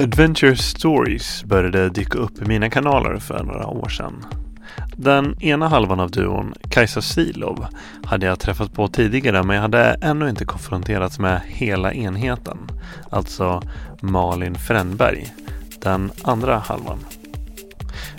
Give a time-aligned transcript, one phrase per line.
[0.00, 4.26] Adventure Stories började dyka upp i mina kanaler för några år sedan.
[4.96, 7.66] Den ena halvan av duon, Kajsa Silov,
[8.04, 12.58] hade jag träffat på tidigare men jag hade ännu inte konfronterats med hela enheten.
[13.10, 13.62] Alltså
[14.00, 15.26] Malin Frändberg,
[15.82, 16.98] den andra halvan.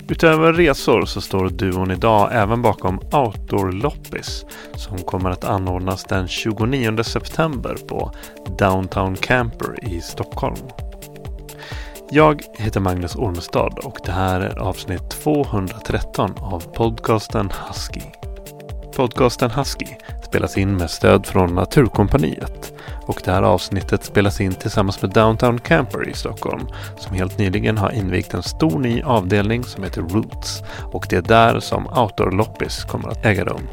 [0.08, 6.28] Utöver resor så står duon idag även bakom Outdoor Loppis som kommer att anordnas den
[6.28, 8.12] 29 september på
[8.58, 10.89] Downtown Camper i Stockholm.
[12.12, 18.00] Jag heter Magnus Ormestad och det här är avsnitt 213 av podcasten Husky.
[18.96, 19.86] Podcasten Husky
[20.24, 22.72] spelas in med stöd från Naturkompaniet
[23.06, 26.66] och det här avsnittet spelas in tillsammans med Downtown Camper i Stockholm
[26.98, 30.62] som helt nyligen har invigt en stor ny avdelning som heter Roots
[30.92, 33.68] och det är där som Outdoor Loppis kommer att äga rum.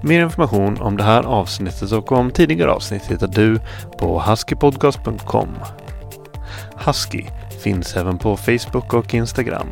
[0.00, 3.60] Mer information om det här avsnittet och om tidigare avsnitt hittar du
[3.98, 5.48] på huskypodcast.com
[6.78, 7.24] Husky
[7.62, 9.66] finns även på Facebook och Instagram.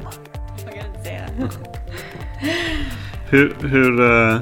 [3.29, 4.39] Hur, hur, eh,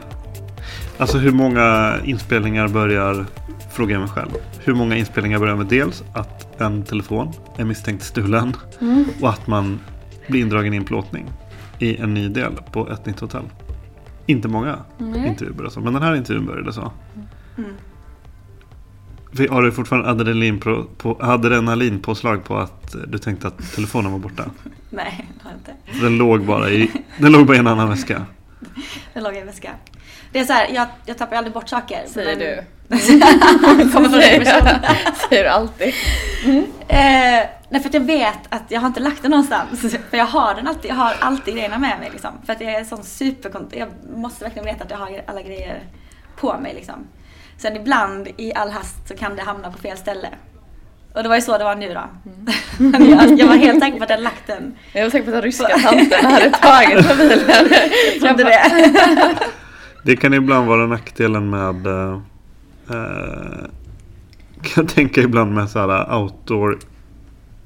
[0.98, 3.26] alltså hur många inspelningar börjar,
[3.70, 4.30] frågar jag mig själv.
[4.64, 9.04] Hur många inspelningar börjar med dels att en telefon är misstänkt stulen Mm.
[9.20, 9.80] och att man
[10.28, 11.26] blir indragen i en plåtning
[11.78, 13.44] i en ny del på ett nytt hotell.
[14.26, 15.26] Inte många Nej.
[15.28, 16.92] intervjuer börjar så, men den här intervjun började så.
[17.58, 17.70] Mm.
[19.50, 24.18] Har du fortfarande adrenalin på, på, adrenalinpåslag på att eh, du tänkte att telefonen var
[24.18, 24.44] borta?
[24.90, 26.00] Nej, det har jag inte.
[26.00, 28.26] Den låg bara i, den låg bara i en annan väska.
[29.14, 29.70] Den låg i en väska.
[30.32, 32.02] Det är så här, jag, jag tappar aldrig bort saker.
[32.06, 32.62] Säger men- du.
[32.92, 34.68] Kommer från person.
[35.28, 35.94] Säger du alltid.
[36.88, 39.80] Eh, nej för att jag vet att jag har inte lagt den någonstans.
[40.10, 42.30] För jag har den alltid, jag har alltid grejerna med mig liksom.
[42.46, 43.74] För att jag är sån superkont...
[43.76, 45.82] Jag måste verkligen veta att jag har alla grejer
[46.36, 46.94] på mig liksom.
[47.62, 50.28] Sen ibland i all hast så kan det hamna på fel ställe.
[51.14, 52.04] Och det var ju så det var nu då.
[52.78, 54.76] Men jag, jag var helt säker på att jag hade lagt den.
[54.92, 57.40] Jag var säker på att de ryska tanterna hade tagit mobilen.
[58.20, 59.38] Jag trodde det.
[60.04, 62.20] Det kan ibland vara nackdelen med eh,
[62.90, 63.64] eh,
[64.62, 66.78] kan jag tänka ibland med så här outdoor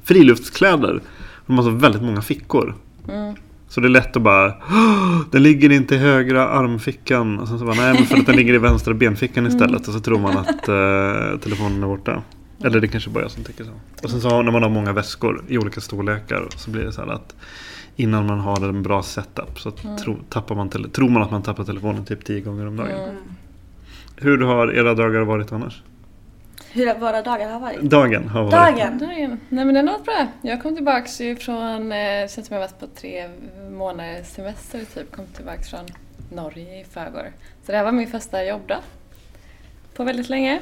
[0.05, 1.01] friluftskläder.
[1.47, 2.75] De har så väldigt många fickor.
[3.77, 7.39] Så det är lätt att bara "Åh, Den ligger inte i högra armfickan.
[7.39, 9.89] Och sen så bara, nej men för att den ligger i vänstra benfickan istället.
[9.89, 12.23] Och så tror man att eh, telefonen är borta.
[12.65, 13.71] Eller det kanske bara jag som tänker så.
[14.03, 16.49] Och sen så när man har många väskor i olika storlekar.
[16.57, 17.35] Så blir det så här att
[17.97, 19.71] Innan man har en bra setup så
[20.05, 23.17] tro, tappar man tror man att man tappar telefonen typ tio gånger om dagen.
[24.17, 25.83] Hur har era dagar varit annars?
[26.77, 27.81] Hur våra dagar har varit.
[27.81, 28.53] Dagen har varit.
[28.53, 28.99] Dagen.
[28.99, 29.41] Dagen.
[29.49, 30.27] Nej men den har varit bra.
[30.43, 33.29] Jag kom tillbaks ju från, eh, känns som jag varit på tre
[33.71, 35.13] månaders semester typ.
[35.17, 35.87] Kom tillbaks från
[36.35, 37.33] Norge i förrgår.
[37.67, 38.79] Så det här var min första jobbdag.
[39.95, 40.61] På väldigt länge.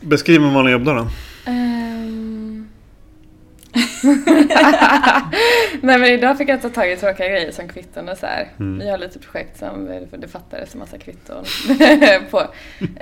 [0.00, 1.06] Beskriv en vanlig jobbdag då.
[1.50, 2.68] Ehm.
[5.80, 8.48] Nej men idag fick jag ta tag i tråkiga grejer som kvitton och så här.
[8.60, 8.78] Mm.
[8.78, 11.44] Vi har lite projekt som det fattades en massa kvitton
[12.30, 12.40] på.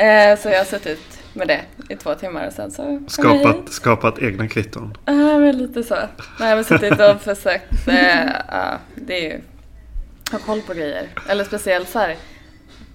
[0.03, 3.11] Eh, så jag har suttit med det i två timmar och sen så jag hit.
[3.11, 4.97] Skapat, skapat egna kvitton.
[5.05, 5.97] Ja men lite så.
[6.41, 9.41] Nej jag har suttit och försökt, eh, ja det är ju,
[10.33, 11.09] ha koll på grejer.
[11.29, 12.17] Eller speciellt så här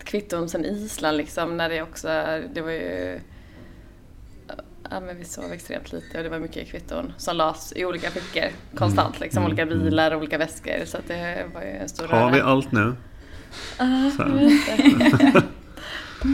[0.03, 2.07] kvitton sen Island liksom när det också,
[2.53, 3.19] det var ju
[4.91, 8.09] Ja men vi sov extremt lite och det var mycket kvitton som lades i olika
[8.11, 9.43] fickor konstant liksom.
[9.43, 9.51] Mm.
[9.51, 12.47] Olika bilar och olika väskor så att det var ju en stor Har vi röra.
[12.51, 12.93] allt nu?
[13.79, 14.35] Ja, Så jag här.
[14.35, 15.43] vet inte.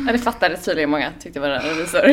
[0.07, 2.05] Ja, det fattade tydligen många tyckte var revisor.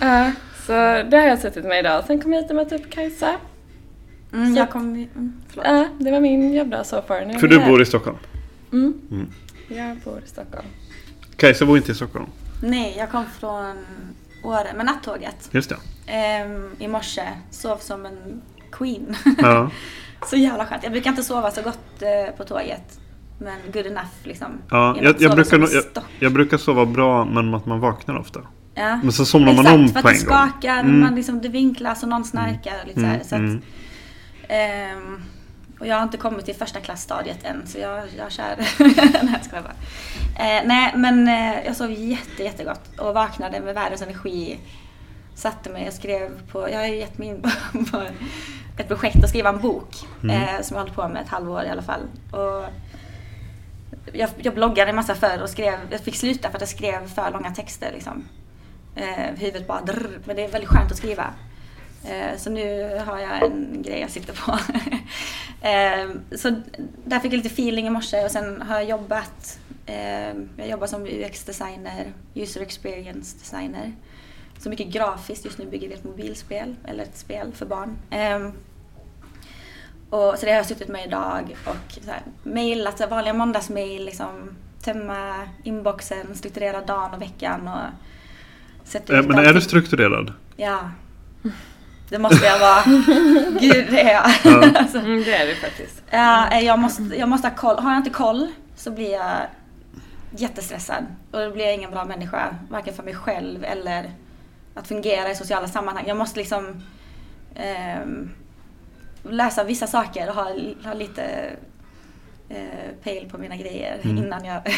[0.00, 0.32] ja,
[0.66, 0.72] så
[1.10, 2.04] det har jag suttit med idag.
[2.06, 3.36] Sen kom jag hit och mötte upp Kajsa.
[4.32, 4.94] Mm, jag kom...
[4.94, 5.32] Mm.
[5.54, 7.24] Ja, det var min jobbdag so far.
[7.24, 7.68] Nu För du här.
[7.70, 8.16] bor i Stockholm?
[8.72, 9.00] Mm.
[9.10, 9.26] Mm.
[9.68, 10.66] Jag bor i Stockholm.
[11.36, 12.26] Kajsa bor inte i Stockholm?
[12.62, 13.76] Nej, jag kom från
[14.42, 15.48] Åre med nattåget.
[15.50, 15.76] Just det.
[16.06, 17.28] Ehm, I morse.
[17.50, 18.42] Sov som en
[18.72, 19.16] queen.
[19.38, 19.70] Ja.
[20.26, 20.82] så jävla skönt.
[20.82, 22.98] Jag brukar inte sova så gott eh, på tåget.
[23.38, 24.46] Men good enough liksom.
[24.70, 25.84] Ja, jag, att jag, brukar, jag,
[26.20, 28.40] jag brukar sova bra men att man vaknar ofta.
[28.74, 28.96] Ja.
[29.02, 30.36] Men så somnar man Exakt, om för att på det en gång.
[30.50, 31.00] skakar, Mm.
[31.00, 32.74] man liksom, det vinklas och någon snarkar.
[32.82, 33.62] och Lite så här, Mm, så att, mm.
[34.48, 35.22] ehm,
[35.82, 38.56] och jag har inte kommit till första klassstadiet än så jag, jag kör.
[39.24, 39.74] nej, jag bara.
[40.38, 44.58] Eh, nej men eh, jag sov jätte, jättegott och vaknade med världens energi.
[45.34, 47.50] Satte mig och skrev på, jag har ju gett mig in på,
[47.90, 48.02] på
[48.78, 49.96] ett projekt att skriva en bok.
[50.22, 50.42] Mm.
[50.42, 52.02] Eh, som jag hållit på med ett halvår i alla fall.
[52.30, 52.64] Och
[54.12, 57.08] jag, jag bloggade en massa förr och skrev, jag fick sluta för att jag skrev
[57.08, 58.24] för långa texter liksom.
[58.96, 61.34] Eh, huvudet bara drr, men det är väldigt skönt att skriva.
[62.04, 64.58] Eh, så nu har jag en grej jag sitter på.
[65.62, 66.62] eh, så
[67.04, 69.58] där fick jag lite feeling i morse och sen har jag jobbat.
[69.86, 73.92] Eh, jag jobbar som UX-designer, user experience designer.
[74.58, 77.98] Så mycket grafiskt, just nu bygger vi ett mobilspel, eller ett spel för barn.
[78.10, 78.48] Eh,
[80.10, 83.34] och, så det har jag suttit med idag och så här, mailat, så här, vanliga
[83.34, 87.80] måndagsmail, liksom, tömma inboxen, strukturera dagen och veckan och
[88.88, 90.32] sätta Eh, ut Men är du strukturerad?
[90.56, 90.90] Ja.
[92.08, 92.82] Det måste jag vara.
[93.60, 94.30] Gud, det är jag.
[94.44, 94.70] Ja.
[94.80, 96.02] Alltså, Mm, det är det faktiskt.
[96.10, 97.78] ja, eh, jag, måste, jag måste ha koll.
[97.78, 99.36] Har jag inte koll så blir jag
[100.36, 101.06] jättestressad.
[101.30, 102.54] Och då blir jag ingen bra människa.
[102.70, 104.10] Varken för mig själv eller
[104.74, 106.04] att fungera i sociala sammanhang.
[106.06, 106.82] Jag måste liksom
[107.54, 108.30] ehm,
[109.22, 110.44] läsa vissa saker och ha,
[110.84, 111.22] ha lite
[112.48, 114.18] eh, pejl på mina grejer Mm.
[114.18, 114.62] innan jag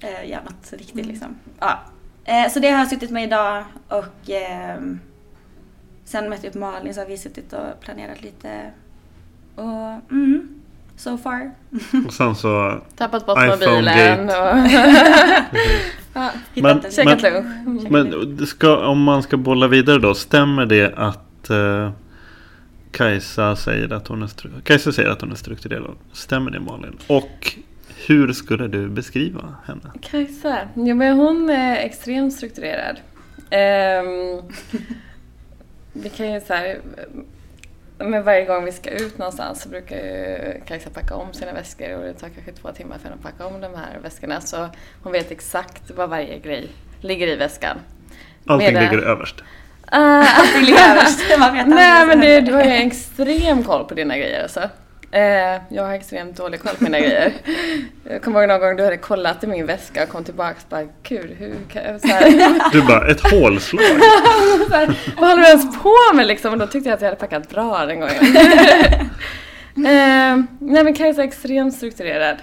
[0.00, 1.06] eh, gör något riktigt.
[1.06, 1.34] Liksom.
[1.60, 1.78] Ja.
[2.24, 5.00] Eh, så det har jag suttit med idag och ehm,
[6.04, 8.70] sen mötte jag upp Malin så har vi suttit och planerat lite.
[9.54, 10.48] Och mm,
[10.96, 11.50] so far.
[12.06, 12.82] Och sen så...
[12.96, 14.38] Tappat bort iPhone mobilen gate.
[14.40, 14.58] och
[16.54, 17.32] Hittat Men- en käkat Men-
[17.66, 17.90] lunch.
[17.90, 21.90] Men ska, om man ska bolla vidare då, stämmer det att eh,
[22.90, 25.94] Kajsa, säger att hon är stru- Kajsa säger att hon är strukturerad?
[26.12, 26.98] Stämmer det Malin?
[27.06, 27.56] Och
[28.06, 29.90] hur skulle du beskriva henne?
[30.00, 32.96] Kajsa, ja, men hon är extremt strukturerad.
[33.50, 34.42] Ehm,
[35.94, 36.78] vi kan ju så här,
[37.98, 41.96] men varje gång vi ska ut någonstans så brukar ju Kajsa packa om sina väskor
[41.96, 44.40] och det tar kanske två timmar för henne att packa om de här väskorna.
[44.40, 44.68] Så
[45.02, 46.68] hon vet exakt vad varje grej
[47.00, 47.76] ligger i väskan.
[48.46, 49.40] Allting Med det- ligger överst.
[49.40, 51.20] Uh, Allting ligger överst.
[51.38, 54.60] Man vet Nej men det, du har ju extrem koll på dina grejer alltså.
[55.14, 57.32] Eh, jag har extremt dålig koll på mina grejer.
[58.04, 60.68] Jag kommer ihåg någon gång du hade kollat i min väska och kom tillbaka och
[60.68, 62.00] bara Gud, hur kan jag...
[62.00, 63.82] Så här, Du bara, ett hålslag.
[64.70, 66.52] här, vad håller du ens på med liksom?
[66.52, 68.16] Och då tyckte jag att jag hade packat bra den gången.
[69.76, 72.36] eh, nej men Kajsa är extremt strukturerad.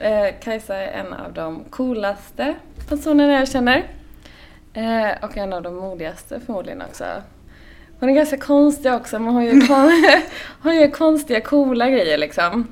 [0.00, 2.54] Eh, Kajsa är en av de coolaste
[2.88, 3.84] personerna jag känner.
[4.74, 7.04] Eh, och en av de modigaste förmodligen också.
[8.00, 10.02] Hon är ganska konstig också men hon gör, kon
[10.62, 12.66] hon gör konstiga coola grejer liksom.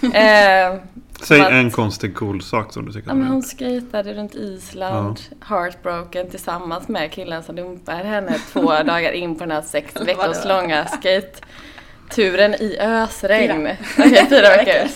[0.14, 0.74] Eh,
[1.22, 4.34] Säg Vad- en konstig cool sak som du tycker Ja, om men hon skejtade runt
[4.34, 9.96] Island, heartbroken tillsammans med killen som dumpar henne två dagar in på den här sex
[10.00, 13.68] veckors långa skate-turen i ösregn.
[13.96, 14.06] Fyra.
[14.06, 14.90] Okej, fyra veckor.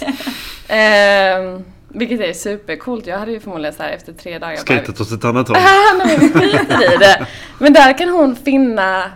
[0.69, 3.07] Ehm, vilket är supercoolt.
[3.07, 5.57] Jag hade ju förmodligen så här efter tre dagar Skatet åt ett annat håll.
[5.57, 7.27] Nej, men vi skiter i det.
[7.59, 9.11] Men där kan hon finna...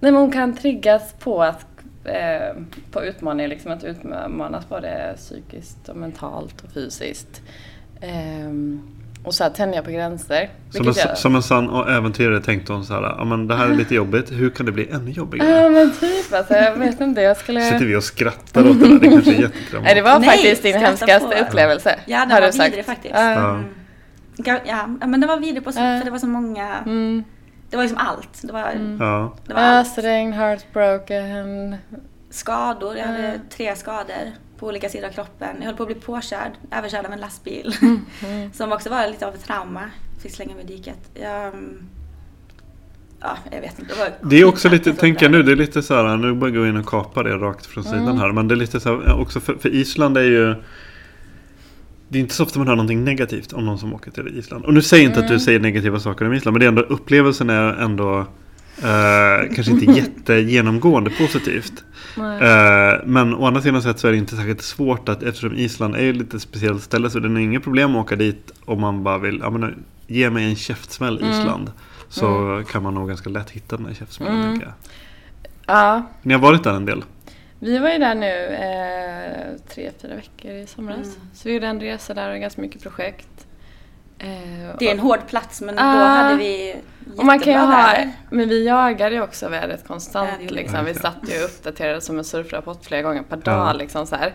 [0.00, 1.66] Nej, men hon kan triggas på att
[2.04, 2.56] eh,
[2.92, 7.42] på utmaningar, liksom att utmanas både psykiskt och mentalt och fysiskt.
[8.00, 8.80] Ehm,
[9.24, 10.48] och så här tänja på gränser.
[10.70, 13.54] Som en, jag- som en sann och äventyrare tänkte hon så här, ja men det
[13.54, 15.50] här är lite jobbigt, hur kan det bli ännu jobbigare?
[15.50, 17.60] Ja men typ alltså, jag vet inte, jag skulle...
[17.62, 20.04] Sitter vi och skrattar åt det där, det kanske är Nej, det jättedramatiskt.
[20.04, 21.44] var faktiskt din hemskaste på.
[21.48, 21.98] upplevelse.
[22.06, 22.68] Ja, den har var du sagt.
[22.68, 23.14] vidrig faktiskt.
[23.14, 23.60] Ja.
[24.44, 24.58] Ja.
[25.00, 25.98] Ja, men det var vidrig på så, Ja.
[25.98, 26.74] för det var så många.
[26.86, 27.24] Mm.
[27.70, 28.40] Det var liksom allt.
[28.42, 29.32] Det var, Ja.
[29.46, 29.98] det var allt.
[29.98, 31.76] Ösregn, heartbroken.
[32.30, 32.96] skador.
[32.96, 35.56] Jag hade tre skador på olika sidor av kroppen.
[35.58, 37.74] Jag höll på att bli påkörd, överkörd av en lastbil.
[37.82, 38.52] Mm.
[38.52, 39.80] Som också var lite av ett trauma.
[40.22, 40.98] Fick slänga mig i diket.
[41.14, 41.86] Jag, mm,
[43.20, 43.94] ja, jag vet inte.
[43.94, 46.32] Det, var Det är också lite, tänker jag nu, det är lite så här, nu
[46.34, 48.18] bara gå in och kapa det rakt från sidan Mm.
[48.18, 48.32] här.
[48.32, 50.54] Men det är lite så här, också för, för Island är ju
[52.12, 54.64] det är inte så ofta man hör någonting negativt om någon som åker till Island.
[54.64, 56.52] Och nu säger jag inte att du säger negativa saker om Island.
[56.54, 58.18] Men det är ändå, upplevelsen är ändå
[58.82, 61.84] eh, kanske inte jättegenomgående positivt.
[62.16, 66.02] Eh, men å andra sidan så är det inte särskilt svårt att eftersom Island är
[66.02, 69.02] ju lite ett speciellt ställe så det är inget problem att åka dit om man
[69.04, 71.70] bara vill ja, men, ge mig en käftsmäll Island.
[72.08, 74.50] Så kan man nog ganska lätt hitta den här käftsmällen Mm.
[74.50, 74.74] tänker jag.
[75.76, 77.04] Ja, Ni har varit där en del?
[77.60, 80.96] Vi var ju där nu eh, tre, fyra veckor i somras.
[80.98, 81.20] Mm.
[81.34, 83.46] Så vi gjorde en resa där och ganska mycket projekt.
[84.18, 84.28] Eh,
[84.78, 85.86] Det är en hård plats men då Ah.
[85.86, 86.76] hade vi
[87.16, 87.94] Och man kan ju ha,
[88.30, 90.30] men vi jagade ju också vädret Ja, konstant.
[90.40, 90.84] gjorde liksom.
[90.84, 93.52] Vi satt ju och uppdaterade som en surfrapport flera gånger per Ja.
[93.52, 93.76] dag.
[93.76, 94.32] Liksom, så här,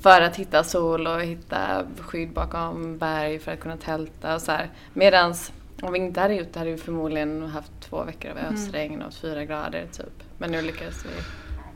[0.00, 4.52] för att hitta sol och hitta skydd bakom berg för att kunna tälta och så
[4.52, 4.70] här.
[4.92, 5.52] Medans
[5.82, 8.54] om vi inte hade gjort det hade vi förmodligen haft två veckor av Mm.
[8.54, 10.22] ösregn och fyra grader typ.
[10.38, 11.10] Men nu lyckades vi.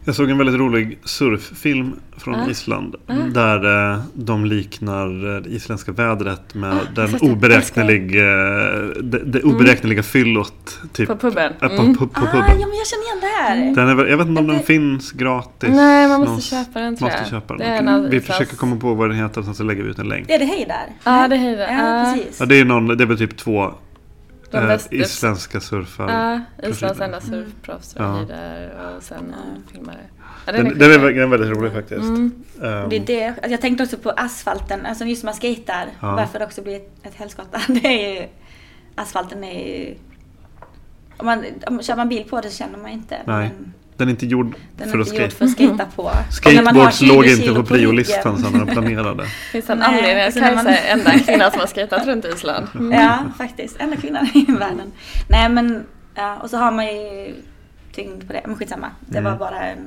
[0.08, 2.50] Jag såg en väldigt rolig surffilm från Ah.
[2.50, 2.94] Island.
[3.06, 3.12] Ah.
[3.14, 8.24] Där eh, de liknar eh, det isländska vädret med Ah, den oberäknelig, eh,
[9.02, 10.78] det, det oberäkneliga fyllot.
[10.92, 11.52] Typ, På puben.
[11.62, 11.94] eh, på, Mm.
[11.96, 12.60] på, på Ah, puben.
[12.60, 13.74] ja men jag känner igen det här.
[13.86, 15.68] Den är, jag vet inte om den Det- finns gratis.
[15.72, 16.66] Nej, man måste någonstans.
[16.66, 17.30] köpa den tror Måste jag.
[17.30, 18.10] köpa den.
[18.10, 20.30] Vi försöker komma på vad den heter sen så lägger vi ut en länk.
[20.30, 20.86] Är det Hejdar?
[21.04, 21.66] Ja, det är Hejdar.
[21.72, 22.14] Ja, Ah.
[22.14, 22.40] precis.
[22.40, 23.70] Ja, det, är någon, det är väl typ två
[24.50, 26.12] De eh, bästa- isländska surfare.
[26.60, 27.30] Ja, Islands enda Mm.
[27.30, 28.08] surfproffs Ja.
[28.10, 29.72] var Heidar och sen Ja.
[29.72, 29.96] filmare.
[30.46, 32.00] Ja, Den, är den, är, den är väldigt rolig faktiskt.
[32.02, 32.32] Mm.
[32.62, 33.26] Ehm, Det är det.
[33.28, 35.86] Alltså, Jag tänkte också på asfalten, alltså just när man skejtar.
[36.00, 36.16] Ja.
[36.16, 37.60] Varför det också blir ett, ett helskotta.
[37.68, 38.28] Det är ju,
[38.94, 39.94] asfalten är ju...
[41.16, 43.16] Om man, om, kör man bil på det så känner man inte.
[43.26, 43.50] Nej.
[43.58, 46.10] Men den är inte gjord den för är att inte gjord för att skejta på.
[46.30, 49.24] Skateboards 20 låg inte på priolistan sen när de planerade.
[49.52, 50.24] Finns det en anledning?
[50.24, 52.66] alltså Jag när kan man- enda kvinnan som har skejtat runt Island.
[52.74, 52.92] Mm.
[52.92, 53.76] Ja, faktiskt.
[53.80, 54.92] Enda kvinnan i världen.
[55.28, 55.84] Nej men,
[56.14, 57.34] ja, och så har man ju
[57.92, 58.40] tyngd på det.
[58.46, 58.90] Men skitsamma.
[59.00, 59.32] Det Mm.
[59.32, 59.78] var bara en...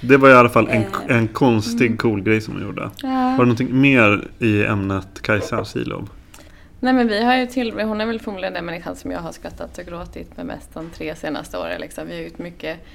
[0.00, 2.80] Det var i alla fall en, Eh, en konstig cool grej som de gjorde.
[2.80, 3.36] Var det Ja.
[3.36, 6.08] någonting mer i ämnet Kajsa Silov?
[6.80, 9.32] Nej men vi har ju till hon är väl förmodligen den människan som jag har
[9.32, 11.80] skrattat och gråtit med mest de tre senaste åren.
[11.80, 12.06] Liksom.
[12.08, 12.86] Vi har gjort mycket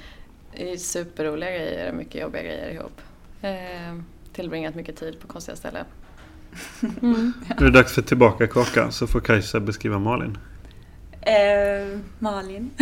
[0.78, 3.00] superroliga grejer och mycket jobbiga grejer ihop.
[3.42, 3.98] Eh,
[4.32, 5.84] tillbringat mycket tid på konstiga ställen.
[7.02, 7.32] Mm.
[7.48, 10.38] Nu är det dags för tillbaka-kaka så får Kajsa beskriva Malin.
[11.20, 12.70] Eh, Malin.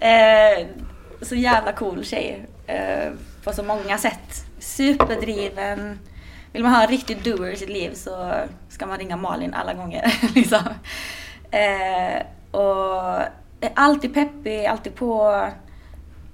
[0.00, 0.66] eh,
[1.22, 2.46] så jävla cool tjej.
[2.66, 3.12] Eh,
[3.44, 4.46] på så många sätt.
[4.58, 5.98] Superdriven.
[6.52, 8.32] Vill man ha en riktig doer i sitt liv så
[8.68, 10.14] ska man ringa Malin alla gånger.
[10.34, 10.62] liksom.
[11.50, 13.22] eh, och
[13.60, 15.42] är alltid peppig, alltid på.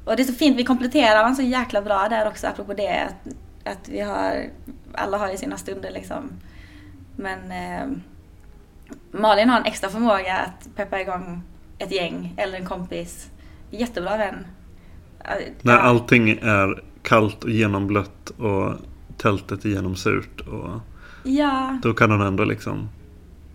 [0.04, 3.02] Och det är så fint, vi kompletterar varandra så jäkla bra där också apropå det.
[3.02, 3.34] Att,
[3.72, 4.46] att vi har,
[4.94, 6.30] alla har ju sina stunder liksom.
[7.16, 7.96] Men eh,
[9.10, 11.42] Malin har en extra förmåga att peppa igång
[11.78, 13.30] ett gäng eller en kompis.
[13.70, 14.46] Jättebra vän.
[15.62, 18.74] När allting är kallt och genomblött och
[19.16, 20.40] tältet är genomsurt.
[20.40, 20.80] Och
[21.26, 22.88] Ja, då kan hon ändå liksom...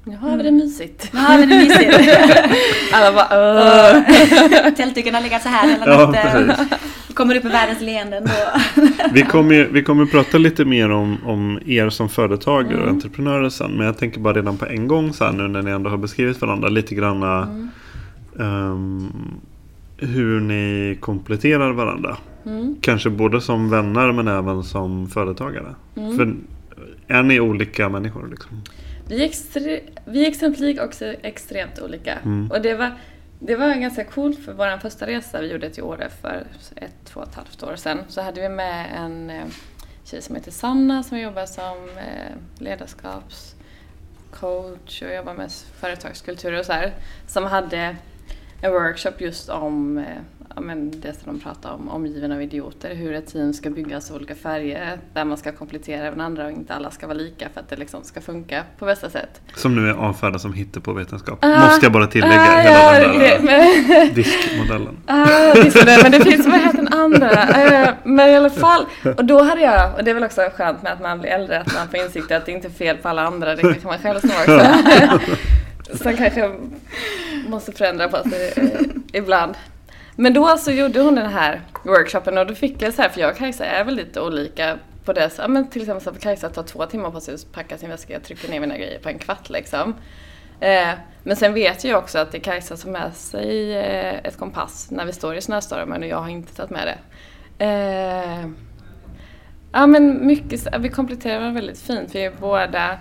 [0.09, 1.09] Nu har vi det mysigt.
[1.13, 1.93] nu har vi det mysigt.
[2.93, 6.51] Alla bara Tältduken har legat så här hela Ja, natten.
[7.13, 8.81] Kommer upp i världens leenden då.
[9.13, 12.83] Vi kommer, ju- vi kommer prata lite mer om, om er som företagare Mm.
[12.83, 13.71] och entreprenörer sen.
[13.71, 15.97] Men jag tänker bara redan på en gång så här nu när ni ändå har
[15.97, 17.69] beskrivit varandra lite granna Mm.
[18.39, 19.11] ehm,
[19.97, 22.17] hur ni kompletterar varandra.
[22.45, 22.75] Mm.
[22.81, 25.75] Kanske både som vänner men även som företagare.
[25.97, 26.17] Mm.
[26.17, 26.33] För
[27.07, 28.27] är ni olika människor?
[28.31, 28.61] Liksom?
[29.09, 32.13] Vi extre- vi är och också extremt olika.
[32.13, 32.51] Mm.
[32.51, 32.91] Och det var,
[33.39, 36.43] det var ganska coolt för vår första resa vi gjorde till Åre för
[36.75, 37.99] ett, två och ett halvt år sedan.
[38.07, 39.45] Så hade vi med en eh,
[40.03, 46.73] tjej som heter Sanna som jobbar som eh, ledarskapscoach och jobbar med företagskultur och så
[46.73, 46.93] här.
[47.27, 47.95] Som hade
[48.61, 50.05] en workshop just om eh,
[50.61, 52.95] men det som de pratar om, omgiven av idioter.
[52.95, 56.73] Hur ett team ska byggas av olika färger där man ska komplettera varandra och inte
[56.73, 59.41] alla ska vara lika för att det liksom ska funka på bästa sätt.
[59.55, 61.39] Som nu är avfärdad som hittepåvetenskap.
[61.41, 62.41] Ah, Måste jag bara tillägga.
[62.41, 64.97] Ah, hela ja, den där men- diskmodellen.
[65.07, 67.31] Det är det, men det finns, vad heter den andra?
[67.31, 68.85] Eh, men i alla fall,
[69.17, 71.59] och då hade jag, och det är väl också skönt med att man blir äldre,
[71.59, 73.97] att man får insikt att det inte är fel på alla andra, det kanske man
[73.99, 74.65] själv som också.
[76.03, 76.51] Som kanske
[77.47, 78.67] måste förändra på sig eh,
[79.13, 79.53] ibland.
[80.21, 83.21] Men då så gjorde hon den här workshopen och då fick jag så här, för
[83.21, 85.29] jag och Kajsa är väl lite olika på det.
[85.29, 87.77] Så, ja, men till exempel så att Kajsa tar två timmar på sig att packa
[87.77, 89.95] sin väska, jag trycker ner mina grejer på en kvart liksom.
[90.59, 90.89] Eh,
[91.23, 94.37] men sen vet jag också att det är Kajsa som har med sig eh, ett
[94.37, 96.97] kompass när vi står i snöstormen och jag har inte tagit med det.
[97.65, 98.49] Eh,
[99.71, 102.15] ja men mycket, vi kompletterar varandra väldigt fint.
[102.15, 102.97] Vi är båda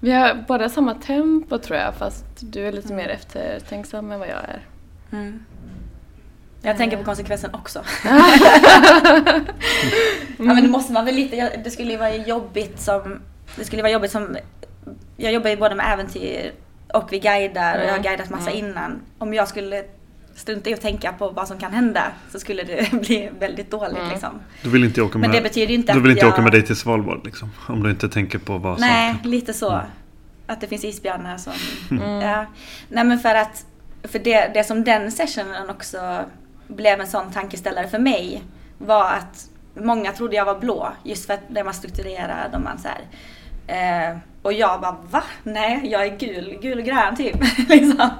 [0.00, 4.28] vi har båda samma tempo tror jag fast du är lite mer eftertänksam än vad
[4.28, 4.60] jag är.
[5.12, 5.44] Mm.
[6.62, 7.82] Jag tänker på konsekvensen också.
[8.04, 8.14] ja
[10.36, 13.20] men det måste man väl lite, det skulle ju vara jobbigt som,
[13.56, 14.36] det skulle vara jobbigt som,
[15.16, 16.52] jag jobbar ju både med äventyr
[16.94, 18.02] och vi guidar och jag har Mm.
[18.02, 18.66] guidat massa Mm.
[18.66, 19.00] innan.
[19.18, 19.84] Om jag skulle
[20.36, 22.02] strunta i att tänka på vad som kan hända
[22.32, 24.10] så skulle det bli väldigt dåligt Mm.
[24.10, 24.40] liksom.
[24.62, 26.32] Du vill inte åka med, Men det betyder inte du vill inte jag...
[26.32, 27.50] åka med dig till Svalbard liksom?
[27.68, 28.88] Om du inte tänker på vad som...
[28.88, 29.70] Nej, lite så.
[29.72, 29.86] Mm.
[30.46, 31.52] Att det finns isbjörnar som...
[31.90, 32.20] Mm.
[32.20, 32.46] Ja.
[32.88, 33.66] Nej men för att,
[34.02, 36.24] för det, det som den sessionen också
[36.68, 38.42] blev en sån tankeställare för mig
[38.78, 42.78] var att många trodde jag var blå just för att den var strukturerad och man
[42.78, 43.00] så här,
[43.66, 45.22] eh, och jag bara va?
[45.42, 47.36] Nej, jag är gul, gul och grön typ.
[47.68, 48.10] liksom.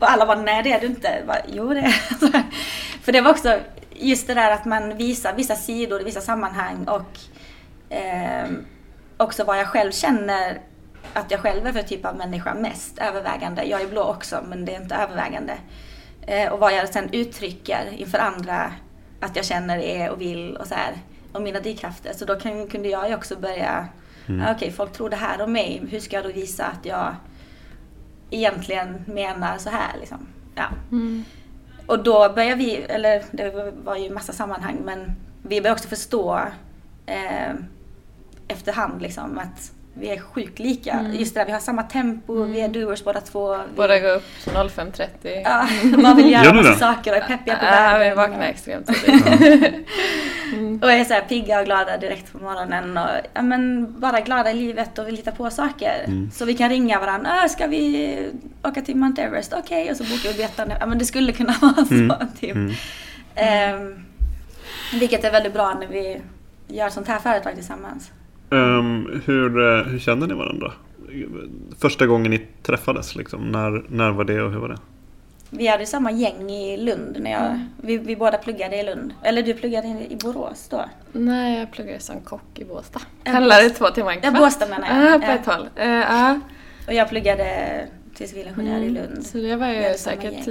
[0.00, 1.22] Och alla bara nej det är du inte.
[1.26, 2.42] Bara, jo det är jag."
[3.02, 3.58] För det var också
[3.90, 7.18] just det där att man visar vissa sidor i vissa sammanhang och
[7.94, 8.48] eh,
[9.16, 10.60] också vad jag själv känner
[11.12, 13.64] att jag själv är för typ av människa mest övervägande.
[13.64, 15.54] Jag är blå också men det är inte övervägande.
[16.26, 18.72] Eh, och vad jag sen uttrycker inför andra
[19.20, 20.92] att jag känner är och vill och så här.
[21.32, 22.12] Och mina drivkrafter.
[22.12, 23.88] Så då kan, kunde jag ju också börja,
[24.28, 24.46] Mm.
[24.46, 25.82] ah, okej folk tror det här om mig.
[25.90, 27.16] Hur ska jag då visa att jag
[28.30, 30.26] egentligen menar så här liksom.
[30.54, 30.66] Ja.
[30.90, 31.24] Mm.
[31.86, 36.40] Och då börjar vi, eller det var ju massa sammanhang, men vi börjar också förstå
[37.06, 37.54] eh,
[38.48, 40.92] efterhand liksom att vi är sjukt lika.
[40.92, 41.12] Mm.
[41.12, 43.56] Just det där, vi har samma tempo, vi är doers båda två.
[43.56, 45.06] Vi, Båda går upp 05.30.
[45.44, 48.08] ja, man vill Gör göra massa saker och är peppiga på Ja, världen.
[48.10, 49.26] vi vaknar extremt tidigt.
[50.54, 50.78] Mm.
[50.82, 54.50] Och är så här pigga och glada direkt på morgonen och ja, men bara glada
[54.50, 56.04] i livet och vill hitta på saker.
[56.06, 56.30] Mm.
[56.30, 57.30] Så vi kan ringa varandra.
[57.42, 58.18] Äh, ska vi
[58.62, 59.52] åka till Mount Everest?
[59.52, 60.74] Okej, och så bokar vi biljetterna.
[60.80, 61.94] Ja, men det skulle kunna vara så.
[61.94, 62.12] Mm.
[62.40, 62.54] Typ.
[62.54, 62.72] Mm.
[63.34, 64.04] Ehm,
[64.92, 66.20] vilket är väldigt bra när vi
[66.68, 68.10] gör sånt här företag tillsammans.
[68.50, 70.72] Ehm, hur, eh, hur kände ni varandra?
[71.78, 73.48] Första gången ni träffades, liksom.
[73.52, 74.78] när, när var det och hur var det?
[75.50, 79.14] Vi hade samma gäng i Lund när jag, vi, vi båda pluggade i Lund.
[79.22, 80.84] Eller du pluggade i Borås då?
[81.12, 83.00] Nej, jag pluggade som kock i Båstad.
[83.24, 84.40] Ja, Pendlade två timmar en Ja, kvart.
[84.40, 85.14] Båstad menar jag.
[85.14, 85.32] Ja, på Ja.
[85.32, 85.68] ett håll.
[85.76, 86.40] Eh, Ja.
[86.86, 87.46] Och jag pluggade
[88.16, 89.10] till civilingenjör i Lund.
[89.10, 89.22] Mm.
[89.22, 90.42] Så det var ju säkert gäng.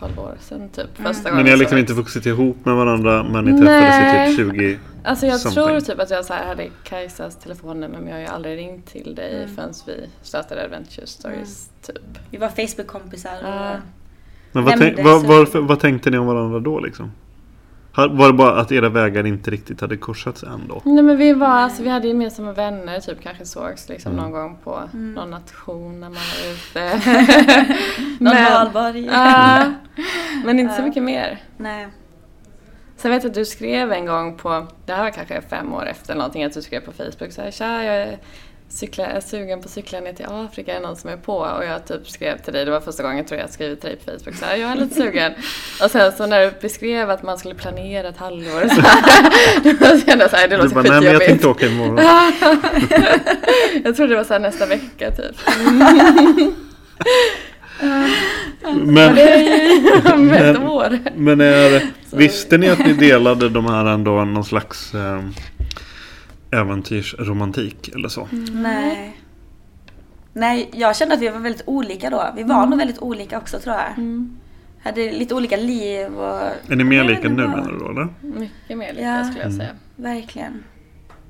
[0.00, 0.98] 10-12 år sedan typ.
[0.98, 1.12] Mm.
[1.12, 4.36] Första gången Men ni har liksom inte vuxit ihop med varandra men ni träffades i
[4.36, 4.78] typ 20...
[5.04, 5.64] Alltså jag something.
[5.64, 8.86] tror typ att jag så här hade Kajsas telefonnummer men jag har ju aldrig ringt
[8.86, 9.56] till dig Mm.
[9.56, 11.98] förrän vi startade Adventure Stories typ.
[12.30, 13.36] Vi var Facebook-kompisar.
[13.42, 13.70] Ja.
[14.52, 17.12] Men vad, tänk, vad, varför, vad tänkte ni om varandra då liksom?
[17.96, 20.82] Var det bara att era vägar inte riktigt hade korsats än då?
[20.84, 24.24] Nej men vi var, alltså vi hade gemensamma vänner, typ kanske sågs liksom Mm.
[24.24, 25.12] någon gång på Mm.
[25.14, 27.00] någon nation när man var ute.
[28.24, 29.04] Någon men, valborg.
[29.06, 29.72] Ja,
[30.44, 31.42] men inte så mycket mer.
[31.56, 31.88] Nej.
[32.96, 35.86] Sen vet jag att du skrev en gång på, det här var kanske fem år
[35.86, 38.18] efter någonting, att du skrev på Facebook så här, tja jag är,
[38.68, 41.36] cykla, jag är sugen på att cykla ner till Afrika, är någon som är på?
[41.36, 43.88] Och jag typ skrev till dig, det var första gången jag tror jag skrev till
[43.90, 45.32] dig på Facebook, så här, jag är lite sugen.
[45.82, 50.24] Och sen så när du beskrev att man skulle planera ett halvår så här, kände
[50.24, 51.26] jag så här, det Du låter bara, nej men jag skitjobbigt.
[51.28, 52.04] tänkte åka imorgon.
[53.84, 55.36] jag trodde det var så här nästa vecka typ.
[58.74, 59.14] Men,
[60.28, 60.56] Men-
[61.16, 65.20] men är, visste ni att ni delade de här ändå någon slags eh,
[66.50, 68.28] äventyrsromantik eller så?
[68.52, 69.20] Nej.
[70.32, 72.32] Nej, jag kände att vi var väldigt olika då.
[72.36, 73.88] Vi var nog väldigt olika också tror jag.
[73.96, 74.36] Mm.
[74.82, 76.40] Hade lite olika liv och...
[76.68, 78.08] Är ni mer lika nu menar du då eller?
[78.20, 79.24] Mycket mer lika Ja.
[79.24, 79.58] skulle jag Mm.
[79.58, 79.70] säga.
[79.96, 80.64] Verkligen.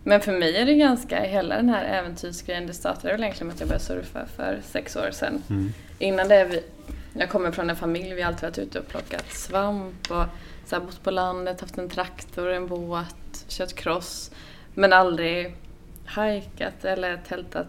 [0.04, 3.54] Men för mig är det ganska, hela den här äventyrsgrejen, det startade väl egentligen med
[3.54, 5.42] att jag började surfa för sex år sedan.
[5.50, 5.72] Mm.
[5.98, 6.60] Innan det, vi,
[7.20, 10.24] jag kommer från en familj, vi har alltid varit ute och plockat svamp och
[10.66, 14.30] så här, bott på landet, haft en traktor, en båt, kört cross.
[14.78, 15.56] Men aldrig
[16.06, 17.66] hajkat eller tältat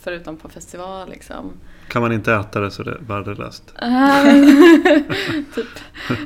[0.00, 1.52] förutom på festival liksom.
[1.88, 3.74] Kan man inte äta det så det är värdelöst?
[5.54, 5.68] typ.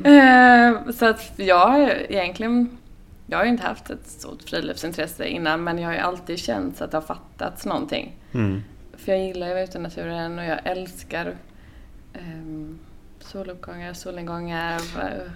[0.07, 2.79] Eh, så att jag har egentligen,
[3.27, 6.81] jag har ju inte haft ett stort friluftsintresse innan men jag har ju alltid känt
[6.81, 8.16] att det har fattats någonting.
[8.33, 8.62] Mm.
[8.96, 11.35] För jag gillar ju att vara ute i naturen och jag älskar
[12.14, 12.79] um,
[13.20, 14.81] soluppgångar, solnedgångar.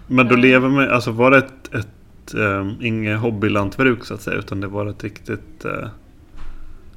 [0.07, 1.89] Men du Eh, lever med, alltså var det ett, ett
[2.35, 5.89] um, inget hobbylantbruk så att säga utan det var ett riktigt, eh,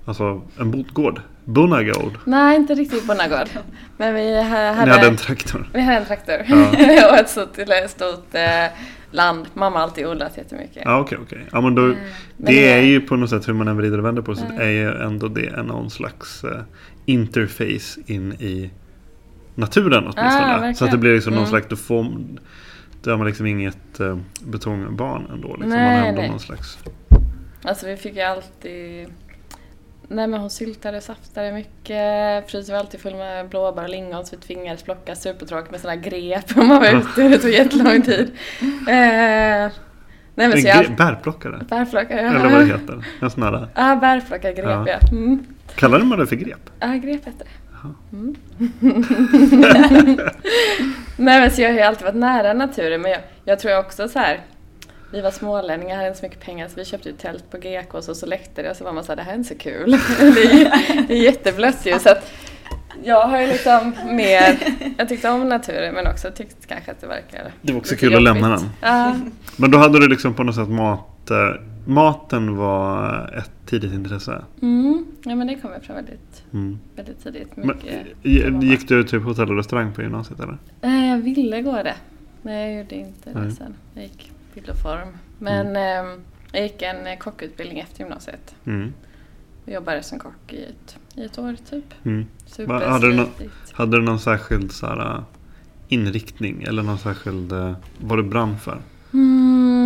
[0.06, 1.22] alltså en botgård?
[1.46, 2.17] Bonnagård?
[2.26, 3.48] Nej, inte riktigt bonnagård.
[3.98, 5.69] Men vi ha- Ni hade, hade en traktor?
[5.74, 7.10] vi hade en traktor Ja.
[7.12, 8.78] och ett stort, eller stort eh,
[9.12, 9.46] land.
[9.54, 10.82] Mamma har alltid odlat jättemycket.
[10.86, 11.46] Ja okej okej.
[11.52, 11.96] Ja men då, men
[12.38, 14.46] det det- är ju på något sätt hur man än vrider och vänder på så
[14.46, 14.62] Mm.
[14.62, 16.60] är ju ändå det någon slags eh,
[17.06, 18.72] interface in i
[19.56, 20.48] naturen åtminstone.
[20.48, 20.76] verkligen.
[20.76, 21.50] så att det blir liksom någon Mm.
[21.62, 22.04] slags, får
[23.04, 25.48] då är man liksom inget eh, betongbarn ändå.
[25.48, 25.70] Liksom.
[25.70, 26.30] man Nej, ändå nej.
[26.30, 26.78] någon slags...
[27.63, 29.10] Alltså vi fick ju alltid
[30.08, 32.52] Nej men hon syltade och saftade mycket.
[32.52, 36.02] Frysen var alltid full med blåbär och lingon så vi tvingades plocka supertråkigt med sådana
[36.02, 37.28] grep om man var ute.
[37.28, 38.32] Det tog jättelång tid.
[38.88, 39.72] Eh,
[40.36, 40.96] nej men En så jag...
[40.98, 41.66] bärplockare?
[41.70, 42.30] Bärplockare, ja.
[42.30, 43.06] Eller vad det heter.
[43.20, 44.86] En sån här, Ja, bärplockargrep Ja.
[44.88, 45.08] ja.
[45.12, 45.46] Mm.
[45.76, 46.70] kallar man det för grep?
[46.80, 47.46] Ja, grep heter det.
[48.13, 48.36] Mm.
[51.17, 54.08] Nej men så jag har ju alltid varit nära naturen men jag, jag tror också
[54.08, 54.39] så här.
[55.12, 57.93] Vi var smålänningar, hade inte så mycket pengar så vi köpte ju tält på GK
[57.93, 59.91] och så, läckte det och så var man såhär, det här är inte så kul.
[60.19, 62.32] det, är, det är jätteblött ju så att
[63.04, 64.58] jag har ju liksom mer,
[64.98, 68.15] jag tyckte om naturen men också tyckte kanske att det verkade Det var också kul
[68.15, 68.65] att lämna jobbigt.
[68.82, 68.89] den.
[68.91, 69.15] Ja,
[69.58, 71.30] Men då hade du liksom på något sätt mat...
[71.32, 74.43] eh, Maten var ett tidigt intresse.
[74.62, 75.06] mm.
[75.23, 76.80] ja men det kom jag fram väldigt, Mm.
[76.95, 77.58] väldigt tidigt.
[77.58, 78.06] Men, Mycket
[78.52, 78.63] mamma.
[78.63, 80.58] gick du typ hotell och restaurang på gymnasiet eller?
[80.82, 81.95] Nej, jag ville gå det.
[82.41, 83.52] Men jag gjorde inte det Nej.
[83.52, 83.73] sen.
[83.93, 85.08] Jag gick bild och form.
[85.39, 86.19] Men ehm,
[86.52, 88.56] jag gick en eh, kockutbildning efter gymnasiet.
[88.65, 88.93] Mm.
[89.65, 91.86] Jag jobbade som kock i ett, i ett år typ.
[92.06, 92.26] Mm.
[92.58, 93.71] Hade du Superslitigt.
[93.73, 95.23] Hade du någon särskild så här, eh,
[95.88, 97.52] inriktning eller någon särskild...
[97.52, 98.78] eh, Vad du brann för?
[99.13, 99.83] Mm.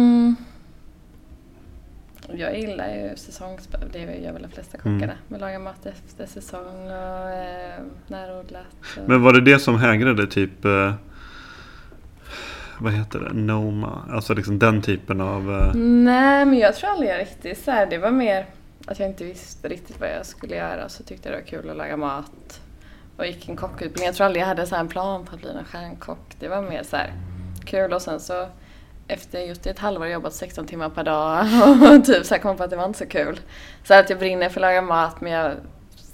[2.34, 3.70] Jag gillar ju säsongs...
[3.94, 5.04] Det gör väl de flesta kockarna.
[5.04, 5.16] Mm.
[5.28, 8.66] Men laga mat efter säsong och eh, närodlat.
[8.98, 9.10] Och...
[9.10, 10.66] Men var det det som hägrade typ...
[10.66, 10.94] eh,
[12.80, 13.34] Vad heter det?
[13.34, 14.02] Noma?
[14.12, 15.52] Alltså liksom den typen av...
[15.52, 18.46] eh, Nej, men jag tror aldrig jag riktigt så här, Det var mer
[18.88, 20.90] att jag inte visste riktigt vad jag skulle göra.
[20.90, 22.62] Så tyckte jag det var kul att laga mat.
[23.18, 24.06] Och gick en kockutbildning.
[24.06, 26.36] Jag tror aldrig jag hade så här en plan på att bli en stjärnkock.
[26.40, 27.14] Det var mer så här
[27.66, 27.94] kul.
[27.94, 28.48] Och sen så
[29.08, 31.46] efter just ett halvår jobbat 16 timmar per dag
[31.98, 33.40] och typ så här kom på att det var inte så kul.
[33.84, 35.52] Så att jag brinner för att laga mat men jag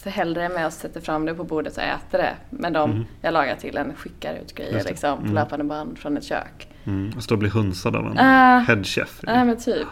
[0.06, 2.34] hellre med och sätter fram det på bordet och äter det.
[2.50, 3.06] Men de Mhm.
[3.22, 5.36] jag lagar till än skickar ut grejer liksom på Mm.
[5.36, 6.68] löpande band från ett kök.
[6.86, 8.60] Mm, och stå och bli hunsad av en Ah.
[8.60, 9.20] headchef.
[9.24, 9.88] Nej men typ.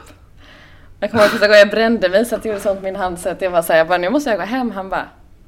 [0.99, 3.01] Jag kommer ihåg första gången jag brände mig så att jag gjorde sånt med min
[3.01, 4.71] hand så att jag var såhär, jag bara, nu måste jag gå hem.
[4.71, 5.05] Han bara,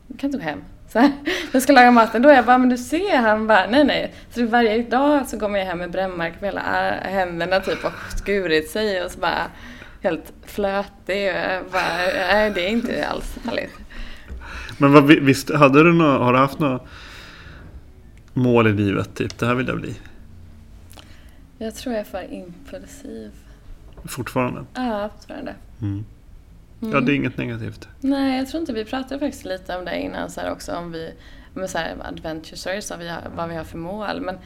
[0.07, 0.63] du kan inte gå hem.
[0.93, 1.11] Så här,
[1.51, 2.29] jag ska laga maten då.
[2.29, 3.17] Jag bara, men du ser.
[3.17, 4.13] Han bara, nej nej.
[4.31, 7.91] Så varje dag så kommer jag hem med brännmärken på hela ä- händerna typ och
[8.17, 9.43] skurit sig och så bara
[10.03, 11.29] helt flötig.
[11.31, 11.83] Och jag bara,
[12.31, 13.71] nej det är inte alls härligt.
[14.77, 16.79] Men vad, vi- visst, hade du nå, har du haft några
[18.33, 19.15] mål i livet?
[19.15, 19.99] Typ, det här vill jag bli.
[21.57, 23.31] Jag tror jag är för impulsiv.
[24.05, 24.65] Fortfarande.
[24.73, 25.53] Ja, fortfarande.
[25.81, 26.05] Mm.
[26.91, 27.05] Ja, Mm.
[27.05, 27.87] det är inget negativt.
[27.99, 30.91] Nej, jag tror inte vi pratade faktiskt lite om det innan så här också om
[30.91, 31.13] vi,
[31.53, 34.21] med så här adventure stories, vad vi, har, vad vi har för mål.
[34.21, 34.37] Men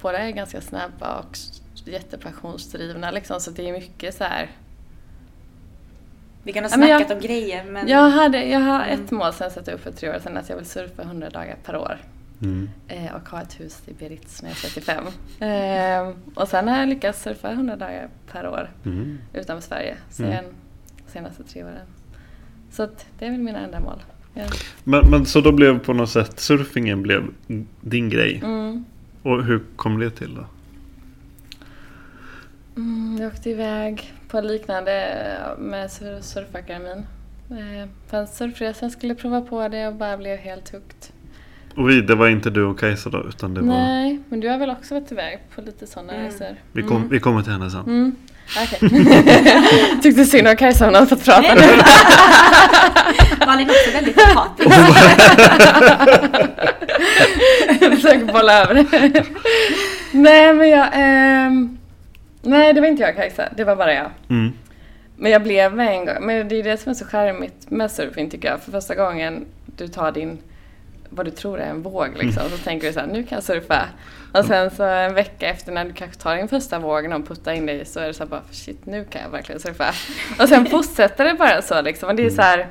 [0.00, 1.38] båda är ganska snabba och
[1.84, 4.50] jättepassionsdrivna liksom så det är mycket så här.
[6.42, 7.88] Vi kan ha Ja, men jag- snackat om grejer men...
[7.88, 9.04] Jag, hade, jag har Mm.
[9.04, 11.30] ett mål sen jag satte upp för tre år sedan att jag vill surfa 100
[11.30, 11.98] dagar per år.
[12.42, 12.70] Mm.
[12.88, 15.04] Eh, och ha ett hus i Biarritz när jag är 35.
[15.40, 19.18] Eh, och sen har jag lyckats surfa 100 dagar per år Mm.
[19.32, 20.44] utanför Sverige sen Mm.
[21.14, 21.86] Senaste tre åren.
[22.70, 24.02] Så att det är väl mina enda mål.
[24.34, 24.44] Ja.
[24.84, 27.22] Men, men så då blev på något sätt surfingen blev
[27.80, 28.40] din grej.
[28.44, 28.84] Mm.
[29.22, 30.44] Och hur kom det till då?
[32.76, 35.16] Mm, jag åkte iväg på liknande
[35.58, 37.06] med sur- surfakademin.
[37.50, 40.96] Eh, på en surfresa skulle prova på det och bara blev helt hooked.
[41.76, 43.68] Och vi, det var inte du och Kajsa då utan det var...
[43.68, 46.26] Nej, men du har väl också varit iväg på lite sådana Mm.
[46.26, 46.56] resor?
[46.72, 48.16] Vi, kom, vi kommer till henne sen.
[48.56, 48.68] Mm.
[48.72, 50.00] Okej.
[50.02, 51.60] Tyckte synd om Kajsa, hon hade fått prata nu.
[53.46, 54.76] Malin är också väldigt empatisk.
[57.80, 59.24] Jag försöker bolla över det.
[60.12, 60.88] Nej men jag...
[60.92, 61.78] ehm,
[62.42, 64.10] nej det var inte jag Kajsa, det var bara jag.
[64.30, 64.52] Mm.
[65.16, 66.16] Men jag blev med en gång.
[66.20, 68.62] Men det är det som är så charmigt med surfing tycker jag.
[68.62, 69.44] För första gången
[69.76, 70.38] du tar din,
[71.08, 72.42] vad du tror är en våg liksom.
[72.50, 73.82] Så tänker du så här, nu kan jag surfa.
[74.34, 77.52] Och sen så en vecka efter när du kanske tar din första våg, någon puttar
[77.52, 79.94] in dig så är det så här bara, shit nu kan jag verkligen surfa.
[80.42, 82.08] Och sen fortsätter det bara så liksom.
[82.08, 82.68] Och det är så här,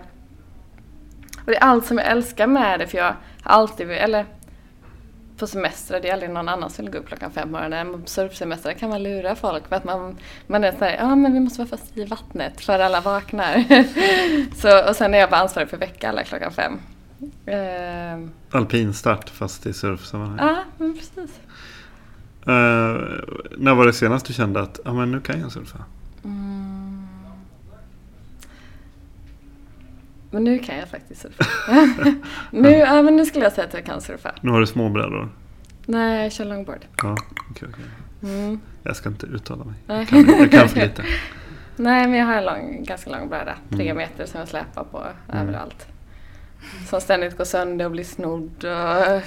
[1.38, 4.26] och det är allt som jag älskar med det för jag har alltid, eller
[5.38, 8.04] på semester, det är aldrig någon annan som vill gå upp klockan fem på morgonen.
[8.06, 11.60] Surfsemester kan man lura folk för att man, man är såhär, ja men vi måste
[11.60, 13.63] vara fast i vattnet för alla vaknar.
[14.56, 16.80] så, och sen är jag bara ansvarig för vecka alla klockan fem.
[17.45, 20.47] Ehm, Alpinstart fast i surfsammanhang.
[20.47, 21.39] Ja, men precis.
[22.47, 23.01] Eh,
[23.58, 25.77] när var det senast du kände att ah, men nu kan jag surfa?
[26.23, 27.08] Mm.
[30.32, 31.45] Men nu kan jag faktiskt surfa.
[32.51, 34.32] nu, ja, men nu skulle jag säga att jag kan surfa.
[34.41, 35.29] Nu har du små brädor.
[35.86, 36.79] Nej, jag kör longboard.
[37.03, 37.17] Ja,
[37.51, 37.86] okej, okej.
[38.23, 38.60] Mm.
[38.84, 39.73] Jag ska inte uttala mig.
[39.88, 41.03] Jag kan, jag kan för lite.
[41.75, 43.56] Nej, men jag har en lång, ganska lång bräda.
[43.69, 43.97] Tre Mm.
[43.97, 45.47] meter som jag släpar på Mm.
[45.47, 45.88] överallt.
[46.89, 48.51] Som ständigt går sönder och blir snodd.
[48.63, 49.21] Och, ja.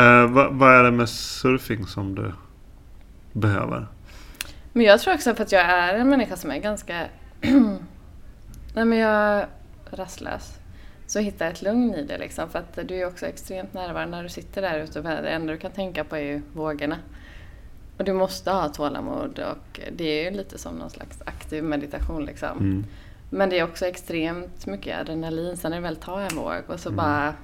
[0.00, 2.32] Eh, vad, vad är det med surfing som du
[3.32, 3.86] behöver?
[4.72, 7.06] Men jag tror också för att jag är en människa som är ganska
[8.74, 9.46] Nej men jag är
[9.90, 10.58] rastlös.
[11.06, 12.48] Så hitta ett lugn i det liksom.
[12.48, 14.98] För att du är också extremt närvarande när du sitter där ute.
[14.98, 16.96] och Det enda du kan tänka på är ju vågorna.
[17.98, 22.24] Och du måste ha tålamod och det är ju lite som någon slags aktiv meditation
[22.24, 22.58] liksom.
[22.58, 22.84] Mm.
[23.30, 26.80] Men det är också extremt mycket adrenalin sen när det väl tar en våg och
[26.80, 26.96] så Mm.
[26.96, 27.34] bara...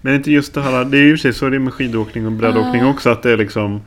[0.00, 2.32] Men inte just det här, det är ju precis så det är med skidåkning och
[2.32, 2.90] brädåkning Ja.
[2.90, 3.10] också.
[3.10, 3.80] Att det är liksom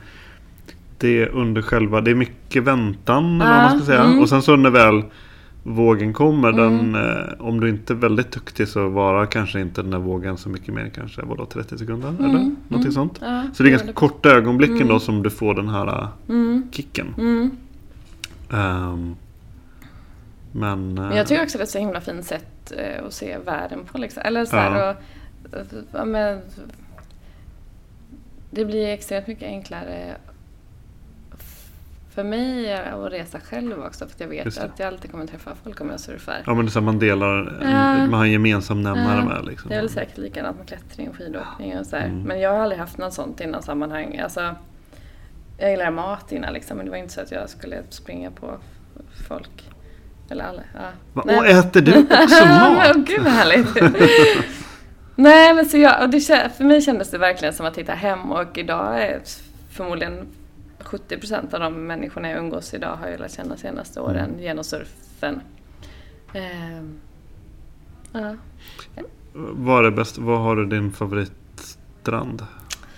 [0.98, 4.04] Det är under själva, det är mycket väntan eller vad man ska säga.
[4.04, 4.20] mm.
[4.20, 5.02] Och sen så när väl
[5.62, 9.90] vågen kommer, den, eh, om du inte är väldigt duktig så varar kanske inte den
[9.90, 12.08] där vågen så mycket mer kanske vadå, 30 sekunder?
[12.18, 13.18] eller Mm, någonting sånt.
[13.20, 14.88] Ja, Så det är ganska korta ögonblicken Mm.
[14.88, 17.14] då som du får den här eh, Mm, kicken.
[17.18, 17.50] mm.
[18.52, 19.14] Ehm,
[20.52, 23.12] men, eh, Men jag tycker också det är ett så himla fint sätt eh, att
[23.12, 23.98] se världen på.
[23.98, 24.22] Liksom.
[24.26, 24.90] Eller så här, Ja.
[24.90, 24.96] och,
[25.92, 26.40] ja, men,
[28.50, 30.16] det blir extremt mycket enklare
[32.14, 34.06] för mig att resa själv också.
[34.06, 36.42] För att jag vet att jag alltid kommer träffa folk om jag surfar.
[36.46, 37.68] Ja men det är så man delar, Ja.
[38.06, 39.44] man har en gemensam nämnare Ja, med.
[39.44, 39.68] Liksom.
[39.68, 41.96] Det är väl säkert likadant med klättring och skidåkning och så.
[41.96, 42.22] Mm.
[42.22, 44.18] Men jag har aldrig haft något sånt innan sammanhang.
[44.18, 44.54] Alltså,
[45.58, 48.58] jag gillar mat innan liksom, men det var inte så att jag skulle springa på
[49.28, 49.70] folk.
[50.30, 50.62] Eller alla.
[50.74, 50.88] Ja.
[51.12, 52.96] Va, och äter du också mat?
[52.96, 53.68] gud vad härligt.
[55.20, 56.20] Nej men så jag, det,
[56.56, 59.20] för mig kändes det verkligen som att hitta hem och idag är
[59.72, 60.26] förmodligen
[60.78, 64.40] 70% av de människorna jag umgås idag har jag lärt känna senaste åren Mm.
[64.42, 65.40] genom surfen.
[66.34, 67.00] Ehm,
[68.12, 68.34] ja.
[69.34, 70.18] Vad är bäst?
[70.18, 72.46] Vad har du din favoritstrand?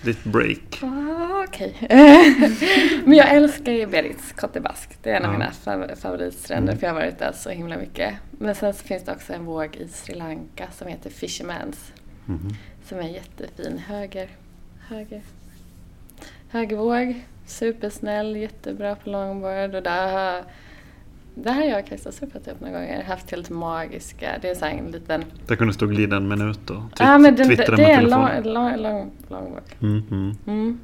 [0.03, 0.79] Ditt break?
[0.83, 1.75] Ah, Okej.
[3.05, 4.97] Men jag älskar ju Berits Kottebask.
[5.03, 5.37] Det är en av Ja.
[5.39, 6.79] mina fav- favoritstränder Mm.
[6.79, 8.13] för jag har varit där så himla mycket.
[8.31, 11.91] Men sen så finns det också en våg i Sri Lanka som heter Fishermans.
[12.31, 12.55] Mhm.
[12.85, 13.77] Som är jättefin.
[13.77, 14.29] Höger.
[14.87, 15.21] Höger.
[16.49, 17.25] Högervåg.
[17.45, 19.75] Supersnäll, jättebra på longboard.
[19.75, 20.43] Och där har,
[21.35, 23.03] där har jag och Kajsa surfat upp några gånger.
[23.03, 25.23] Haft helt magiska, det är så en liten...
[25.47, 27.91] Där kunde stå glida en minut och twitt, Ja men den, det, twittra det med
[27.91, 28.53] är en lång, telefonen.
[28.53, 29.63] lång, lång, longboard.
[29.81, 30.37] Mm, mm.
[30.47, 30.79] Mm.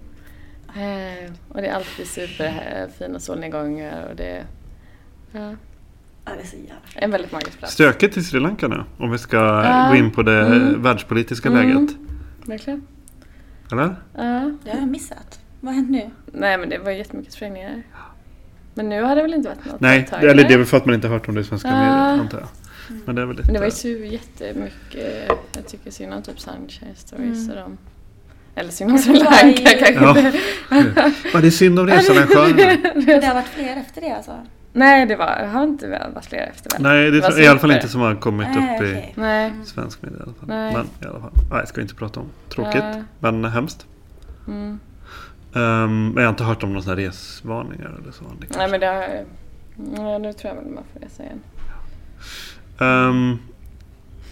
[0.67, 4.43] Eh, och det är alltid superfina solnedgångar och det
[5.31, 5.55] ja,
[6.27, 7.03] Ja, det är så jävla fint.
[7.03, 7.73] en väldigt magisk plats.
[7.73, 8.83] Stökigt i Sri Lanka nu.
[8.97, 9.87] Om vi ska Ja.
[9.89, 10.81] gå in på det Mm.
[10.83, 11.67] världspolitiska Mm.
[11.75, 11.95] läget.
[12.45, 12.87] Verkligen.
[13.71, 13.95] Eller?
[14.13, 14.51] Ja.
[14.63, 15.39] Det har jag missat.
[15.61, 16.09] Vad har hänt nu?
[16.33, 17.83] Nej men det var jättemycket sprängningar.
[18.73, 20.65] Men nu har det väl inte varit något Nej, tag, det, eller det är väl
[20.67, 21.75] för att man inte har hört om det i svenska Ja.
[21.75, 22.47] medier antar jag.
[23.05, 23.45] Men det är väl lite...
[23.47, 27.49] Men det var ju så jättemycket, jag tycker synd om typ Sunshine Stories Mm.
[27.49, 27.77] och dem.
[28.55, 30.09] Eller synd om Sri Lanka kanske Ja.
[30.19, 30.31] inte.
[31.33, 32.93] Ja, det är synd om researrangörerna.
[33.19, 34.31] Det har varit fler efter det alltså?
[34.77, 36.81] Nej det var, har inte varit flera efter väl?
[36.81, 39.13] Nej, det var är i alla fall inte som har kommit Nej, upp i okej.
[39.17, 39.53] Nej.
[39.65, 40.47] svensk media i alla fall.
[40.47, 40.73] Nej.
[40.73, 41.31] Men i alla fall.
[41.49, 42.25] Nej, jag ska inte prata om.
[42.49, 43.03] Tråkigt, Ja.
[43.19, 43.85] men hemskt.
[44.47, 44.79] Mm.
[45.53, 48.23] Um, jag har inte hört om några sådana resvarningar eller så.
[48.39, 49.03] Det Nej men det har,
[49.95, 51.39] ja, nu tror jag väl man får resa igen.
[52.79, 53.39] Ehm,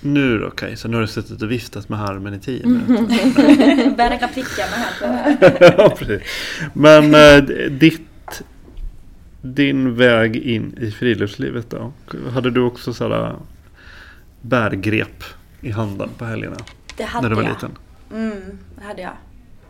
[0.02, 2.82] nu då Kajsa, nu har du suttit och viftat med armen i tio Mm.
[2.88, 4.10] minuter.
[4.10, 6.22] Räcka prickarna här ja, precis.
[6.74, 7.12] Men
[7.46, 8.02] d- ditt,
[9.54, 11.94] din väg in i friluftslivet då?
[12.34, 13.40] Hade du också sådana
[14.42, 15.24] bärgrep
[15.62, 16.58] i handen på helgerna?
[16.98, 17.54] Det hade när du var jag.
[17.54, 17.78] liten?
[18.14, 19.14] Mm, det hade jag.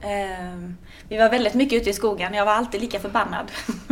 [0.01, 0.77] Ehm,
[1.09, 2.33] vi var väldigt mycket ute i skogen.
[2.33, 3.51] Jag var alltid lika förbannad.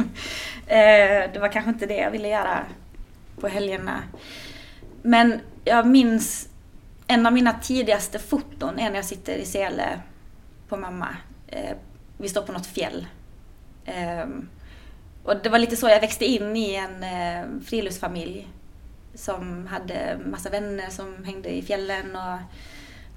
[0.68, 2.60] Ehm, det var kanske inte det jag ville göra
[3.40, 4.04] på helgerna.
[5.02, 6.50] Men jag minns
[7.08, 10.00] en av mina tidigaste foton är när jag sitter i sele
[10.70, 11.08] på mamma.
[11.48, 11.78] Ehm,
[12.18, 13.06] vi står på något fjäll.
[13.86, 14.48] Ehm,
[15.24, 18.48] och det var lite så jag växte in i en eh, friluftsfamilj
[19.16, 22.40] som hade massa vänner som hängde i fjällen och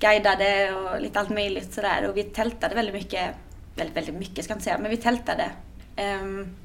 [0.01, 2.09] guidade och lite allt möjligt sådär.
[2.09, 3.31] Och vi tältade väldigt mycket.
[3.75, 5.51] Väldigt, väldigt mycket ska jag inte säga, men vi tältade.
[6.23, 6.57] Um,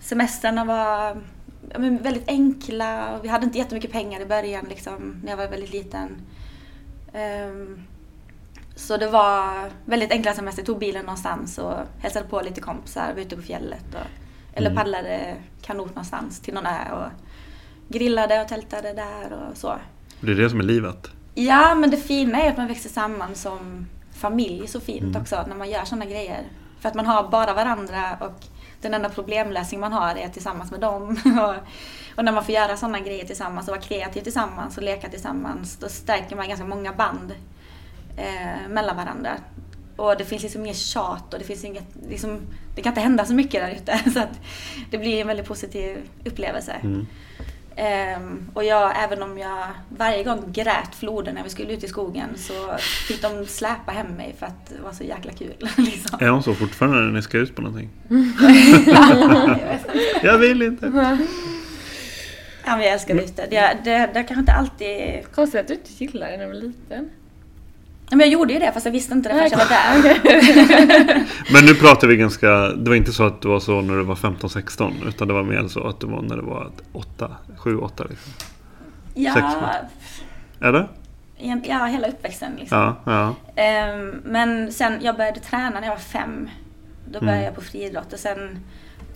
[0.00, 1.22] semestrarna var
[1.70, 5.36] ja, men väldigt enkla och vi hade inte jättemycket pengar i början liksom, när jag
[5.36, 6.16] var väldigt liten.
[7.14, 7.86] Um,
[8.76, 10.62] så det var väldigt enkla semester.
[10.62, 13.94] Jag tog bilen någonstans och hälsade på lite kompisar, var ute på fjället.
[13.94, 14.27] Och,
[14.58, 14.76] eller Mm.
[14.76, 17.10] paddlade kanot någonstans till någon ö och
[17.88, 19.74] grillade och tältade där och så.
[20.20, 21.10] Det är det som är livet.
[21.34, 25.22] Ja, men det fina är att man växer samman som familj så fint Mm.
[25.22, 26.42] också när man gör sådana grejer.
[26.80, 28.44] För att man har bara varandra och
[28.80, 31.08] den enda problemlösning man har är tillsammans med dem.
[32.16, 35.76] och, när man får göra sådana grejer tillsammans och vara kreativ tillsammans och leka tillsammans,
[35.76, 37.34] då stärker man ganska många band
[38.16, 39.30] eh, mellan varandra.
[39.98, 42.40] Och det finns liksom inget tjat och det finns inget, liksom,
[42.74, 44.10] det kan inte hända så mycket där ute.
[44.14, 44.40] Så att
[44.90, 46.72] det blir en väldigt positiv upplevelse.
[46.82, 47.06] Mm.
[47.76, 51.88] Ehm, och jag, även om jag varje gång grät floden när vi skulle ut i
[51.88, 52.76] skogen så
[53.08, 55.54] fick de släpa hem mig för att det var så jäkla kul.
[55.76, 56.18] liksom.
[56.20, 57.90] Är hon så fortfarande när ni ska ut på någonting?
[60.22, 60.86] Jag vill inte.
[62.64, 63.46] Ja, men jag älskar ute.
[63.50, 65.24] Det, det, det kanske inte alltid...
[65.34, 67.10] Konstigt att du inte gillade det när du var liten.
[68.10, 71.24] Ja, Men jag gjorde ju det fast jag visste inte det förrän jag var där.
[71.52, 74.02] Men nu pratar vi ganska, det var inte så att du var så när du
[74.02, 78.08] var 15-16 utan det var mer så att du var när du var 8, 7-8
[78.10, 78.32] liksom.
[79.14, 79.88] Ja, Sex månader.
[80.60, 80.88] Eller?
[81.38, 82.78] egent- ja, hela uppväxten liksom.
[82.78, 83.34] Ja, ja.
[83.62, 86.48] Ehm, men sen, jag började träna när jag var fem.
[87.06, 87.44] Då började Mm.
[87.44, 88.58] jag på friidrott och sen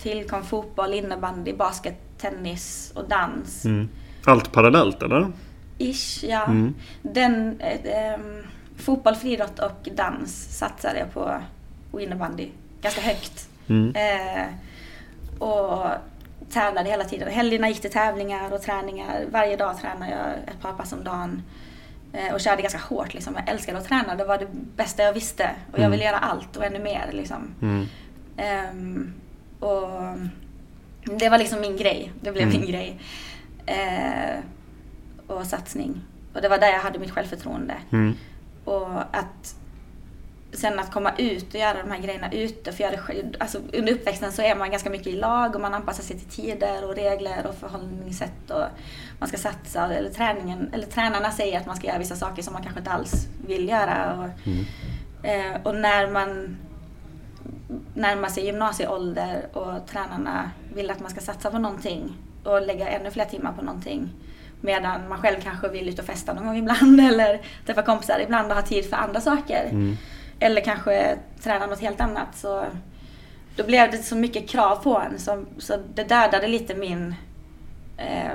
[0.02, 3.64] tillkom fotboll, innebandy, basket, tennis och dans.
[3.64, 3.88] Mm.
[4.24, 5.32] Allt parallellt eller?
[5.78, 6.44] Ish, ja.
[6.44, 6.74] Mm.
[7.02, 8.42] Den, eh, ehm,
[8.82, 11.40] fotboll, friidrott och dans satsade jag på
[11.90, 12.48] och innebandy
[12.82, 13.48] ganska högt.
[13.68, 13.94] Mm.
[13.96, 14.46] Eh,
[15.42, 15.86] och
[16.50, 17.28] tävlade hela tiden.
[17.32, 19.24] Helgerna gick till tävlingar och träningar.
[19.30, 21.42] Varje dag tränade jag ett par pass om dagen.
[22.12, 23.34] Eh, och körde ganska hårt liksom.
[23.34, 24.14] Jag älskade att träna.
[24.14, 25.44] Det var det bästa jag visste.
[25.72, 25.90] Och jag Mm.
[25.90, 27.54] ville göra allt och ännu mer liksom.
[27.62, 27.86] Mm.
[28.36, 29.12] Ehm,
[29.60, 29.88] och
[31.18, 32.12] det var liksom min grej.
[32.20, 32.60] Det blev Mm.
[32.60, 33.00] min grej.
[33.66, 34.38] Eh,
[35.26, 36.00] och satsning.
[36.34, 37.74] Och det var där jag hade mitt självförtroende.
[38.64, 39.54] Och att
[40.52, 42.72] sen att komma ut och göra de här grejerna ute.
[42.72, 45.74] För jag hade, alltså, under uppväxten så är man ganska mycket i lag och man
[45.74, 48.50] anpassar sig till tider och regler och förhållningssätt.
[48.50, 48.64] Och
[49.18, 49.94] man ska satsa.
[49.94, 52.90] Eller, träningen, eller tränarna säger att man ska göra vissa saker som man kanske inte
[52.90, 54.14] alls vill göra.
[54.18, 54.64] Och, Mm.
[55.54, 56.56] eh, och när man
[57.94, 63.10] närmar sig gymnasieålder och tränarna vill att man ska satsa på någonting och lägga ännu
[63.10, 64.08] fler timmar på någonting.
[64.64, 68.50] Medan man själv kanske vill ut och festa någon gång ibland eller träffa kompisar ibland
[68.50, 69.64] och ha tid för andra saker.
[69.70, 69.96] Mm.
[70.38, 72.36] Eller kanske träna något helt annat.
[72.36, 72.64] Så
[73.56, 77.14] då blev det så mycket krav på en så, så det dödade lite min
[77.96, 78.32] eh,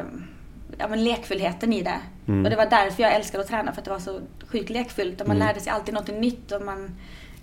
[0.78, 2.00] ja, men lekfullheten i det.
[2.28, 2.44] Mm.
[2.44, 5.22] Och det var därför jag älskade att träna för att det var så sjukt lekfullt
[5.22, 5.48] och man Mm.
[5.48, 6.96] lärde sig alltid något nytt och man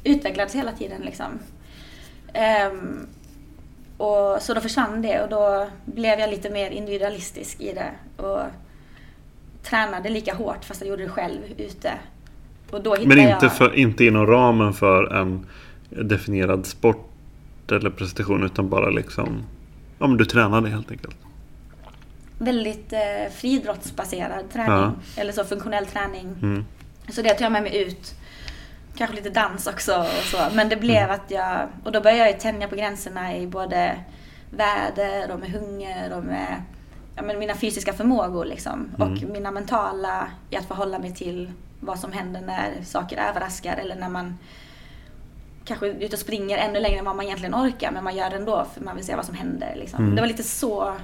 [0.04, 1.38] utvecklades hela tiden liksom.
[2.32, 3.06] Ehm,
[3.96, 7.90] och så då försvann det och då blev jag lite mer individualistisk i det.
[8.22, 8.40] Och
[9.64, 11.92] tränade lika hårt fast jag gjorde det själv ute.
[12.70, 13.56] Och då hittade Men inte, jag...
[13.56, 15.46] för, inte inom ramen för en
[15.88, 17.10] definierad sport
[17.72, 19.42] eller prestation utan bara liksom
[19.98, 21.16] Ja men du tränade helt enkelt.
[22.38, 24.72] väldigt eh, friidrottsbaserad träning.
[24.72, 24.92] Ja.
[25.16, 26.36] Eller så funktionell träning.
[26.42, 26.64] Mm.
[27.08, 28.14] Så det tog jag med mig ut.
[28.96, 30.38] Kanske lite dans också och så.
[30.54, 31.10] Men det blev Mm.
[31.10, 31.68] att jag...
[31.84, 33.96] Och då började jag tänja på gränserna i både
[34.50, 36.62] väder och med hunger och med
[37.16, 38.88] ja, men mina fysiska förmågor liksom.
[38.98, 39.12] Mm.
[39.12, 41.50] Och mina mentala i att förhålla mig till
[41.80, 44.38] vad som händer när saker överraskar eller när man
[45.64, 48.30] kanske är ute och springer ännu längre än vad man egentligen orkar men man gör
[48.30, 49.74] det ändå för man vill se vad som händer.
[49.76, 49.98] Liksom.
[50.04, 50.14] Mm.
[50.14, 50.94] Det var lite så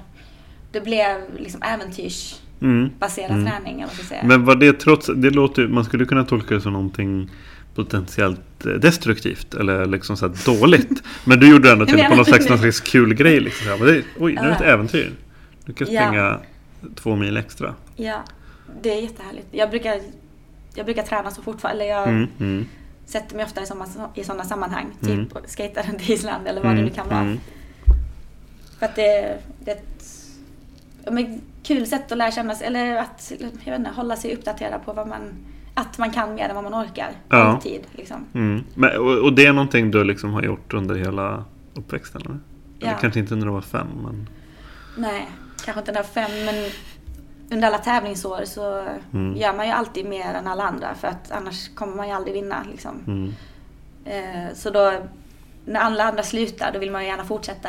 [0.72, 3.46] det blev liksom äventyrsbaserad Mm.
[3.46, 3.74] träning.
[3.74, 4.22] Eller vad ska säga.
[4.24, 7.30] Men var det trots, det låter, man skulle kunna tolka det som någonting
[7.74, 11.02] potentiellt eh, destruktivt eller liksom så dåligt.
[11.24, 13.40] Men du gjorde det ändå till på menar- slags, någon slags kul grej.
[13.40, 13.68] Liksom.
[13.78, 15.12] Men det, oj, nu är det ett äventyr.
[15.70, 16.06] Du kan Ja.
[16.06, 16.38] springa
[16.94, 17.74] två mil extra.
[17.96, 18.22] Ja,
[18.82, 19.46] det är jättehärligt.
[19.50, 20.00] Jag brukar,
[20.74, 21.84] jag brukar träna så fortfarande.
[21.84, 22.66] Eller jag Mm, mm,
[23.06, 24.86] sätter mig ofta i sådana, i sådana sammanhang.
[25.02, 25.26] Mm.
[25.28, 27.18] Typ skejtar runt i Island eller vad det mm, nu kan vara.
[27.20, 27.38] mm.
[28.78, 30.04] För att det, det är ett
[31.04, 34.34] ja, men, kul sätt att lära känna sig, eller att jag vet inte, hålla sig
[34.34, 35.20] uppdaterad på vad man,
[35.74, 37.10] att man kan mer än vad man orkar.
[37.28, 37.36] Ja.
[37.36, 37.80] Alltid.
[37.92, 38.24] Liksom.
[38.34, 38.64] Mm.
[38.74, 42.20] Men, och, och det är någonting du liksom har gjort under hela uppväxten?
[42.24, 42.30] Eller?
[42.80, 42.98] Eller Ja.
[43.00, 43.86] kanske inte när du var fem.
[44.02, 44.28] Men...
[44.96, 45.28] Nej,
[45.64, 46.54] kanske inte jag var fem men
[47.52, 49.36] under alla tävlingsår så Mm.
[49.36, 52.34] gör man ju alltid mer än alla andra för att annars kommer man ju aldrig
[52.34, 52.66] vinna.
[52.70, 53.04] Liksom.
[53.06, 53.34] Mm.
[54.04, 54.92] Eh, så då,
[55.64, 57.68] när alla andra slutar, då vill man ju gärna fortsätta.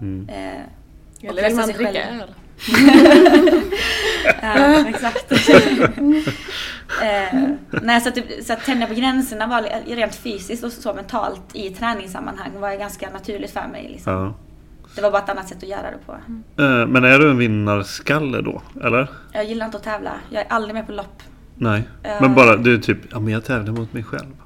[0.00, 0.28] Mm.
[0.28, 0.62] Eh,
[1.18, 2.20] och Eller vill man sig dricka själv.
[2.22, 2.34] öl?
[4.42, 5.32] Ja, exakt.
[7.02, 7.38] eh,
[7.82, 9.62] nej, så att, så att tänja på gränserna var
[9.96, 13.88] rent fysiskt och så mentalt i träningssammanhang var ganska naturligt för mig.
[13.92, 14.12] Liksom.
[14.12, 14.34] Ja.
[14.94, 16.12] Det var bara ett annat sätt att göra det på.
[16.62, 18.62] Eh, Men är du en vinnarskalle då?
[18.84, 19.10] Eller?
[19.32, 20.12] Jag gillar inte att tävla.
[20.30, 21.22] Jag är aldrig med på lopp.
[21.54, 21.82] Nej.
[22.02, 22.20] Eh.
[22.20, 24.36] Men bara du är typ, ja men jag tävlar mot mig själv.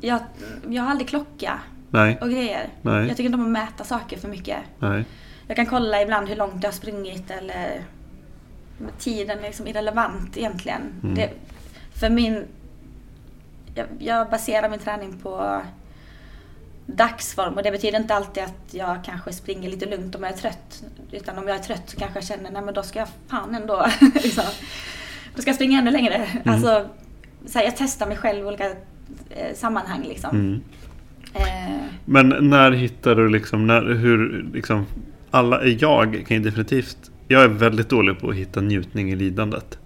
[0.00, 0.20] Jag,
[0.68, 1.58] jag har aldrig klocka
[1.90, 2.18] Nej.
[2.20, 2.68] och grejer.
[2.82, 3.06] Nej.
[3.06, 4.58] Jag tycker inte om att mäta saker för mycket.
[4.78, 5.04] Nej.
[5.46, 7.80] Jag kan kolla ibland hur långt jag har sprungit eller
[8.98, 10.82] tiden är liksom irrelevant egentligen.
[11.02, 11.14] Mm.
[11.14, 11.30] Det,
[11.94, 12.44] för min...
[13.74, 15.62] Jag, jag baserar min träning på
[16.86, 20.36] dagsform och det betyder inte alltid att jag kanske springer lite lugnt om jag är
[20.36, 20.84] trött.
[21.12, 23.54] Utan om jag är trött så kanske jag känner, nej men då ska jag fan
[23.54, 24.44] ändå liksom,
[25.34, 26.14] Då ska jag springa ännu längre.
[26.14, 26.54] Mm.
[26.54, 26.88] Alltså,
[27.46, 28.70] så här, jag testar mig själv i olika
[29.30, 30.30] eh, sammanhang liksom.
[30.30, 30.60] Mm.
[31.34, 34.86] Eh, Men när hittar du liksom, när, hur, liksom,
[35.30, 39.78] alla, jag kan ju definitivt, jag är väldigt dålig på att hitta njutning i lidandet.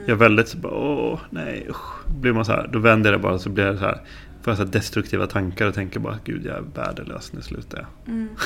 [0.00, 2.08] Jag är väldigt så bara, åh nej usch.
[2.20, 4.00] Blir man så här, då vänder jag det bara så blir det så här,
[4.42, 8.14] får jag så destruktiva tankar och tänker bara, gud jag är värdelös, nu slutar jag.
[8.14, 8.28] Mm.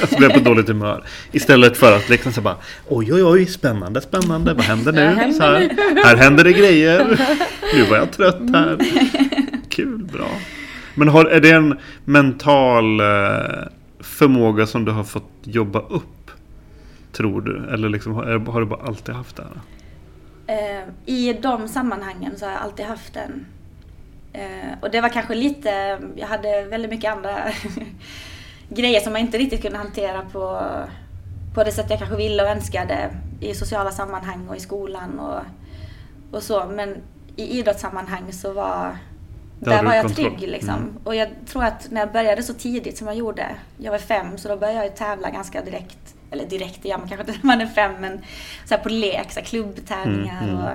[0.00, 1.04] Alltså blir på dåligt humör.
[1.32, 2.56] Istället för att liksom så bara
[2.88, 5.00] oj oj oj spännande spännande vad händer nu?
[5.00, 7.20] Händer så här, här händer det grejer.
[7.74, 8.78] Nu var jag trött här.
[9.68, 10.28] Kul, bra.
[10.94, 13.06] Men har, är det en mental eh,
[14.00, 16.30] förmåga som du har fått jobba upp?
[17.12, 17.74] Tror du?
[17.74, 19.60] Eller liksom, har, har du bara alltid haft det här?
[20.46, 23.46] Eh, I de sammanhangen så har jag alltid haft den.
[24.32, 27.36] Eh, och det var kanske lite, jag hade väldigt mycket andra
[28.68, 30.62] grejer som jag inte riktigt kunde hantera på,
[31.54, 33.10] på det sätt jag kanske ville och önskade
[33.40, 35.40] i sociala sammanhang och i skolan och,
[36.36, 36.66] och så.
[36.66, 36.96] Men
[37.36, 38.96] i idrottssammanhang så var
[39.58, 40.36] Där var jag kontroll.
[40.36, 40.74] trygg liksom.
[40.74, 40.98] Mm.
[41.04, 43.46] Och jag tror att när jag började så tidigt som jag gjorde,
[43.78, 46.14] jag var fem, så då började jag tävla ganska direkt.
[46.30, 48.24] Eller direkt, gör man kanske inte när man är fem, men
[48.64, 50.64] så här på lek, så klubbtävlingar Mm, mm.
[50.64, 50.70] och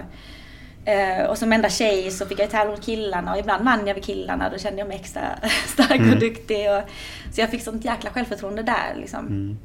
[1.30, 4.02] och som enda tjej så fick jag tävla mot killarna och ibland vann jag över
[4.02, 4.50] killarna.
[4.50, 5.22] Då kände jag mig extra
[5.68, 6.14] stark Mm.
[6.14, 6.72] och duktig.
[6.72, 6.82] Och,
[7.34, 9.28] så jag fick sånt jäkla självförtroende där liksom.
[9.28, 9.58] Mm.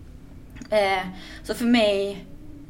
[0.71, 1.05] Eh,
[1.43, 2.25] så för mig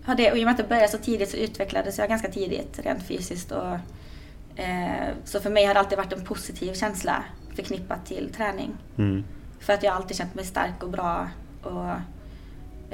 [0.05, 2.29] har det, och i och med att det började så tidigt så utvecklades jag ganska
[2.29, 3.53] tidigt rent fysiskt.
[3.53, 3.73] Och,
[4.61, 7.25] eh, så för mig har det alltid varit en positiv känsla
[7.57, 8.75] förknippat till träning.
[8.99, 9.25] Mm.
[9.61, 11.29] För att jag alltid känt mig stark och bra
[11.63, 11.91] och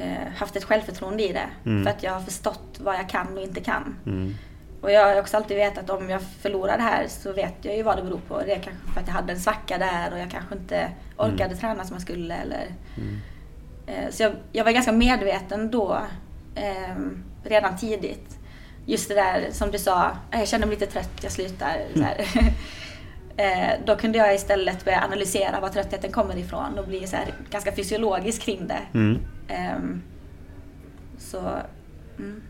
[0.03, 1.49] eh, haft ett självförtroende i det.
[1.71, 1.85] Mm.
[1.85, 3.97] För att jag har förstått vad jag kan och inte kan.
[4.79, 4.85] Mm.
[4.85, 7.77] Och jag har också alltid vetat att om jag förlorar det här så vet jag
[7.77, 8.39] ju vad det beror på.
[8.39, 11.57] Det är kanske för att jag hade en svacka där och jag kanske inte orkade
[11.57, 12.35] träna som jag skulle.
[12.35, 12.67] Eller,
[12.97, 13.17] Mm.
[13.87, 15.99] Eh, Så jag, jag var ganska medveten då,
[16.55, 18.39] ehm, redan tidigt.
[18.87, 21.77] Just det där som du sa, "Eh, jag känner mig lite trött, jag slutar.
[22.03, 22.27] Här.
[23.41, 27.27] Eh, Då kunde jag istället börja analysera var tröttheten kommer ifrån och bli så här
[27.51, 28.81] ganska fysiologisk kring det.
[28.99, 29.19] Mm.
[29.49, 30.03] Ehm,
[31.19, 31.39] Så,
[32.19, 32.43] mm.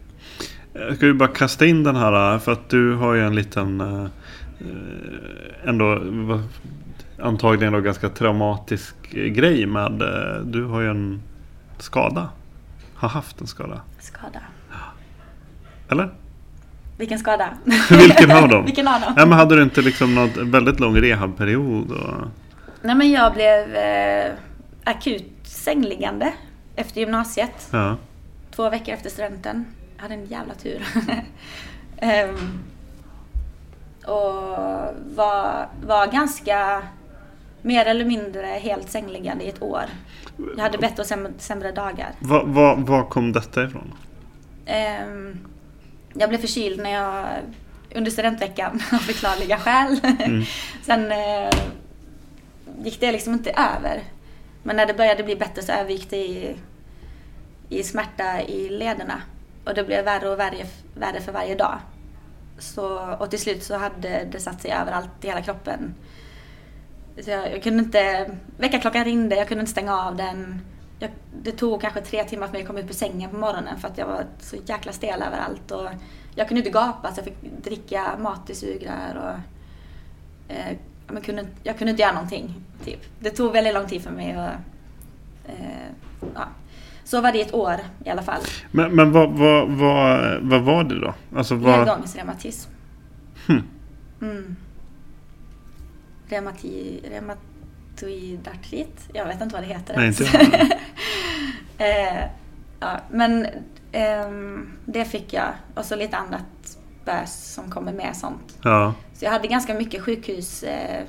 [0.79, 3.81] Jag ska ju bara kasta in den här för att du har ju en liten
[3.81, 4.05] eh,
[4.61, 6.03] eh, ändå
[7.23, 11.23] antagligen då ganska traumatisk grej med eh, du har ju en
[11.79, 12.29] skada.
[12.95, 13.81] Har haft en skada.
[14.01, 14.41] skada.
[15.91, 16.11] Eller?
[16.99, 17.49] Vilken skada?
[17.91, 18.65] Vilken av dem?
[18.67, 19.15] Vilken av dem?
[19.17, 21.91] Ja, men hade du inte liksom någon väldigt lång rehabperiod?
[21.91, 22.29] Och...
[22.83, 24.33] Nej men jag blev eh,
[24.85, 26.33] akut sängliggande
[26.77, 27.69] efter gymnasiet.
[27.71, 27.97] Ja.
[28.51, 29.65] Två veckor efter studenten.
[29.99, 30.87] Hade en jävla tur.
[32.01, 32.61] Ehm,
[34.05, 34.57] och
[35.15, 36.83] var, var ganska
[37.63, 39.85] mer eller mindre helt sängliggande i ett år.
[40.57, 42.13] Jag hade bättre och sämre, sämre dagar.
[42.19, 43.95] Var, var, var kom detta ifrån?
[44.67, 45.39] Ehm,
[46.15, 47.27] jag blev förkyld när jag
[47.95, 50.01] under studentveckan av förklarliga skäl.
[50.19, 50.45] Mm.
[50.83, 51.51] Sen eh,
[52.85, 54.03] gick det liksom inte över.
[54.63, 56.57] Men när det började bli bättre så övergick det i,
[57.69, 59.23] i smärta i lederna.
[59.69, 61.79] Och det blev värre och värre, värre för varje dag.
[62.59, 65.95] Så, och till slut så hade det satt sig överallt i hela kroppen.
[67.21, 70.61] Så jag, jag kunde inte, väckarklockan ringde, jag kunde inte stänga av den.
[70.99, 71.11] Jag,
[71.43, 73.89] det tog kanske tre timmar för mig att komma upp ur sängen på morgonen för
[73.89, 75.71] att jag var så jäkla stel överallt.
[75.71, 75.89] Och
[76.35, 79.17] jag kunde inte gapa så jag fick dricka mat i sugrör.
[79.17, 80.77] Och, eh,
[81.13, 82.55] jag, kunde, jag kunde inte göra någonting.
[82.85, 83.01] Typ.
[83.19, 84.33] Det tog väldigt lång tid för mig.
[84.33, 84.51] att...
[85.47, 85.89] eh,
[86.35, 86.49] ja.
[87.09, 88.43] Så var det ett år i alla fall.
[88.71, 91.15] Men, men vad, vad, vad, vad var det då?
[91.37, 91.79] Alltså, vad...
[91.79, 92.71] Ledgångsreumatism.
[93.47, 93.63] Hmm.
[94.23, 94.57] Mm.
[96.29, 99.09] Reumati, reumatoid artrit.
[99.13, 100.25] Jag vet inte vad det heter Nej, inte
[101.79, 102.25] eh,
[102.81, 103.47] ja, men
[103.93, 105.53] ehm, det fick jag.
[105.75, 108.59] Och så lite annat bös som kommer med sånt.
[108.63, 108.95] Ja.
[109.15, 110.71] Så jag hade ganska mycket sjukhusbesök.
[110.71, 111.05] Eh,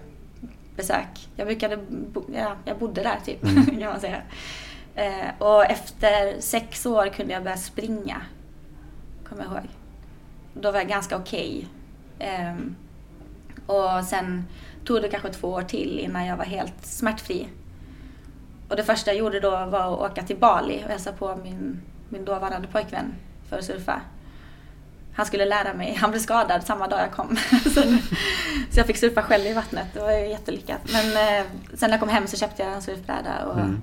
[0.75, 1.29] besök.
[1.35, 1.77] jag brukade
[2.13, 3.65] bo, ja, jag bodde där typ, Mm.
[3.79, 4.21] kan man säga.
[4.95, 8.21] Eh, och efter sex år kunde jag börja springa.
[9.29, 9.69] Kommer jag ihåg.
[10.53, 11.67] Då var jag ganska okej.
[12.19, 12.75] Ehm,
[13.65, 14.45] och sen
[14.85, 17.47] tog det kanske två år till innan jag var helt smärtfri.
[18.69, 21.81] Och det första jag gjorde då var att åka till Bali och hälsa på min,
[22.09, 23.13] min dåvarande pojkvän
[23.49, 24.01] för att surfa.
[25.13, 25.95] Han skulle lära mig.
[25.95, 27.37] Han blev skadad samma dag jag kom.
[27.63, 27.81] så,
[28.71, 29.87] så jag fick surfa själv i vattnet.
[29.93, 30.81] Det var ju jättelyckat.
[30.91, 33.81] Men eh, sen när jag kom hem så köpte jag en surfbräda och Mm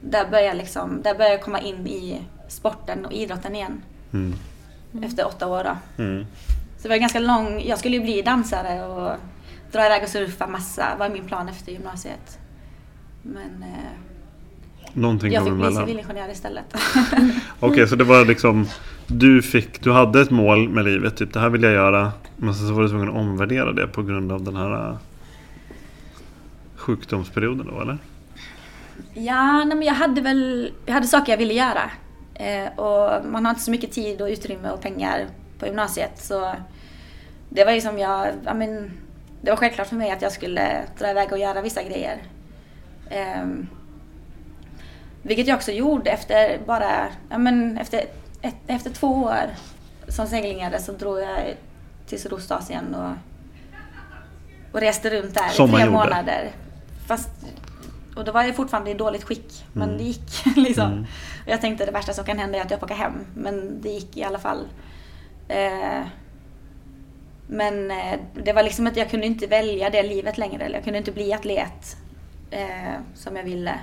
[0.00, 3.82] där började jag liksom, där började jag komma in i sporten och idrotten igen.
[4.12, 4.34] Mm.
[5.02, 6.02] Efter åtta år då.
[6.02, 6.26] Mm.
[6.76, 9.16] Så det var ganska lång, jag skulle ju bli dansare och
[9.72, 12.38] dra iväg och surfa massa, var min plan efter gymnasiet.
[13.22, 14.08] Men eh,
[14.92, 16.74] Någonting jag fick bli civilingenjör istället.
[17.60, 18.66] Okej, så det var liksom
[19.06, 22.12] du fick, du hade ett mål med livet, typ det här vill jag göra.
[22.36, 24.96] Men sen så var du tvungen att omvärdera det på grund av den här äh,
[26.76, 27.98] sjukdomsperioden då, eller?
[29.14, 31.90] Ja, nej, men jag hade väl jag hade saker jag ville göra.
[32.34, 35.26] Eh, och man har inte så mycket tid och utrymme och pengar
[35.58, 36.22] på gymnasiet.
[36.22, 36.54] Så
[37.48, 38.90] det var ju som jag, ja, men,
[39.40, 42.22] det var självklart för mig att jag skulle dra iväg och göra vissa grejer.
[43.10, 43.68] Ehm,
[45.22, 48.04] Vilket jag också gjorde efter bara, ja men efter,
[48.42, 49.46] ett, efter två år
[50.08, 51.54] som seglingare så drog jag
[52.06, 53.12] till Sydostasien och,
[54.72, 55.90] och reste runt där i tre gjorde.
[55.90, 56.50] månader.
[57.06, 57.30] Fast,
[58.18, 59.98] och då var jag fortfarande i dåligt skick, men Mm.
[59.98, 60.92] det gick liksom.
[60.92, 61.02] Mm.
[61.44, 63.80] Och jag tänkte det värsta som kan hända är att jag får åka hem, men
[63.82, 64.68] det gick i alla fall.
[65.48, 66.02] Eh,
[67.46, 70.64] men eh, det var liksom att jag kunde inte välja det livet längre.
[70.64, 71.96] Eller jag kunde inte bli atlet
[72.50, 73.74] eh, som jag ville.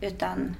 [0.00, 0.56] Utan...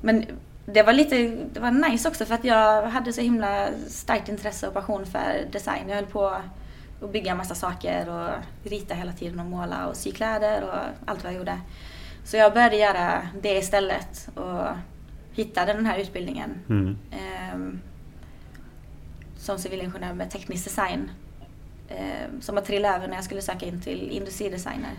[0.00, 0.24] Men
[0.66, 1.16] det var lite
[1.52, 5.48] det var nice också för att jag hade så himla starkt intresse och passion för
[5.52, 5.88] design.
[5.88, 6.42] Jag höll på att
[7.12, 8.30] bygga en massa saker och
[8.70, 11.60] rita hela tiden och måla och sy kläder och allt vad jag gjorde.
[12.24, 14.66] Så jag började göra det istället och
[15.32, 16.50] hittade den här utbildningen.
[16.68, 16.98] Mm.
[17.12, 17.80] Ehm,
[19.36, 21.10] som civilingenjör med teknisk design.
[21.88, 24.90] ehm, som har trillat över när jag skulle söka in till industridesigner.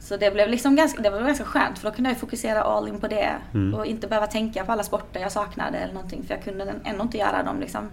[0.00, 2.88] Så det blev liksom ganska, det var ganska skönt för då kunde jag fokusera all
[2.88, 3.74] in på det Mm.
[3.74, 7.02] och inte behöva tänka på alla sporter jag saknade eller någonting för jag kunde ändå
[7.02, 7.90] inte göra dem liksom.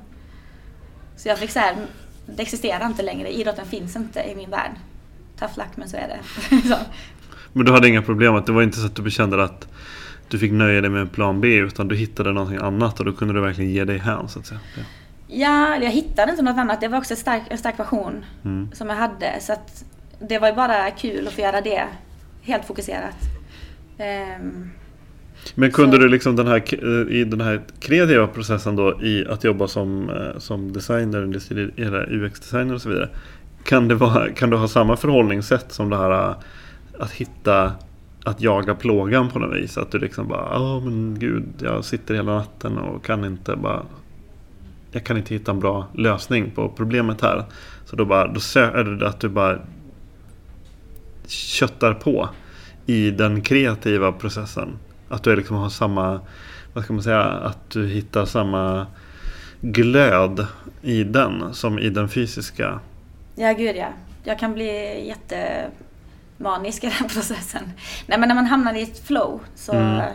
[1.17, 1.75] Så jag fick så här,
[2.35, 4.71] det existerar inte längre, idrotten finns inte i min värld.
[5.39, 6.19] Tough luck men så är det.
[6.69, 6.75] så.
[7.53, 9.67] Men du hade inga problem att det var inte så att du kände att
[10.29, 13.13] du fick nöja dig med en plan B utan du hittade någonting annat och då
[13.13, 14.59] kunde du verkligen ge dig hän så att säga.
[14.77, 14.83] Ja.
[15.27, 16.81] Ja, jag hittade inte något annat.
[16.81, 18.69] Det var också en stark, en stark passion Mm.
[18.73, 19.39] som jag hade.
[19.41, 19.83] Så att
[20.19, 21.83] det var ju bara kul att få göra det.
[22.41, 23.15] Helt fokuserat.
[23.97, 24.71] Ehm,
[25.55, 29.25] Men kunde Så- du liksom den här, eh, i den här kreativa processen då i
[29.29, 31.21] att jobba som, eh, som designer,
[31.77, 33.09] eller UX-designer och så vidare.
[33.63, 36.35] Kan, det vara, kan du ha samma förhållningssätt som det här eh,
[36.99, 37.71] att hitta,
[38.23, 39.77] att jaga plågan på något vis?
[39.77, 43.83] Att du liksom bara, ja men gud, jag sitter hela natten och kan inte bara
[44.91, 47.43] jag kan inte hitta en bra lösning på problemet här.
[47.85, 49.59] Så då, bara, då är det att du bara
[51.27, 52.29] köttar på
[52.85, 54.69] i den kreativa processen.
[55.11, 56.19] Att du liksom har samma,
[56.73, 58.87] vad ska man säga, att du hittar samma
[59.61, 60.47] glöd
[60.81, 62.79] i den som i den fysiska.
[63.35, 63.87] ja, gud ja.
[64.23, 67.71] Jag kan bli jättemanisk i den processen.
[68.07, 70.05] Nej, men när man hamnar i ett flow så Mm.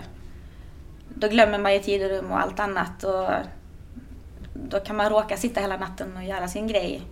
[1.15, 3.05] då glömmer man ju tid och rum och allt annat.
[3.05, 3.29] Och
[4.71, 7.03] då kan man råka sitta hela natten och göra sin grej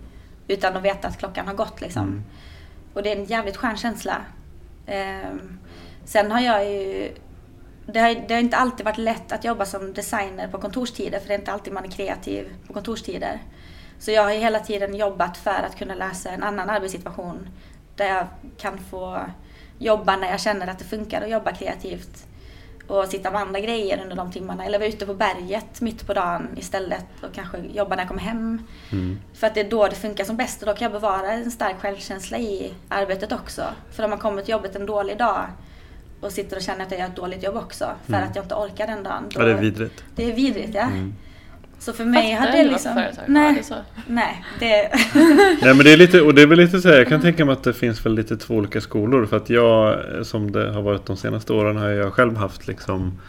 [0.47, 2.03] utan att veta att klockan har gått liksom.
[2.03, 2.23] Mm.
[2.93, 4.17] Och det är en jävligt skön känsla.
[4.87, 5.57] Ehm,
[6.05, 7.11] sen har jag ju...
[7.85, 11.27] Det har, det har inte alltid varit lätt att jobba som designer på kontorstider för
[11.27, 13.41] det är inte alltid man är kreativ på kontorstider.
[13.99, 17.49] Så jag har hela tiden jobbat för att kunna lösa en annan arbetssituation
[17.95, 18.27] där jag
[18.57, 19.19] kan få
[19.79, 22.25] jobba när jag känner att det funkar att jobba kreativt
[22.87, 24.65] och sitta med andra grejer under de timmarna.
[24.65, 28.21] Eller vara ute på berget mitt på dagen istället och kanske jobba när jag kommer
[28.21, 28.61] hem.
[28.91, 29.19] Mm.
[29.33, 31.51] För att det är då det funkar som bäst och då kan jag bevara en
[31.51, 33.63] stark självkänsla i arbetet också.
[33.91, 35.45] För om man kommer till jobbet en dålig dag
[36.25, 38.29] och sitter och känner att jag gör ett dåligt jobb också för Mm.
[38.29, 39.23] att jag inte orkar den dagen.
[39.29, 40.03] Då, Ja, det är vidrigt.
[40.15, 40.81] Det är vidrigt ja.
[40.81, 41.13] Mm.
[41.79, 42.93] Så för mig Fattar hade det liksom...
[42.93, 44.89] företag nej, det nej, det...
[45.61, 47.45] Nej men det är lite, och det är väl lite så här, jag kan tänka
[47.45, 49.25] mig att det finns väl lite två olika skolor.
[49.25, 53.19] För att jag, som det har varit de senaste åren, har jag själv haft liksom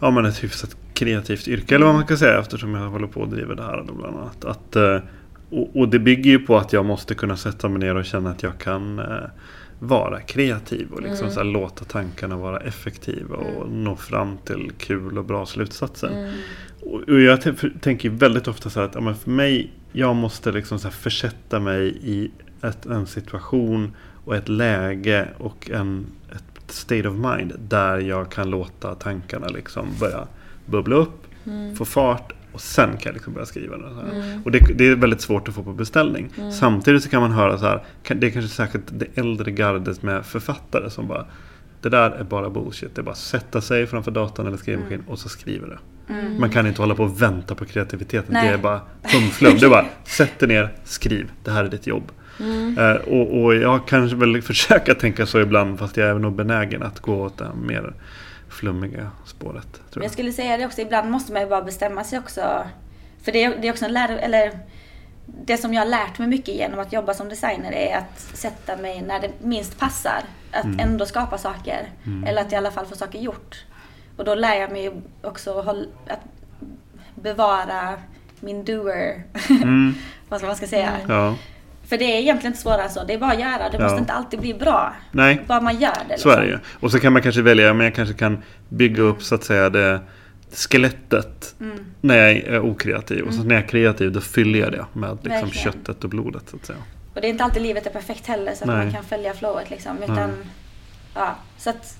[0.00, 3.20] Ja men ett hyfsat kreativt yrke eller vad man kan säga eftersom jag håller på
[3.20, 4.44] och driver det här då bland annat.
[4.44, 4.98] Att, eh,
[5.50, 8.30] och, och det bygger ju på att jag måste kunna sätta mig ner och känna
[8.30, 9.04] att jag kan eh,
[9.78, 11.34] vara kreativ och liksom Mm.
[11.34, 16.08] så här, låta tankarna vara effektiva och nå fram till kul och bra slutsatser.
[16.08, 16.34] Mm.
[16.80, 17.40] Och och jag
[17.80, 21.60] tänker väldigt ofta så här att ja, för mig, jag måste liksom så här försätta
[21.60, 22.30] mig i
[22.62, 23.92] ett, en situation
[24.24, 29.86] och ett läge och en, ett state of mind där jag kan låta tankarna liksom
[30.00, 30.26] börja
[30.66, 31.26] bubbla upp,
[31.78, 33.76] få fart och sen kan jag liksom börja skriva.
[33.76, 34.40] Det, så här.
[34.44, 36.30] Och det, det är väldigt svårt att få på beställning.
[36.52, 40.26] Samtidigt så kan man höra så här, det är kanske särskilt det äldre gardet med
[40.26, 41.26] författare som bara
[41.80, 42.94] det där är bara bullshit.
[42.94, 45.78] Det är bara att sätta sig framför datorn eller skrivmaskin och så skriver det.
[46.38, 48.32] Man kan inte hålla på och vänta på kreativiteten.
[48.32, 48.48] Nej.
[48.48, 49.56] Det är bara humflum.
[49.58, 51.30] Det är bara sätt dig ner, skriv.
[51.44, 52.12] Det här är ditt jobb.
[52.78, 56.82] Eh, och, och jag kanske väl försöka tänka så ibland fast jag är nog benägen
[56.82, 57.92] att gå åt det mer
[58.48, 59.72] flummiga spåret.
[59.72, 60.10] Tror jag jag.
[60.12, 62.66] skulle säga det också, ibland måste man ju bara bestämma sig också.
[63.22, 64.58] För det är, det är också en lär, eller
[65.44, 68.76] det som jag har lärt mig mycket genom att jobba som designer är att sätta
[68.76, 70.22] mig när det minst passar.
[70.52, 70.80] Att Mm.
[70.80, 71.88] ändå skapa saker.
[72.26, 73.64] Eller att i alla fall få saker gjort.
[74.16, 74.90] Och då lär jag mig
[75.22, 75.58] också
[76.08, 76.20] att
[77.14, 77.94] bevara
[78.40, 79.22] min doer.
[79.50, 79.94] Mm,
[80.28, 80.96] Vad ska man ska säga?
[81.08, 81.34] ja,
[81.88, 83.04] För det är egentligen inte svårare än så.
[83.04, 83.68] Det är bara att göra.
[83.70, 83.82] Det Ja.
[83.82, 84.92] måste inte alltid bli bra.
[85.12, 85.40] nej.
[85.46, 86.18] Bara man gör det.
[86.18, 86.60] Så är det liksom.
[86.80, 86.84] ju.
[86.86, 89.70] Och så kan man kanske välja, men jag kanske kan bygga upp så att säga
[89.70, 90.00] det
[90.52, 91.78] skelettet Mm.
[92.00, 93.24] när jag är okreativ.
[93.24, 96.42] Och så när jag är kreativ då fyller jag det med liksom köttet och blodet
[96.50, 96.78] så att säga.
[97.14, 98.76] Och det är inte alltid livet är perfekt heller så att Nej.
[98.76, 100.02] man kan följa flowet liksom.
[100.02, 100.30] Utan,
[101.14, 101.98] ja, så att,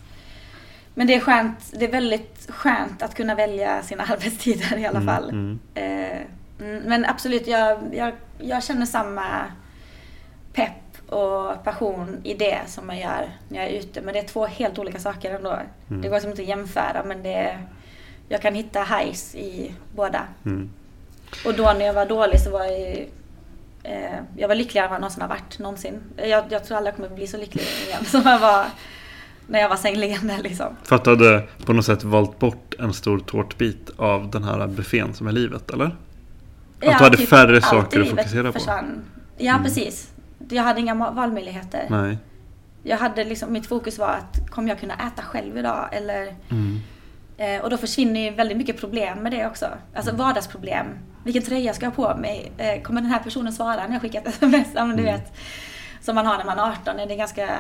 [0.95, 5.01] Men det är skönt, det är väldigt skönt att kunna välja sina arbetstider i alla
[5.01, 5.29] Mm, fall.
[5.31, 5.59] mm.
[5.75, 6.19] Eh,
[6.67, 9.25] mm, men absolut, jag, jag, jag känner samma
[10.57, 14.01] pepp och passion i det som jag gör när jag är ute.
[14.01, 15.59] Men det är två helt olika saker ändå.
[15.91, 16.03] Mm.
[16.03, 17.67] Det går som inte att jämföra men det är,
[18.29, 20.23] jag kan hitta highs i båda.
[20.45, 20.71] Mm.
[21.47, 23.07] Och då när jag var dålig så var jag
[23.83, 26.01] eh, jag var lyckligare än vad jag någonsin har varit någonsin.
[26.17, 28.65] Jag, jag tror aldrig jag kommer bli så lycklig igen som jag var
[29.47, 30.77] när jag var sängliggande liksom.
[30.83, 34.67] För att du hade på något sätt valt bort en stor tårtbit av den här
[34.67, 35.85] buffén som är livet, eller?
[35.87, 35.95] Att
[36.81, 38.59] du hade färre allt i saker att fokusera på.
[38.59, 39.05] försvann.
[39.39, 39.65] Ja, Mm.
[39.65, 40.13] precis.
[40.49, 41.87] Jag hade inga valmöjligheter.
[41.91, 42.19] Nej.
[42.83, 45.89] Jag hade liksom, mitt fokus var att kommer jag kunna äta själv idag?
[45.93, 46.81] Eller, Mm.
[47.37, 49.67] eh, och då försvinner ju väldigt mycket problem med det också.
[49.95, 50.19] Alltså Mm.
[50.27, 50.87] vardagsproblem.
[51.25, 52.53] Vilken tröja ska jag ha på mig?
[52.59, 54.69] Eh, kommer den här personen svara när jag skickar ett sms?
[54.75, 55.15] Ja, men du Mm.
[55.15, 55.33] vet,
[56.01, 56.97] som man har när man är 18.
[56.97, 57.59] Det är ganska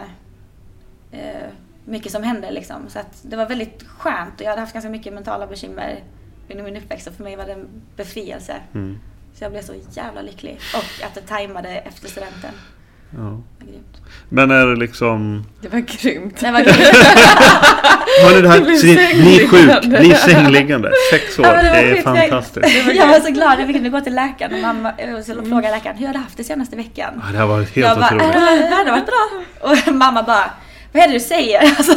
[1.13, 1.47] eh,
[1.85, 2.77] mycket som händer liksom.
[2.89, 6.03] Så att det var väldigt skönt och jag hade haft ganska mycket mentala bekymmer
[6.51, 8.57] under min uppväxt och för mig var det en befrielse.
[8.75, 8.99] Mm.
[9.35, 10.59] Så jag blev så jävla lycklig.
[10.75, 12.51] Och att det tajmade efter studenten.
[13.17, 13.43] Ja.
[14.29, 15.45] Men är det liksom...
[15.61, 16.41] Det var grymt.
[16.41, 16.77] Det var grymt.
[18.23, 18.61] Hörni det här,
[19.15, 20.91] Bli sjuk, bli sängliggande.
[21.11, 22.95] Sex år, Ja, det det är fantastiskt.
[22.97, 23.61] Jag var så glad.
[23.61, 26.19] Jag fick kunna gå till läkaren och mamma och så fråga läkaren hur har du
[26.21, 27.23] haft det senaste veckan?
[27.27, 28.37] Ja, det har varit jag helt bara, otroligt.
[28.37, 29.29] "Äh, det har varit bra.
[29.89, 30.51] Och mamma bara,
[30.93, 31.61] vad är det du säger?
[31.79, 31.93] Alltså,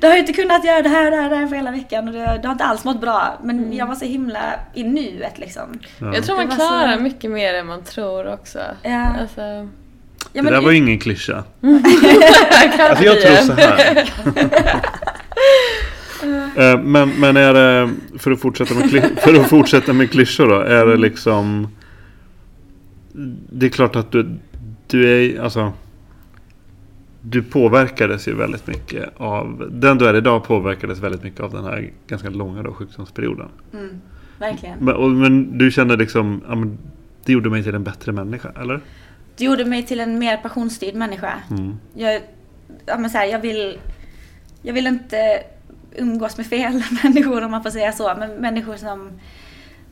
[0.00, 2.08] du har ju inte kunnat göra det här, det här, det här för hela veckan
[2.08, 3.38] och du, du har inte alls mått bra.
[3.42, 4.40] Men jag var så himla
[4.74, 5.78] i nuet liksom.
[5.98, 6.14] Ja.
[6.14, 8.58] Jag tror man var så- klarar mycket mer än man tror också.
[8.82, 9.06] Ja.
[9.20, 9.68] Alltså,
[10.32, 11.44] Ja, Det där var ju ingen klyscha.
[11.60, 14.10] kanske Alltså jag tror så här.
[16.56, 20.60] Eh, men, men är det, för att fortsätta med, för att fortsätta med klyschor då,
[20.60, 21.68] är det liksom
[23.50, 24.28] Det är klart att du,
[24.86, 25.72] du är, alltså
[27.20, 31.64] Du påverkades ju väldigt mycket av, den du är idag påverkades väldigt mycket av den
[31.64, 33.48] här ganska långa då, sjukdomsperioden.
[33.72, 34.00] Mm,
[34.38, 34.78] verkligen.
[34.78, 36.78] Men, och, men du kände liksom, ja, men,
[37.24, 38.80] det gjorde mig till en bättre människa, eller?
[39.40, 41.42] Det gjorde mig till en mer passionsstyrd människa.
[41.50, 41.80] Mm.
[41.94, 42.22] Jag,
[42.86, 43.80] ja, så här, jag, vill,
[44.62, 45.42] jag vill inte
[45.96, 48.14] umgås med fel människor om man får säga så.
[48.18, 49.20] Men människor som,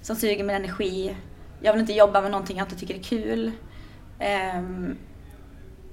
[0.02, 1.16] som suger min energi.
[1.62, 3.52] Jag vill inte jobba med någonting jag inte tycker är kul.
[4.18, 4.96] Ehm,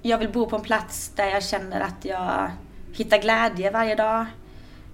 [0.02, 2.52] jag vill bo på en plats där jag känner att jag
[2.94, 4.26] hittar glädje varje dag.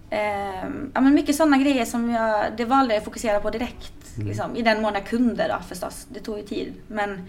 [0.09, 4.17] Ehm, ja, men mycket sådana grejer som jag, det valde jag att fokusera på direkt.
[4.17, 6.07] Liksom, I den mån jag kunde då förstås.
[6.09, 6.73] Det tog ju tid.
[6.87, 7.27] Men,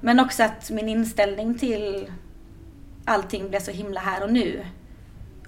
[0.00, 2.10] men också att min inställning till
[3.04, 4.66] allting blev så himla här och nu.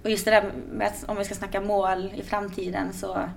[0.03, 3.31] Och just det där med att om vi ska snacka mål i framtiden så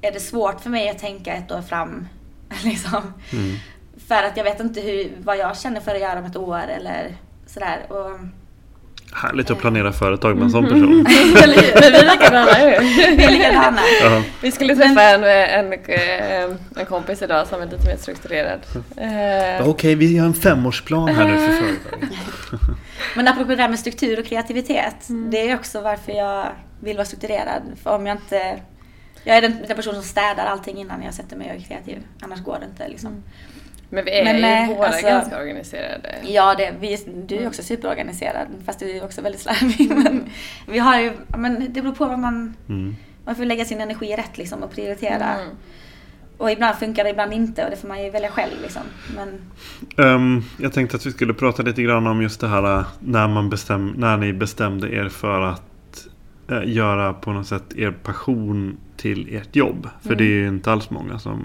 [0.00, 2.08] är det svårt för mig att tänka ett år fram.
[2.64, 3.12] Liksom.
[3.32, 3.56] Mm.
[3.96, 6.62] För att jag vet inte hur, vad jag känner för att göra om ett år
[6.68, 7.92] eller sådär.
[7.92, 8.20] Och,
[9.12, 11.06] Härligt att planera företag med en sån person.
[11.42, 11.80] eller hur?
[11.80, 12.80] Men vi är likadana ju.
[13.16, 13.80] Vi är likadana.
[14.02, 14.22] Ja.
[14.42, 18.60] Vi skulle träffa en, en, en, en kompis idag som är lite mer strukturerad.
[18.96, 22.10] Eh, Okej, vi har en femårsplan här nu för företaget.
[23.16, 25.08] Men apropå det där med struktur och kreativitet.
[25.08, 26.46] Det är också varför jag
[26.80, 27.62] vill vara strukturerad.
[27.82, 28.58] För om jag inte...
[29.24, 32.02] Jag är den, den person som städar allting innan jag sätter mig och är kreativ.
[32.20, 33.22] Annars går det inte liksom.
[33.90, 36.14] Men vi är Men, ju eh, båda alltså- ganska organiserade.
[36.22, 38.46] Ja, det, vi, du är också superorganiserad.
[38.66, 39.90] Fast du är också väldigt slarvig.
[40.04, 40.24] Men
[40.66, 41.12] vi har ju...
[41.38, 42.54] Men det beror på vad man...
[42.68, 42.96] Mm.
[43.24, 45.34] Man får lägga sin energi rätt liksom och prioritera.
[45.34, 45.48] Mm.
[46.38, 47.64] Och ibland funkar det, ibland inte.
[47.64, 48.82] Och det får man ju välja själv liksom.
[49.16, 49.40] Men
[50.06, 53.28] Ehm, jag tänkte att vi skulle prata lite grann om just det här äh, när,
[53.28, 55.62] man bestäm, när ni bestämde er för att
[56.64, 59.88] göra på något sätt er passion till ert jobb.
[60.02, 61.42] För det är ju inte alls många som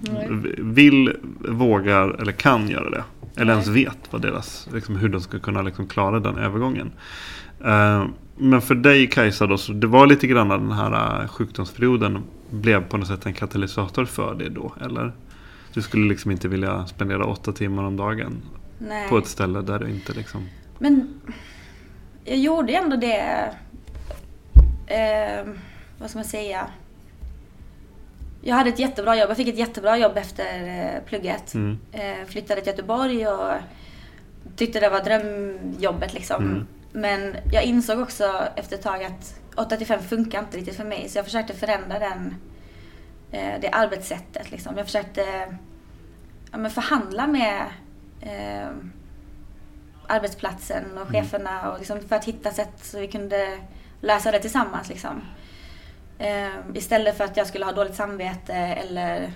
[0.00, 0.28] Nej.
[0.58, 1.16] vill,
[1.48, 3.04] vågar eller kan göra det.
[3.36, 3.52] Eller Nej.
[3.52, 6.90] ens vet vad deras, liksom, hur de ska kunna liksom, klara den övergången.
[7.64, 12.18] Ehm, men för dig Kajsa då, så det var lite grann den här äh, sjukdomsperioden
[12.50, 15.12] blev på något sätt en katalysator för det då, eller?
[15.74, 18.42] Du skulle liksom inte vilja spendera åtta timmar om dagen
[18.78, 19.08] nej.
[19.08, 20.48] på ett ställe där du inte liksom...
[20.78, 21.20] Men
[22.24, 23.50] jag gjorde ändå det...
[24.86, 25.46] Eh,
[25.98, 26.70] vad ska man säga?
[28.40, 29.30] Jag hade ett jättebra jobb.
[29.30, 31.54] Jag fick ett jättebra jobb efter eh, plugget.
[31.54, 31.78] Mm.
[31.92, 33.52] Eh, flyttade till Göteborg och
[34.56, 36.44] tyckte det var drömjobbet liksom.
[36.44, 36.66] Mm.
[36.92, 40.84] Men jag insåg också efter ett tag att 8 till 5 funkar inte riktigt för
[40.84, 41.08] mig.
[41.08, 42.36] Så jag försökte förändra den,
[43.30, 44.50] eh, det arbetssättet.
[44.50, 44.76] Liksom.
[44.76, 45.24] Jag försökte
[46.50, 47.62] ja, men förhandla med
[48.20, 48.68] eh,
[50.06, 53.58] arbetsplatsen och cheferna och liksom för att hitta sätt så vi kunde
[54.02, 54.88] lösa det tillsammans.
[54.88, 55.22] Liksom.
[56.18, 59.32] Eh, istället för att jag skulle ha dåligt samvete eller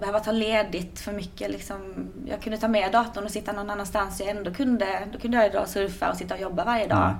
[0.00, 1.50] behöva ta ledigt för mycket.
[1.50, 2.08] Liksom.
[2.26, 5.06] Jag kunde ta med datorn och sitta någon annanstans jag ändå kunde.
[5.12, 7.04] Då kunde jag och surfa och sitta och jobba varje dag.
[7.04, 7.16] Mm.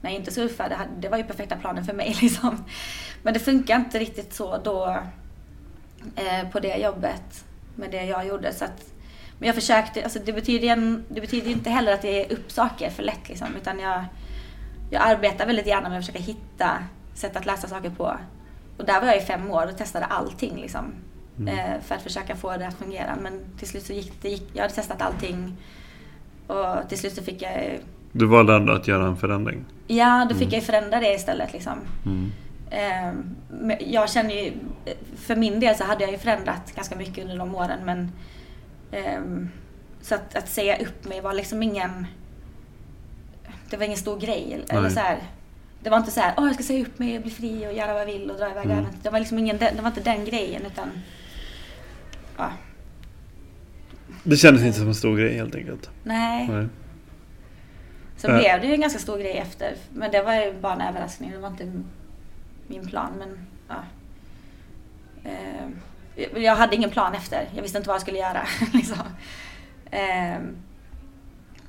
[0.00, 0.78] när jag inte surfade.
[0.98, 2.64] Det var ju perfekta planen för mig liksom.
[3.22, 4.98] Men det funkar inte riktigt så då
[6.16, 7.44] eh, på det jobbet
[7.74, 8.52] med det jag gjorde.
[8.52, 8.84] Så att,
[9.38, 12.90] men jag försökte, alltså det betyder, det betyder inte heller att jag ger upp saker
[12.90, 13.48] för lätt liksom.
[13.56, 14.04] Utan jag,
[14.90, 16.78] jag arbetar väldigt gärna med att försöka hitta
[17.14, 18.16] sätt att läsa saker på.
[18.76, 20.92] Och där var jag i fem år och testade allting liksom.
[21.48, 23.16] Eh, för att försöka få det att fungera.
[23.22, 25.56] Men till slut så gick det, gick, jag hade testat allting.
[26.46, 27.78] Och till slut så fick jag
[28.12, 29.64] Du valde ändå att göra en förändring.
[29.86, 31.78] Ja, då fick jag ju förändra det istället liksom.
[32.70, 34.52] Ehm, men jag känner ju,
[35.16, 38.12] för min del så hade jag ju förändrat ganska mycket under de åren men
[38.92, 39.48] ehm,
[40.00, 42.06] så att, att säga upp mig var liksom ingen,
[43.70, 44.64] det var ingen stor grej.
[44.68, 44.90] Eller Nej.
[44.90, 45.18] så här,
[45.80, 47.72] det var inte så här, åh jag ska säga upp mig och bli fri och
[47.72, 48.64] göra vad jag vill och dra iväg.
[48.66, 48.84] Mm.
[49.02, 50.88] Det var liksom ingen, det var inte den grejen utan
[52.36, 52.50] ja,
[54.22, 55.90] Det kändes inte som en stor grej helt enkelt.
[56.02, 56.48] nej.
[56.48, 56.66] Nej.
[58.18, 58.38] Så Äh.
[58.38, 59.74] blev det ju en ganska stor grej efter.
[59.94, 61.30] Men det var ju bara en överraskning.
[61.30, 61.82] Det var inte
[62.66, 63.12] min plan.
[63.18, 63.38] Men,
[63.68, 63.74] ja.
[65.24, 67.48] Eh, jag hade ingen plan efter.
[67.54, 68.46] Jag visste inte vad jag skulle göra.
[68.72, 68.98] liksom.
[69.90, 70.38] eh,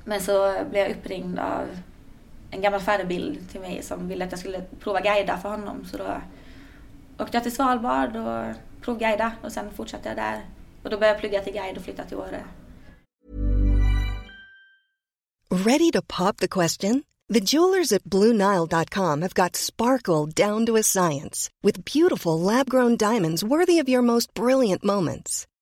[0.04, 1.66] men så blev jag uppringd av
[2.50, 5.84] en gammal förebild till mig som ville att jag skulle prova guida för honom.
[5.84, 6.20] Så då
[7.18, 10.46] åkte jag till Svalbard och provguida och sen fortsatte jag där.
[10.82, 12.44] Och då började jag plugga till guide och flyttade till Åre.
[15.50, 17.04] Ready to pop the question?
[17.34, 22.96] The jewelers at BlueNile.com have got sparkle down to a science with beautiful lab grown
[22.96, 25.46] diamonds worthy of your most brilliant moments.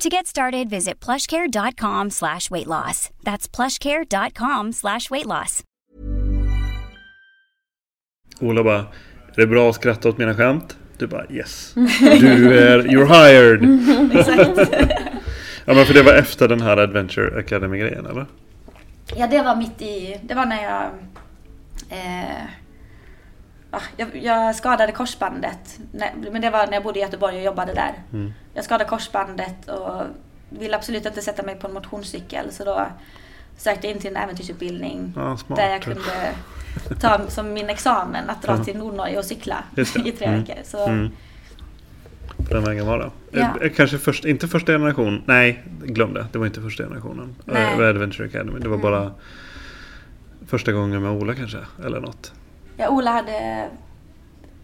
[0.00, 3.10] To get started, visit plushcare.com slash weight loss.
[3.24, 5.62] That's plushcare.com slash weight loss.
[8.40, 8.86] Ola bara, är
[9.36, 10.76] det bra att skratta åt mina skämt?
[10.98, 11.74] Du bara yes.
[12.00, 13.62] Du är, you're hired.
[14.18, 14.72] Exakt.
[15.64, 18.26] Ja men för det var efter den här Adventure Academy grejen eller?
[19.16, 20.20] Ja, det var mitt i...
[20.22, 20.82] Det var när jag...
[21.98, 22.42] Eh,
[23.96, 25.78] jag, jag skadade korsbandet.
[26.32, 27.92] Men det var när jag bodde i Göteborg och jobbade där.
[28.12, 28.32] Mm.
[28.54, 30.02] Jag skadade korsbandet och
[30.48, 32.52] ville absolut inte sätta mig på en motionscykel.
[32.52, 32.86] Så då
[33.56, 35.12] sökte jag in till en äventyrsutbildning.
[35.16, 35.38] Ja.
[35.48, 36.00] Där jag kunde
[37.00, 39.64] ta som min examen att dra till Nordnorge och cykla
[40.04, 40.40] i tre Mm.
[40.40, 40.56] veckor.
[40.64, 41.10] Så, Mm.
[42.48, 43.10] På den vägen var det.
[43.40, 43.50] Ja.
[43.62, 45.22] Eh, Kanske först, inte första generation.
[45.26, 46.26] Nej, glöm det.
[46.32, 47.34] Det var inte första generationen.
[47.44, 47.62] Nej.
[47.82, 48.58] Eh, Adventure Academy.
[48.60, 48.80] Det var Mm.
[48.92, 49.12] bara
[50.46, 51.58] första gången med Ola kanske.
[51.84, 52.32] Eller något.
[52.76, 53.68] Ja, Ola hade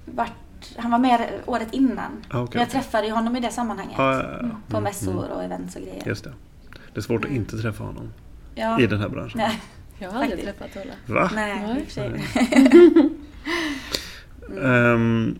[0.04, 0.32] varit...
[0.76, 1.96] Han var med året innan.
[2.30, 2.66] Ah, okej, jag okej.
[2.66, 3.94] träffade ju honom i det sammanhanget.
[3.98, 4.38] Ja, ja, ja.
[4.38, 6.02] Mm, På Mm, mässor och events och grejer.
[6.06, 6.32] Just det.
[6.94, 8.12] Det är svårt att inte träffa honom.
[8.54, 8.80] Ja.
[8.80, 9.38] I den här branschen.
[9.38, 9.60] Nej,
[9.98, 11.20] Jag har aldrig träffat Ola.
[11.20, 11.30] Va?
[11.34, 11.78] nej, Nej.
[11.80, 12.22] i och för sig.
[14.62, 15.38] Ehm,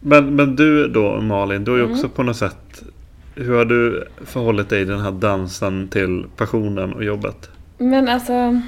[0.00, 1.94] men, men du då Malin, du har ju Mm.
[1.96, 2.82] också på något sätt
[3.34, 7.50] Hur har du förhållit dig i den här dansen till passionen och jobbet?
[7.78, 8.60] Men alltså,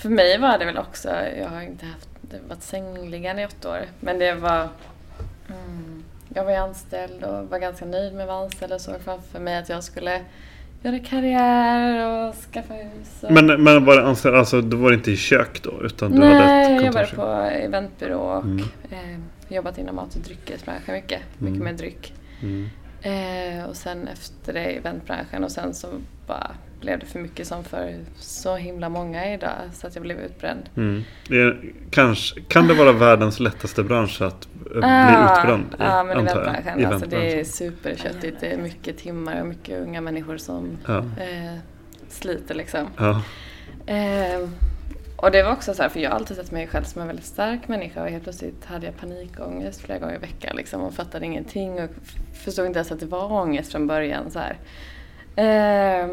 [0.00, 3.70] för mig var det väl också, jag har inte haft, det varit sängliggande i åtta
[3.70, 3.80] år.
[4.00, 4.68] Men det var,
[5.48, 9.00] mm, jag var ju anställd och var ganska nöjd med att vara anställd och såg
[9.00, 10.20] framför mig att jag skulle
[10.82, 13.22] göra karriär och skaffa hus.
[13.22, 13.32] Och...
[13.32, 15.82] Men, men var det anställd, alltså du var inte i kök då?
[15.82, 18.58] Utan du Nej, hade ett jag jobbade på eventbyrå och Mm.
[18.90, 21.20] eh, jobbat inom mat och dryckesbranschen mycket.
[21.38, 21.64] Mycket Mm.
[21.64, 22.14] med dryck.
[22.42, 22.68] Mm.
[23.02, 25.88] Eh, och sen efter det eventbranschen och sen så
[26.26, 30.20] bara blev det för mycket som för så himla många idag så att jag blev
[30.20, 30.68] utbränd.
[30.76, 31.02] Mm.
[31.28, 31.60] Det är,
[31.90, 35.74] kanske, kan det vara världens lättaste bransch att eh, bli Ah, utbränd i?
[35.78, 36.46] Ja, men antar jag?
[36.48, 36.92] eventbranschen.
[36.92, 38.40] Alltså det är superköttigt.
[38.40, 40.98] Det är mycket timmar och mycket unga människor som Ja.
[40.98, 41.58] eh,
[42.08, 42.86] sliter liksom.
[42.96, 43.22] Ja.
[43.86, 44.48] Eh,
[45.16, 47.06] och det var också så här, för jag har alltid sett mig själv som en
[47.06, 50.94] väldigt stark människa och helt plötsligt hade jag panikångest flera gånger i veckan liksom och
[50.94, 51.90] fattade ingenting och
[52.44, 54.56] förstod inte ens att det var ångest från början så här.
[55.36, 56.08] Eh,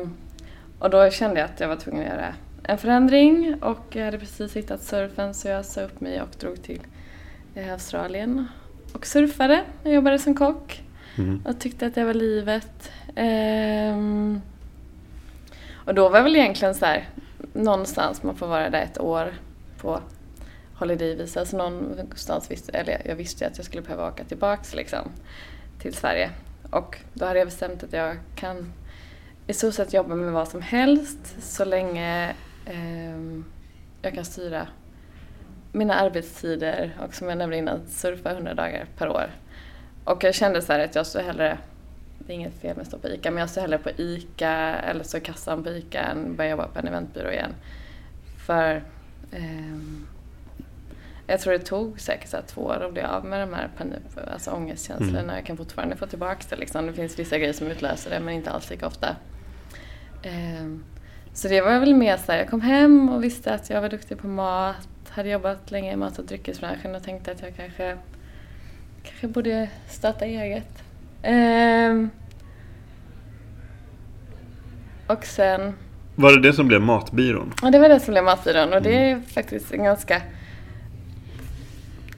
[0.80, 4.20] och då kände jag att jag var tvungen att göra en förändring och jag hade
[4.20, 6.82] precis hittat surfen så jag sa upp mig och drog till
[7.56, 8.48] eh, Australien
[8.94, 9.64] och surfade.
[9.84, 10.84] Jag jobbade som kock
[11.18, 11.42] Mm.
[11.46, 12.92] och tyckte att det var livet.
[13.16, 14.42] Ehm,
[15.76, 17.10] och då var väl egentligen så här,
[17.54, 19.34] någonstans man får vara där ett år
[19.78, 20.00] på
[20.74, 21.46] holiday visa.
[21.46, 25.12] Så någonstans visste, eller jag visste att jag skulle behöva åka tillbaks liksom
[25.82, 26.30] till Sverige.
[26.72, 28.74] Och då hade jag bestämt att jag kan
[29.48, 32.36] i stort sett jobba med vad som helst så länge
[32.66, 33.46] ehm,
[34.02, 34.68] jag kan styra
[35.72, 39.32] mina arbetstider och som jag nämnde innan, surfa 100 dagar per år.
[40.04, 41.58] Och jag kände så här att jag står hellre,
[42.20, 44.76] det är inget fel med att stå på ICA, men jag står hellre på ICA
[44.76, 47.54] eller står i kassan på ICA än börja jobba på en eventbyrå igen.
[48.46, 48.84] För
[49.32, 50.08] ehm,
[51.28, 54.00] jag tror det tog säkert så två år att bli av med de här panik,
[54.32, 55.20] alltså ångestkänslorna.
[55.20, 55.36] Mm.
[55.36, 56.88] Jag kan fortfarande få tillbaka det liksom.
[56.88, 59.16] Det finns vissa grejer som utlöser det men inte alls lika ofta.
[60.28, 60.84] Ehm,
[61.34, 63.90] så det var väl mer så här, jag kom hem och visste att jag var
[63.90, 67.98] duktig på mat, hade jobbat länge i mat och dryckesbranschen och tänkte att jag kanske,
[69.04, 70.84] kanske borde starta eget.
[71.24, 72.10] Ehm,
[75.08, 75.74] och sen
[76.16, 77.54] Var det det som blev matbyrån?
[77.62, 80.22] Ja, det var det som blev matbyrån och det är faktiskt en ganska...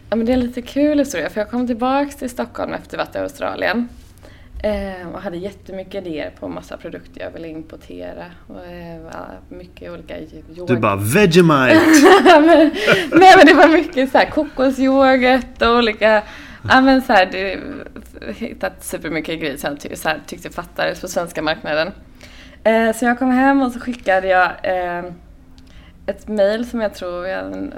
[0.10, 2.97] Ja, men det är en lite kul historia för jag kom tillbaks till Stockholm efter
[2.97, 3.89] att varit i Australien.
[4.64, 8.26] Eh, och hade jättemycket idéer på massa produkter jag ville importera.
[8.47, 8.99] Och, eh,
[9.49, 10.68] mycket olika yoghurt.
[10.68, 11.82] Du bara Vegemite!
[12.41, 12.72] men,
[13.12, 16.24] nej men det var mycket så här kokosyoghurt och olika,
[16.70, 17.60] ja men så här, det,
[18.36, 21.91] hittat supermycket grejer som jag så här, tyckte fattades på svenska marknaden.
[22.64, 25.03] Eh, så jag kom hem och så skickade jag eh,
[26.05, 27.72] ett mail som jag tror jag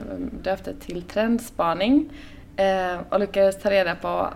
[0.43, 2.09] döpte till trendspaning
[2.55, 4.27] eh, och lyckades ta reda på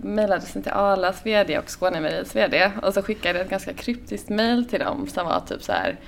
[0.00, 4.28] Arlas mejladressen till Arlas VD och Skånemejeriets VD och så skickade jag ett ganska kryptiskt
[4.28, 5.98] mejl till dem som var typ så här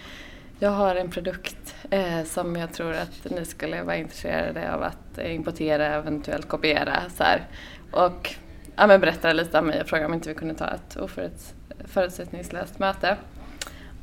[0.62, 5.18] jag har en produkt eh, som jag tror att ni skulle vara intresserade av att
[5.18, 7.02] importera, eventuellt kopiera.
[7.16, 7.46] Så här.
[7.90, 8.34] Och
[8.76, 12.78] ja, men berättade lite om mig och frågade om inte vi kunde ta ett oförutsättningslöst
[12.78, 13.16] möte.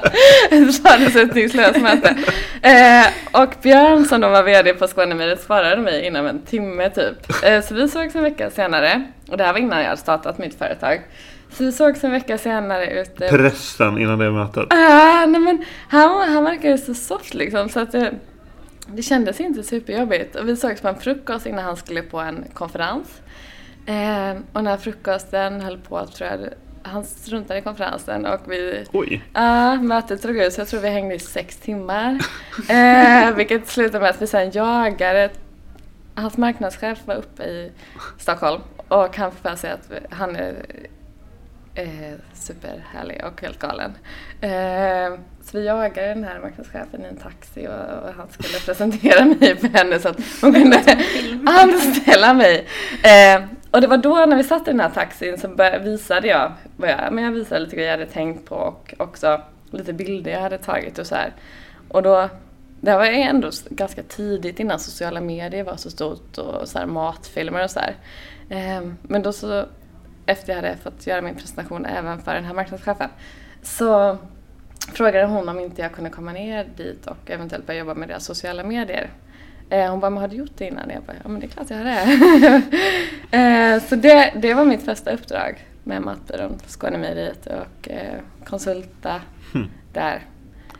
[0.51, 2.17] ett förutsättningslöst möte.
[2.63, 7.45] Eh, och Björn som då var VD på Skånemejeriet svarade mig inom en timme typ.
[7.45, 9.05] Eh, så vi sågs en vecka senare.
[9.29, 11.01] Och det här var innan jag hade startat mitt företag.
[11.51, 14.67] Så vi sågs en vecka senare ute Pressen innan det mötet.
[14.71, 18.15] Ah, nej men han, han verkade så soft liksom så att det,
[18.87, 20.37] det kändes inte superjobbigt.
[20.37, 23.21] Och vi sågs på en frukost innan han skulle på en konferens.
[23.87, 26.41] Eh, och den här frukosten höll på att, tror jag,
[26.87, 29.23] han struntade i konferensen och vi Oj.
[29.35, 32.19] Ja, mötet drog ut så jag tror vi hängde i sex timmar.
[32.69, 35.31] Eh, vilket slutade med att vi sen jagade,
[36.15, 37.73] hans marknadschef var uppe i
[38.19, 40.55] Stockholm och han fick för sig att vi- han är
[41.75, 43.93] eh, superhärlig och helt galen.
[44.41, 49.25] Eh, så vi jagade den här marknadschefen i en taxi och, och han skulle presentera
[49.25, 50.81] mig för henne så att hon kunde
[51.47, 52.67] anställa mig.
[53.03, 53.43] Eh,
[53.75, 55.49] och det var då när vi satt i den här taxin så
[55.83, 59.41] visade jag, vad jag, men jag visade lite grejer jag hade tänkt på och också
[59.71, 61.33] lite bilder jag hade tagit och så här.
[61.89, 62.29] Och då,
[62.81, 66.87] det här var ändå ganska tidigt innan sociala medier var så stort och så här
[66.87, 67.95] matfilmer och så här.
[68.51, 69.65] Ehm, men då så,
[70.27, 73.09] efter jag hade fått göra min presentation även för den här marknadschefen,
[73.63, 74.19] så
[74.93, 78.25] frågade hon om inte jag kunde komma ner dit och eventuellt börja jobba med deras
[78.25, 79.11] sociala medier.
[79.71, 80.91] Eh, hon bara, men har du gjort det innan?
[80.91, 82.63] Jag bara, ja men det är klart jag har det.
[83.77, 89.21] eh, så det, det var mitt första uppdrag med Matbyrån, Skånemejeriet och eh, konsulta
[89.53, 89.67] Hmm.
[89.93, 90.23] där.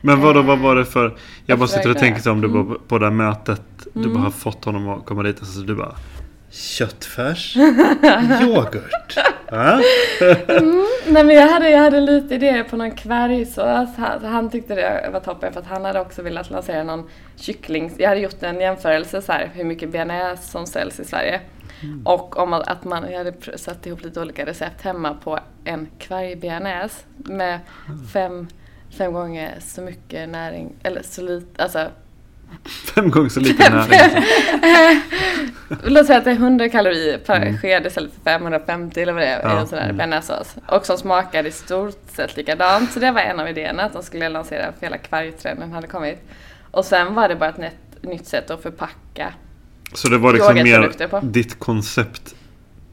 [0.01, 1.17] Men vadå, vad var det för...
[1.47, 2.77] Jag bara sitter och tänker om du Mm.
[2.89, 3.63] på det här mötet.
[3.95, 4.15] Du Mm.
[4.15, 5.95] bara har fått honom att komma dit och så du bara...
[6.55, 7.57] Köttfärs?
[8.43, 9.19] Yoghurt?
[9.51, 9.81] Ja?
[10.49, 13.97] Mm, nej men jag hade, jag hade lite idéer på någon kvargsås.
[13.97, 17.93] Han, han tyckte det var toppen för att han hade också velat lansera någon kyckling.
[17.99, 21.41] Jag hade gjort en jämförelse så här hur mycket bearnaise som säljs i Sverige.
[22.05, 27.05] Och om att att man, hade satt ihop lite olika recept hemma på en kvarg-bearnaise
[27.17, 27.61] med
[28.13, 28.49] fem,
[28.99, 31.89] fem gånger så mycket näring, eller så lite, alltså
[32.95, 34.25] fem gånger så lite näring.
[35.85, 37.59] Låt säga att det är 100 kalorier per Mm.
[37.59, 39.97] sked istället för 550 eller vad det är Ja, i en sån här mm.
[39.97, 40.55] bearnaisesås.
[40.67, 42.93] Och som smakade i stort sett likadant.
[42.93, 46.19] Så det var en av idéerna att de skulle lansera för hela kvargtrenden hade kommit.
[46.71, 49.33] Och sen var det bara ett nytt, nytt sätt att förpacka.
[49.95, 51.21] Så det var liksom mer på.
[51.23, 51.59] ditt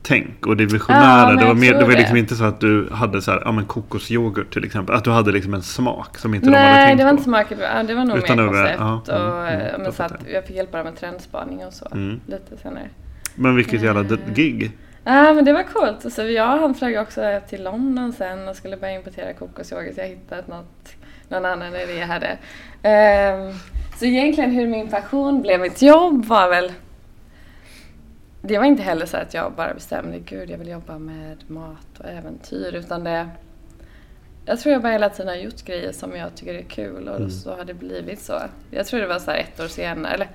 [0.01, 1.29] koncepttänk och det visionära.
[1.31, 2.19] Ja, det var, mer, det var liksom det.
[2.19, 4.95] inte så att du hade så här, ja men kokosyoghurt till exempel.
[4.95, 7.13] Att du hade liksom en smak som inte de hade Nej, tänkt det var på.
[7.13, 7.57] inte smaken.
[7.59, 8.75] Ja, det var nog Utan mer koncept.
[8.79, 10.29] ja, mm, och, mm, jag men så att fattar.
[10.33, 11.87] jag fick hjälpa dem med trendspaning och så.
[11.91, 12.19] Mm.
[12.27, 12.89] Lite senare.
[13.35, 14.17] Men vilket jävla Nej.
[14.35, 14.71] gig.
[15.03, 16.13] Ja men det var coolt.
[16.13, 19.97] Så jag han flög också till London sen och skulle börja importera kokosyoghurt.
[19.97, 20.95] Jag hittade något,
[21.29, 22.37] någon annan idé jag hade.
[22.83, 23.53] Ehm,
[23.99, 26.71] så egentligen hur min passion blev mitt jobb var väl
[28.41, 31.99] det var inte heller så att jag bara bestämde, gud jag vill jobba med mat
[31.99, 33.29] och äventyr utan det
[34.45, 37.15] jag tror jag bara hela tiden har gjort grejer som jag tycker är kul och
[37.17, 37.29] Mm.
[37.29, 38.41] så har det blivit så.
[38.71, 40.27] Jag tror det var så här ett år senare, eller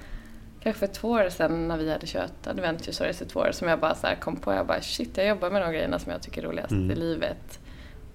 [0.63, 3.69] kanske för två år sedan när vi hade kört Adventure Stories i två år som
[3.69, 6.13] jag bara så här kom på, jag bara shit jag jobbar med de grejerna som
[6.13, 6.91] jag tycker är roligast Mm.
[6.91, 7.59] i livet.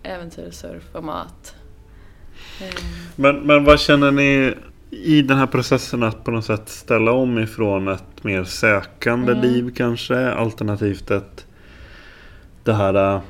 [0.03, 1.55] Äventyr, surf och mat.
[2.61, 2.73] Mm.
[3.15, 4.55] Men, men vad känner ni
[4.91, 9.43] i den här processen att på något sätt ställa om ifrån ett mer sökande Mm.
[9.43, 10.31] liv kanske?
[10.31, 11.45] Alternativt ett
[12.63, 13.21] det här äh,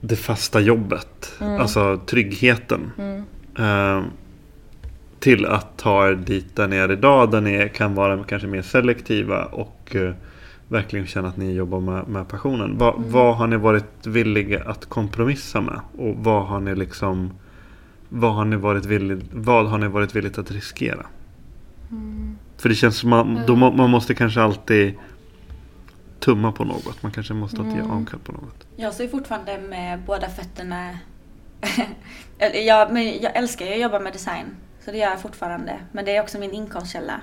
[0.00, 1.32] det fasta jobbet.
[1.40, 1.60] Mm.
[1.60, 2.90] Alltså tryggheten.
[2.98, 3.24] Mm.
[3.58, 4.04] eh,
[5.20, 7.30] till att ta er dit där ni är idag.
[7.30, 10.12] Där ni kan vara kanske mer selektiva och eh,
[10.68, 12.78] verkligen känna att ni jobbar med, med passionen.
[12.78, 13.12] Va, Mm.
[13.12, 15.80] Vad har ni varit villiga att kompromissa med?
[15.98, 17.30] Och vad har ni liksom
[18.08, 21.06] vad har ni varit villig, vad har ni varit villigt att riskera?
[22.56, 24.94] För det känns som man, då, man måste kanske alltid
[26.20, 27.02] tumma på något.
[27.02, 28.66] Man kanske måste alltid ge avkall på något.
[28.76, 30.98] Jag står ju fortfarande med båda fötterna.
[32.66, 34.46] jag, men jag älskar ju att jobba med design.
[34.84, 35.76] Så det gör jag fortfarande.
[35.92, 37.20] Men det är också min inkomstkälla.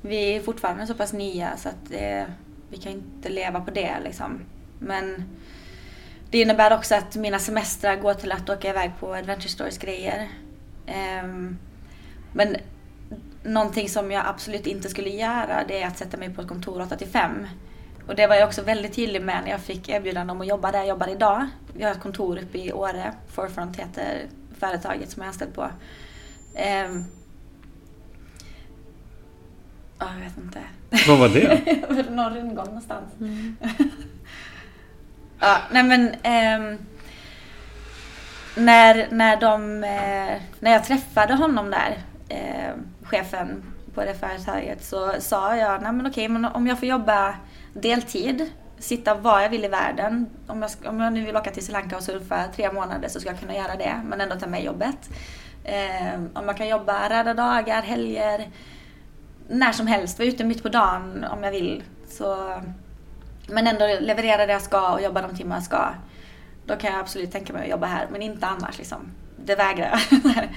[0.00, 2.26] Vi är fortfarande så pass nya så att det,
[2.70, 4.40] vi kan inte leva på det liksom.
[4.78, 5.24] Men
[6.36, 10.28] det innebär också att mina semestrar går till att åka iväg på Adventure Stories grejer.
[10.86, 11.58] Ehm,
[12.32, 12.56] men
[13.42, 16.80] någonting som jag absolut inte skulle göra det är att sätta mig på ett kontor
[16.80, 17.46] 8 till 5.
[18.06, 20.72] Och det var jag också väldigt tydlig med när jag fick erbjudande om att jobba
[20.72, 21.46] där jag jobbar idag.
[21.76, 24.26] Vi har ett kontor uppe i Åre, Forefront heter
[24.58, 25.70] företaget som jag är anställd på.
[29.98, 30.60] Ja, jag vet inte.
[31.08, 32.10] Vad var det?
[32.10, 33.12] Någon rundgång någonstans?
[35.40, 36.78] ja, nej men Eh,
[38.56, 43.62] när, när, de, eh, när jag träffade honom där, eh, chefen
[43.94, 47.34] på det företaget, så sa jag, nej men okej, men om jag får jobba
[47.74, 51.64] deltid, sitta var jag vill i världen, om jag, om jag nu vill åka till
[51.64, 54.46] Sri Lanka och surfa tre månader så ska jag kunna göra det, men ändå ta
[54.46, 55.10] med jobbet.
[55.64, 58.48] Eh, om jag kan jobba röda dagar, helger,
[59.48, 61.82] när som helst, vara ute mitt på dagen om jag vill.
[62.08, 62.60] Så,
[63.48, 65.88] men ändå leverera det jag ska och jobba de timmar jag ska.
[66.66, 68.98] Då kan jag absolut tänka mig att jobba här, men inte annars liksom.
[69.36, 70.48] Det vägrar jag.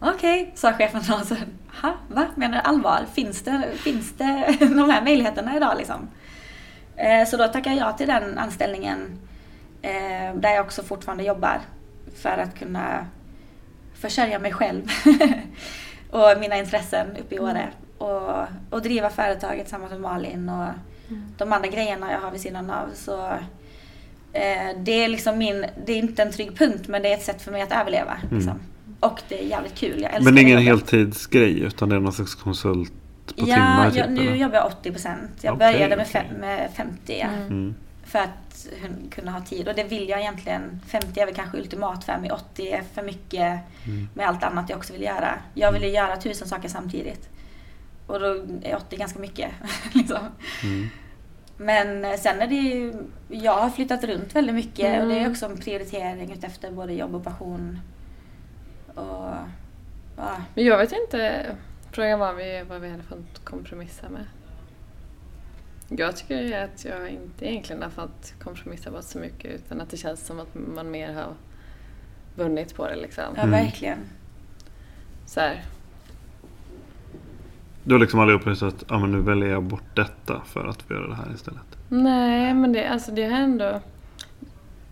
[0.14, 1.20] Okej, sa chefen då.
[1.24, 1.34] Så,
[1.82, 2.26] ha, va?
[2.34, 3.00] Menar du allvar?
[3.14, 6.08] Finns det, finns det de här möjligheterna idag liksom?
[6.96, 9.18] Eh, så då tackar jag ja till den anställningen
[9.82, 11.60] eh, där jag också fortfarande jobbar
[12.22, 13.06] för att kunna
[13.94, 14.88] försörja mig själv
[16.10, 17.68] och mina intressen uppe i Åre.
[17.98, 20.68] Och, och driva företaget tillsammans med Malin och
[21.38, 22.86] de andra grejerna jag har vid sidan av.
[22.94, 23.26] Så
[24.32, 27.22] eh, det är liksom min, det är inte en trygg punkt men det är ett
[27.24, 28.16] sätt för mig att överleva.
[28.30, 28.54] Liksom.
[29.00, 30.02] Och det är jävligt kul.
[30.02, 32.92] Jag älskar Men det är ingen heltidsgrej utan det är någon slags konsult
[33.26, 33.84] på Ja, timmar?
[33.84, 34.34] jag, typ, nu eller?
[34.34, 35.30] jobbar jag 80 procent.
[35.40, 37.74] Jag Okej, började med, fem, med 50 ja, Mm.
[38.04, 38.66] för att
[39.10, 39.68] kunna ha tid.
[39.68, 40.80] Och det vill jag egentligen.
[40.86, 42.30] 50 är väl kanske ultimat för mig.
[42.30, 44.08] 80 är för mycket Mm.
[44.14, 45.34] med allt annat jag också vill göra.
[45.54, 47.28] Jag vill ju göra tusen saker samtidigt.
[48.06, 48.26] Och då
[48.62, 49.50] är 80 ganska mycket.
[49.94, 50.18] liksom.
[50.62, 50.88] Mm.
[51.56, 52.94] Men eh, sen är det ju,
[53.28, 55.30] jag har flyttat runt väldigt mycket och det är Mm.
[55.32, 57.78] också en prioritering utefter både jobb och passion.
[58.94, 59.34] Och,
[60.16, 60.36] ja.
[60.54, 61.46] Men jag vet inte,
[61.90, 64.24] frågan var vi, vad vi hade fått kompromissa med.
[65.88, 69.90] Jag tycker ju att jag inte egentligen har fått kompromissa på så mycket utan att
[69.90, 71.34] det känns som att man mer har
[72.36, 73.24] vunnit på det liksom.
[73.36, 73.50] ja, Mm.
[73.64, 73.98] verkligen.
[75.26, 75.62] Så här,
[77.84, 80.82] Du har liksom aldrig upplevt att ja, men nu väljer jag bort detta för att
[80.82, 81.78] få göra det här istället?
[81.88, 83.80] Nej, men det, alltså det har ändå...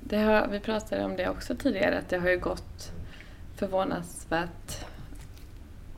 [0.00, 2.92] Det har, vi pratade om det också tidigare, att det har ju gått
[3.56, 4.84] förvånansvärt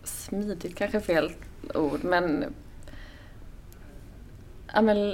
[0.05, 1.32] smidigt, kanske fel
[1.74, 2.45] ord, men,
[4.74, 5.11] ja, men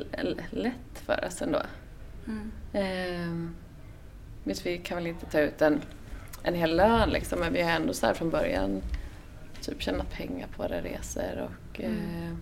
[0.51, 1.63] lätt för oss ändå.
[2.27, 2.53] Mm.
[2.73, 3.55] Ehm,
[4.45, 5.81] visst, vi kan väl inte ta ut en,
[6.43, 8.83] en hel lön liksom, men vi har ändå så här från början
[9.69, 11.93] typ tjäna pengar på våra resor och Mm.
[11.97, 12.35] eh,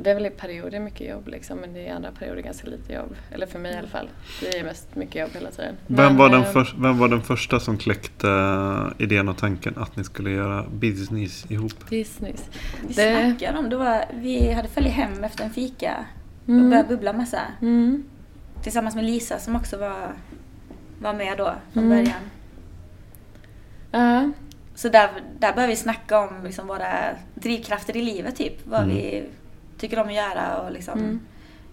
[0.00, 2.66] det är väl i perioder mycket jobb liksom men det är i andra perioder ganska
[2.70, 3.16] lite jobb.
[3.30, 4.08] Eller för mig i alla fall.
[4.40, 5.74] Det är mest mycket jobb hela tiden.
[5.86, 9.36] Vem Men, var, den eh, för, vem var den första som kläckte eh, idén och
[9.38, 11.90] tanken att ni skulle göra business ihop?
[11.90, 12.50] Business.
[12.88, 13.76] Vi Det- snackade om det.
[13.76, 16.06] Var, vi hade följt hem efter en fika
[16.42, 16.70] och Mm.
[16.70, 17.40] började bubbla massa.
[17.60, 18.04] Mm.
[18.62, 20.12] Tillsammans med Lisa som också var,
[21.00, 21.98] var med då från Mm.
[22.04, 22.20] början.
[23.90, 24.30] Ja.
[24.76, 25.08] Så där,
[25.38, 26.88] där började vi snacka om liksom våra
[27.34, 28.66] drivkrafter i livet typ.
[28.66, 28.96] Vad Mm.
[28.96, 29.24] vi
[29.78, 31.20] tycker om att göra och liksom Mm.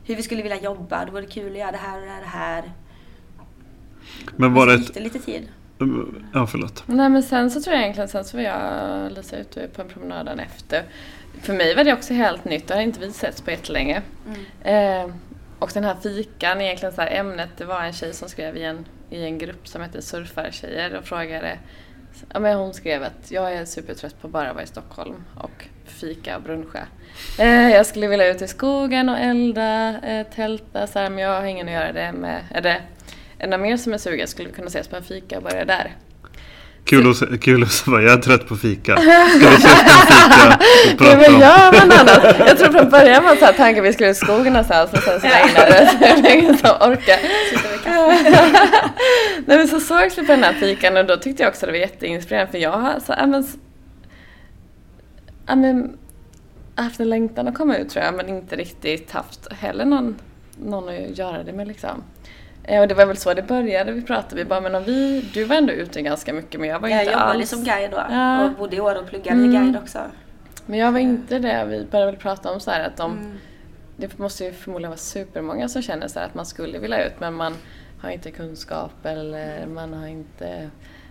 [0.06, 1.06] hur vi skulle vilja jobba.
[1.06, 2.20] Det vore kul att göra det här och det här.
[2.20, 2.72] och Det här.
[4.36, 4.96] Men var det ett...
[4.96, 5.48] lite tid.
[6.34, 6.84] Ja, förlåt.
[6.88, 9.82] Nej men sen så tror jag egentligen, sen så var jag och Lisa ute på
[9.82, 10.84] en promenad dagen efter.
[11.42, 14.02] För mig var det också helt nytt, det har inte vi sett på jättelänge.
[14.64, 15.10] Mm.
[15.10, 15.16] Eh,
[15.60, 18.64] och den här fikan, egentligen så här ämnet, det var en tjej som skrev i
[18.64, 21.58] en, i en grupp som hette Surfartjejer och frågade
[22.34, 25.66] Ja, men hon skrev att jag är supertrött på att bara vara i Stockholm och
[25.86, 26.80] fika och bruncha.
[27.40, 31.40] Eh, jag skulle vilja ut i skogen och elda, eh, tälta så här, men jag
[31.42, 32.42] har ingen att göra det med.
[32.52, 32.82] Är det
[33.48, 35.96] någon mer som är sugen skulle vi kunna ses på en fika och börja där.
[36.86, 38.98] Kul att, se- kul att säga, jag är trött på fika.
[39.38, 42.36] Ska vi ses på en fika och Nej prata men gör man annat?
[42.48, 45.22] Jag tror från början var så här tanken vi skulle i skogen någonstans men sen
[45.22, 47.20] så regnade det så ingen som orkade.
[49.46, 51.72] Nej men så sågs vi på den här fikan och då tyckte jag också det
[51.72, 53.46] var jätteinspirerande för jag har så, ja, men,
[55.48, 55.98] ja, men,
[56.76, 60.16] haft en längtan att komma ut tror jag men inte riktigt haft heller någon,
[60.58, 62.04] någon att göra det med liksom.
[62.64, 65.22] Eh, Och det var väl så det började, vi pratade, vi bara men om vi,
[65.34, 67.50] du var ändå ute ganska mycket men jag var Jag inte jobbade alls.
[67.50, 68.46] som guide då Ja.
[68.46, 69.52] och bodde i år och pluggade Mm.
[69.52, 70.00] guide också.
[70.66, 73.32] Men jag var inte det, vi började väl prata om så här att de, Mm.
[73.98, 77.14] det måste ju förmodligen vara supermånga som känner så här att man skulle vilja ut
[77.20, 77.54] men man
[78.04, 80.70] har inte kunskap eller man har inte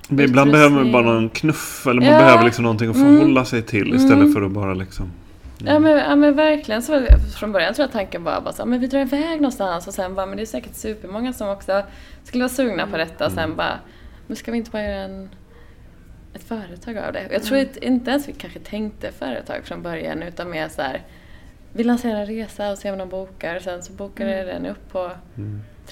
[0.08, 2.18] Ibland behöver man bara någon knuff eller man Ja.
[2.18, 3.16] behöver liksom någonting att Mm.
[3.16, 4.32] förhålla sig till istället Mm.
[4.32, 5.12] för att bara liksom...
[5.64, 6.82] Ja men, ja men verkligen.
[6.82, 7.06] Så var
[7.38, 10.14] från början tror jag tanken var bara så, men vi drar iväg någonstans och sen
[10.14, 11.82] bara, men det är säkert supermånga som också
[12.24, 13.78] skulle vara sugna på detta och sen bara,
[14.26, 15.28] men ska vi inte bara göra en,
[16.34, 17.28] ett företag av det?
[17.32, 21.00] Jag tror att inte ens vi kanske tänkte företag från början utan mer så här,
[21.72, 24.92] vi lanserar en resa och ser om de bokar och sen så bokar den upp
[24.92, 25.10] på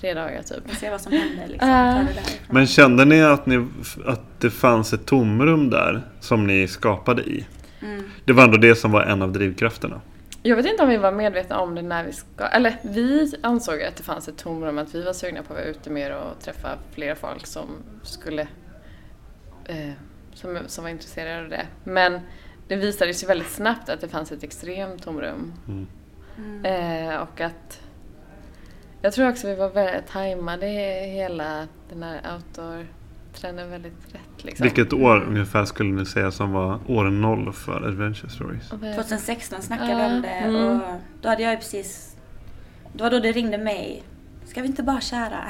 [0.00, 0.70] tre dagar typ.
[0.70, 1.68] Och se vad som händer liksom.
[1.68, 2.24] Därifrån.
[2.50, 3.66] Men kände ni att, ni
[4.06, 7.46] att det fanns ett tomrum där som ni skapade i?
[7.82, 8.04] Mm.
[8.24, 10.00] Det var ändå det som var en av drivkrafterna.
[10.42, 12.44] Jag vet inte om vi var medvetna om det när vi ska...
[12.44, 15.68] Eller vi ansåg att det fanns ett tomrum, att vi var sugna på att vara
[15.68, 17.66] ute mer och träffa fler folk som
[18.02, 18.42] skulle...
[19.64, 19.90] Eh,
[20.34, 21.66] som, som var intresserade av det.
[21.84, 22.20] Men
[22.68, 25.52] det visade sig väldigt snabbt att det fanns ett extremt tomrum.
[25.68, 25.86] Mm.
[26.64, 27.79] Eh, och att...
[29.02, 34.64] Jag tror också vi var väldigt tajmade hela den här outdoor-trenden väldigt rätt liksom.
[34.64, 38.72] Vilket år ungefär skulle ni säga som var år noll för Adventure Stories?
[38.72, 40.54] Och vi- 2016 snackade vi Ja, om det mm.
[40.54, 40.80] och
[41.20, 42.16] då hade jag ju precis...
[42.92, 44.02] Det var då det ringde mig.
[44.46, 45.44] Ska vi inte bara köra?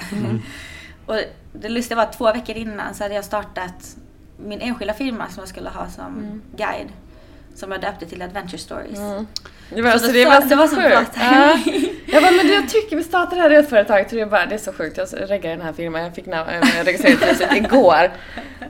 [1.06, 1.16] och
[1.52, 3.96] det lustiga var att två veckor innan så hade jag startat
[4.46, 6.88] min enskilda firma som jag skulle ha som guide.
[7.54, 8.98] Som jag döpte till Adventure Stories.
[9.72, 9.84] Mm.
[9.84, 11.12] Det var, Så det var så, det var så bra sjukt.
[11.12, 11.84] timing.
[11.84, 11.90] Ja.
[12.12, 14.12] Jag bara, men du, jag tycker vi startar det här resföretaget.
[14.12, 14.96] Och är bara, det är så sjukt.
[14.98, 16.02] Jag reggade den här firman.
[16.02, 18.10] Jag fick namn- registreringspriset igår.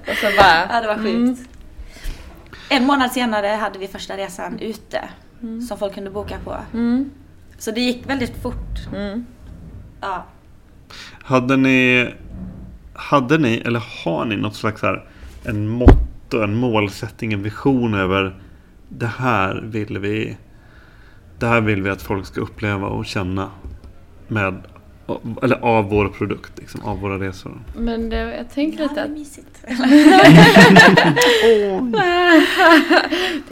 [0.08, 0.66] Och så bara...
[0.70, 1.06] Ja, det var sjukt.
[1.14, 1.36] mm.
[2.70, 5.00] En månad senare hade vi första resan ute.
[5.68, 6.56] Som folk kunde boka på.
[6.74, 7.10] Mm.
[7.58, 8.94] Så det gick väldigt fort.
[8.94, 9.26] Mm.
[10.00, 10.24] Ja.
[11.22, 12.08] Hade ni,
[12.94, 15.04] hade ni eller har ni något slags här,
[15.44, 18.34] en motto, en målsättning, en vision över
[18.88, 20.36] det här vill vi
[21.40, 23.50] det här vill vi att folk ska uppleva och känna
[24.28, 24.62] med
[25.42, 27.60] eller av vår produkt, liksom, av våra resor.
[27.76, 29.62] Men det, jag tänker Ja, lite det är att mysigt.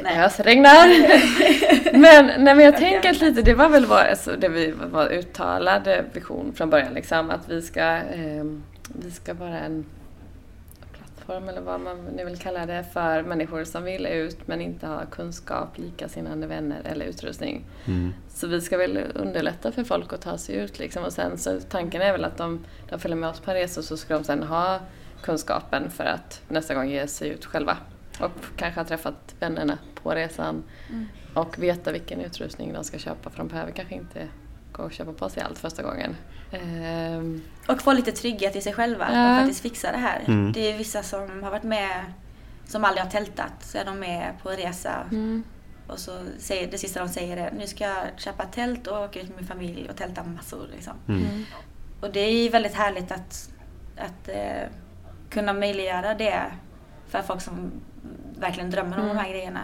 [0.03, 0.89] det ösregnar.
[1.99, 5.13] men, nej, men jag tänker att lite, det var väl vår, alltså, det vi var
[5.13, 6.95] uttalade vision från början.
[6.95, 8.63] Liksom, att vi ska, ehm,
[9.03, 9.85] vi ska vara en
[11.29, 14.87] plattform eller vad man nu vill kalla det för människor som vill ut men inte
[14.87, 17.65] har kunskap, likasinnande vänner eller utrustning.
[17.87, 18.15] Mm.
[18.29, 21.05] Så vi ska väl underlätta för folk att ta sig ut liksom.
[21.05, 23.83] Och sen så tanken är väl att de, de följer med oss på en resa
[23.83, 24.81] så ska de sen ha
[25.23, 27.77] kunskapen för att nästa gång ge sig ut själva.
[28.21, 30.63] Och kanske ha träffat vännerna på resan
[31.35, 34.29] och veta vilken utrustning de ska köpa för de behöver kanske inte
[34.73, 36.17] gå och köpa på sig allt första gången.
[36.53, 39.05] Ehm, Och få lite trygghet i sig själva.
[39.05, 40.25] Att de faktiskt fixar det här.
[40.27, 40.53] Mm.
[40.53, 42.05] Det är vissa som har varit med,
[42.67, 43.53] som aldrig har tältat.
[43.61, 44.93] Så är de med på en resa.
[45.11, 45.45] mm,
[45.87, 49.21] Och så säger, det sista de säger är nu ska jag köpa tält och åka
[49.21, 50.67] ut med min familj och tälta massor.
[50.75, 50.93] Liksom.
[51.09, 51.45] Mm.
[52.01, 53.51] Och det är ju väldigt härligt att,
[53.97, 54.69] att eh,
[55.31, 56.43] kunna möjliggöra det
[57.09, 57.71] för folk som
[58.39, 59.17] verkligen drömmer om Mm.
[59.17, 59.61] de här grejerna.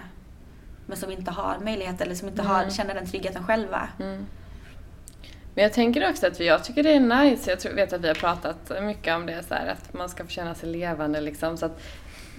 [0.86, 2.54] Men som inte har möjlighet eller som inte Mm.
[2.54, 3.88] har, känner den tryggheten själva.
[4.00, 4.26] Mm.
[5.54, 8.00] Men jag tänker också att vi, jag tycker det är nice, jag tror, vet att
[8.00, 11.20] vi har pratat mycket om det så här, att man ska få känna sig levande
[11.20, 11.56] liksom.
[11.56, 11.80] Så att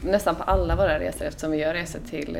[0.01, 2.39] nästan på alla våra resor, eftersom vi gör resor till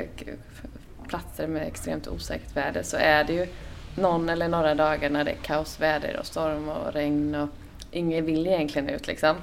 [1.07, 3.47] platser med extremt osäkert väder, så är det ju
[3.95, 7.49] någon eller några dagar när det är kaosväder och storm och regn och
[7.91, 9.35] ingen vill egentligen ut liksom.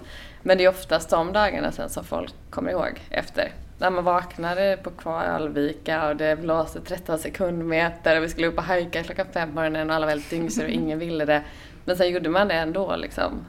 [0.43, 3.53] Men det är oftast de dagarna sen som folk kommer ihåg efter.
[3.83, 8.65] När man vaknade på Kvalvika och det blåste 13 sekundmeter och vi skulle upp och
[8.65, 11.43] hajka klockan fem på morgonen och alla var helt dyngsur och ingen ville det.
[11.85, 13.45] Men sen gjorde man det ändå liksom.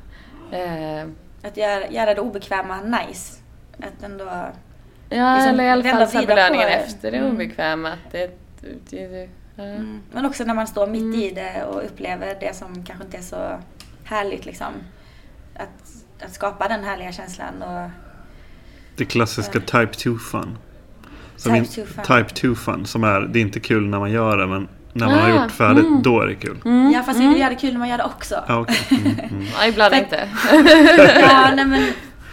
[0.52, 1.02] Eh,
[1.44, 3.40] Att göra, göra det obekväma nice.
[3.80, 4.26] Att ändå...
[5.10, 7.32] ja, Liksom eller i alla fall så belöningen efter det Mm.
[7.36, 7.90] obekväma.
[7.90, 8.32] Att det,
[8.62, 9.64] det, det, ja.
[9.64, 10.02] Mm.
[10.12, 11.20] Men också när man står mitt Mm.
[11.20, 13.60] i det och upplever det som kanske inte är så
[14.04, 14.74] härligt liksom.
[15.56, 17.90] Att, att skapa den härliga känslan och
[18.96, 20.58] Det klassiska Type 2 fun.
[21.36, 22.04] Som Type in- 2 fun.
[22.18, 22.86] Type 2 fun.
[22.86, 25.44] Som är, det är inte kul när man gör det men när man har Ah,
[25.44, 26.02] gjort färdigt mm.
[26.04, 26.58] då är det kul.
[26.94, 28.36] Ja fast vi vill göra det kul när man gör det också.
[28.48, 28.78] Ja, okej.
[29.06, 29.46] mm, mm.
[29.60, 30.28] Ja, ibland inte.
[31.22, 31.82] ja, nej men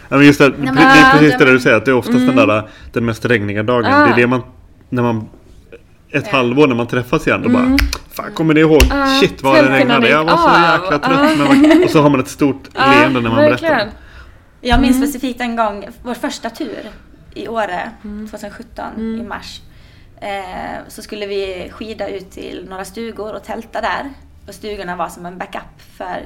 [0.09, 1.77] Ja, men just det, men- det är precis det du säger.
[1.77, 3.85] Att det är oftast den där den mest regniga dagen.
[3.93, 4.05] Ah.
[4.05, 4.41] Det är det man,
[4.89, 5.29] när man
[6.11, 6.37] ett Ja.
[6.37, 7.41] halvår när man träffas igen.
[7.43, 7.77] Då bara,
[8.13, 8.81] fan kommer ni ihåg?
[8.91, 10.09] Ah, Shit vad det regnade.
[10.09, 11.37] Jag var så jäkla trött.
[11.37, 13.73] Men man, och så har man ett stort leende när man verkligen.
[13.75, 13.91] berättar.
[14.61, 15.07] Jag minns Mm.
[15.07, 16.89] specifikt en gång, vår första tur
[17.33, 18.27] i Åre, Mm.
[18.29, 19.61] 2017 i mars.
[20.21, 24.09] Eh, så skulle vi skida ut till några stugor och tälta där.
[24.47, 26.21] Och stugorna var som en backup för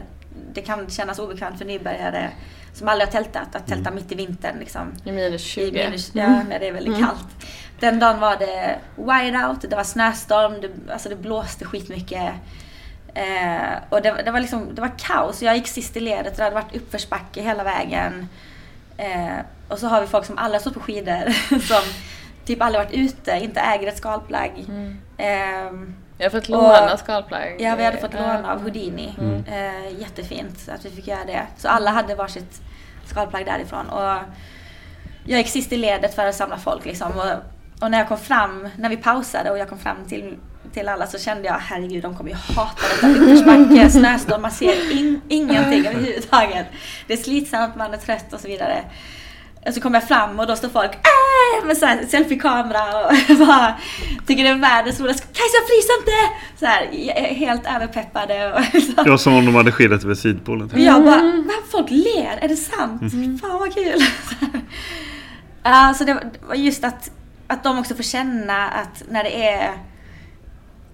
[0.53, 2.29] det kan kännas obekvämt för nybörjare
[2.73, 4.93] som aldrig har tältat att tälta mitt i vintern liksom.
[5.05, 5.85] I minus I 20.
[5.85, 7.27] minus, ja, när det är väldigt kallt.
[7.79, 12.31] Den dagen var det whiteout, det var snöstorm, det, alltså det blåste skitmycket.
[13.15, 15.41] Eh, och det, det, var liksom, det var kaos.
[15.41, 18.27] Jag gick sist i ledet och det hade varit uppförsbacke hela vägen.
[18.97, 19.37] Eh,
[19.69, 21.29] och så har vi folk som aldrig har stått på skidor,
[21.59, 21.81] som
[22.45, 24.65] typ aldrig varit ute, inte äger ett skalplagg.
[25.17, 27.55] Ehm, Jag har fått Och- låna skalplagg.
[27.59, 29.15] Ja, vi hade fått låna av Houdini.
[29.47, 31.41] Eh, jättefint att vi fick göra det.
[31.57, 32.61] Så alla hade varsitt
[33.05, 33.89] skalplagg därifrån.
[33.89, 34.17] Och
[35.25, 37.11] jag gick sist i ledet för att samla folk liksom.
[37.11, 37.31] Och,
[37.83, 40.37] och när jag kom fram, när vi pausade och jag kom fram till,
[40.73, 44.91] till alla så kände jag herregud de kommer ju hata detta uppförsbacke, snöstorm, man ser
[44.99, 46.65] in, ingenting överhuvudtaget.
[47.07, 48.83] Det är slitsamt, man är trött och så vidare.
[49.67, 53.37] Och så kommer jag fram och då står folk äh, med så här selfie-kamera och
[53.47, 53.73] bara
[54.27, 55.23] tycker det är världens roligaste.
[55.23, 56.11] Kajsa frys inte!
[56.59, 58.53] Så här, helt överpeppade.
[58.53, 59.03] Och så.
[59.03, 60.63] Det var som om de hade skidat över Sydpolen.
[60.65, 60.79] Och Typ.
[60.79, 63.01] jag bara, "Va, folk ler, är det sant?
[63.41, 63.99] Fan vad kul!
[65.63, 67.09] Ja, så var- det var just att,
[67.47, 69.71] att de också får känna att när det är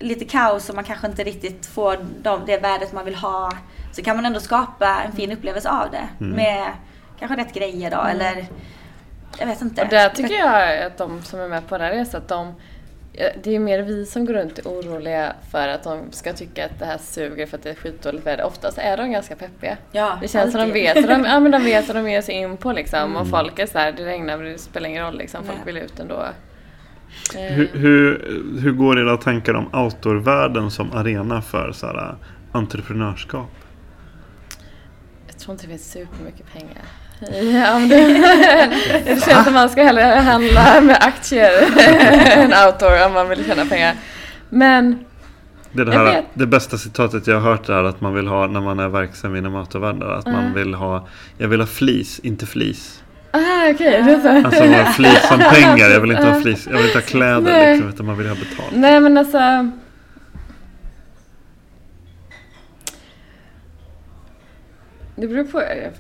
[0.01, 3.51] lite kaos och man kanske inte riktigt får de, det värdet man vill ha
[3.93, 6.67] så kan man ändå skapa en fin upplevelse av det med
[7.19, 8.45] kanske rätt grejer då eller
[9.39, 9.81] jag vet inte.
[9.81, 12.55] Och där tycker jag att de som är med på den här resan, att de
[13.43, 16.65] det är mer vi som går runt och är oroliga för att de ska tycka
[16.65, 18.43] att det här suger för att det är skitdåligt väder.
[18.43, 19.77] Oftast är de ganska peppiga.
[19.91, 20.83] Ja, Det känns som de alltid.
[20.83, 23.15] vet, vad de, ja, men de vet vad de ger sig in på liksom.
[23.19, 25.43] Och folk är så här, det regnar men det spelar ingen roll liksom.
[25.43, 25.73] Folk Nej.
[25.73, 26.25] vill ut ändå.
[27.35, 32.15] Eh, Hur, hur, hur går era tankar om outdoor-världen som arena för så här,
[32.51, 33.49] entreprenörskap?
[35.27, 36.83] Jag tror inte det finns supermycket pengar.
[37.63, 38.07] Ja, men det,
[39.05, 41.51] det känns som man ska hellre handla med aktier
[42.37, 43.95] än outdoor om man vill tjäna pengar.
[44.49, 44.99] Men
[45.71, 48.61] Det, det, här, det bästa citatet jag har hört är att man vill ha när
[48.61, 50.11] man är verksam inom outdoor-världen.
[50.11, 50.53] Att man Mm.
[50.53, 51.07] vill ha,
[51.37, 53.00] jag vill ha flis, inte flis.
[53.31, 54.29] Ah, okej, så.
[54.29, 57.05] Alltså man har flis som pengar, jag vill inte ha flis, jag vill inte ha
[57.05, 57.73] kläder Nej.
[57.73, 58.71] liksom, utan man vill ha betalt.
[58.71, 59.71] Nej men alltså.
[65.15, 65.61] Det beror på.
[65.61, 65.91] Jag,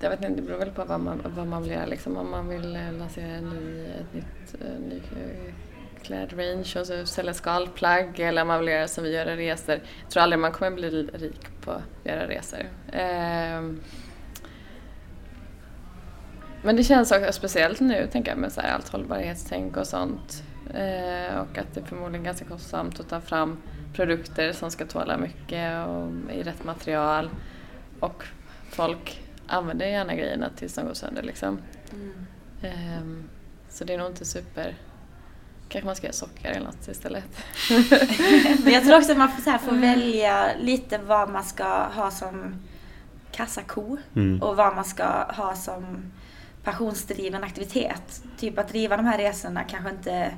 [0.00, 2.16] jag vet inte, det beror väl på vad man, vad man vill göra liksom.
[2.16, 5.54] Om man vill eh, lansera en ny, ett nytt, eh, ny eh,
[6.02, 9.74] klädrange och så sälja skalplagg eller om man vill göra som vi gör resor.
[10.02, 12.60] Jag tror aldrig man kommer bli rik på att göra resor.
[12.92, 13.80] Ehm,
[16.62, 20.42] men det känns också speciellt nu, tänker jag, med så här allt hållbarhetstänk och sånt.
[20.74, 23.58] Eh, och att det är förmodligen ganska kostsamt att ta fram
[23.94, 27.30] produkter som ska tåla mycket och i rätt material.
[28.00, 28.24] Och
[28.70, 31.58] folk använder gärna grejerna tills de går sönder liksom.
[32.62, 33.28] Ehm,
[33.68, 34.74] så det är nog inte super...
[35.68, 37.24] Kanske man ska göra socker eller något istället.
[38.64, 41.84] Men jag tror också att man får, så här, får välja lite vad man ska
[41.84, 42.54] ha som
[43.32, 44.42] kassako Mm.
[44.42, 46.12] och vad man ska ha som
[46.64, 48.22] passionsdriven aktivitet.
[48.38, 50.30] Typ att driva de här resorna kanske inte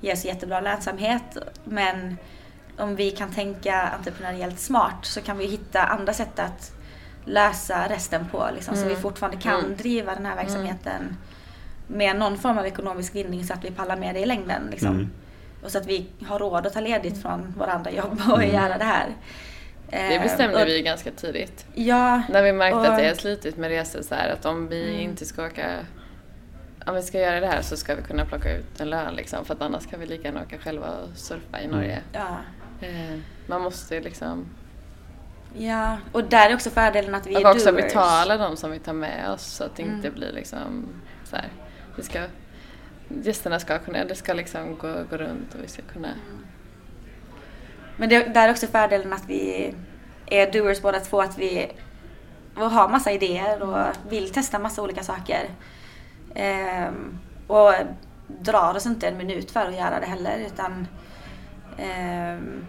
[0.00, 2.16] ger så jättebra lönsamhet men
[2.78, 6.72] om vi kan tänka entreprenöriellt smart så kan vi hitta andra sätt att
[7.24, 9.02] lösa resten på liksom, så vi Mm.
[9.02, 9.76] fortfarande kan Mm.
[9.76, 11.16] driva den här verksamheten
[11.86, 14.62] med någon form av ekonomisk vinning så att vi pallar med det i längden.
[14.70, 14.90] Liksom.
[14.90, 15.10] Mm.
[15.64, 18.54] Och så att vi har råd att ta ledigt från våra andra jobb och Mm.
[18.54, 19.06] göra det här.
[19.90, 21.66] Det Eh, bestämde och- vi ganska tidigt.
[21.74, 24.68] Ja, När vi märkte och- att det är slitigt med resor så här, att om
[24.68, 25.00] vi Mm.
[25.00, 25.70] inte ska åka
[26.86, 29.44] om vi ska göra det här så ska vi kunna plocka ut en lön liksom
[29.44, 32.00] för att annars kan vi lika gärna åka själva och surfa i Norge.
[32.12, 32.36] ja.
[32.80, 34.46] Eh, man måste ju liksom
[35.58, 37.84] Ja, och där är också fördelen att vi är och också doers.
[37.84, 40.18] betala de som vi tar med oss så att det inte Mm.
[40.18, 40.86] blir liksom
[41.24, 41.48] så här,
[41.96, 42.22] vi ska,
[43.22, 46.08] gästerna ska kunna, det ska liksom gå, gå runt och vi ska kunna
[47.96, 49.74] Men det, där är också fördelen att vi
[50.26, 51.72] är doers båda två, att vi
[52.54, 55.50] har massa idéer och vill testa massa olika saker.
[56.34, 57.72] Ehm, och
[58.28, 60.86] drar oss inte en minut för att göra det heller utan
[61.78, 62.66] ehm,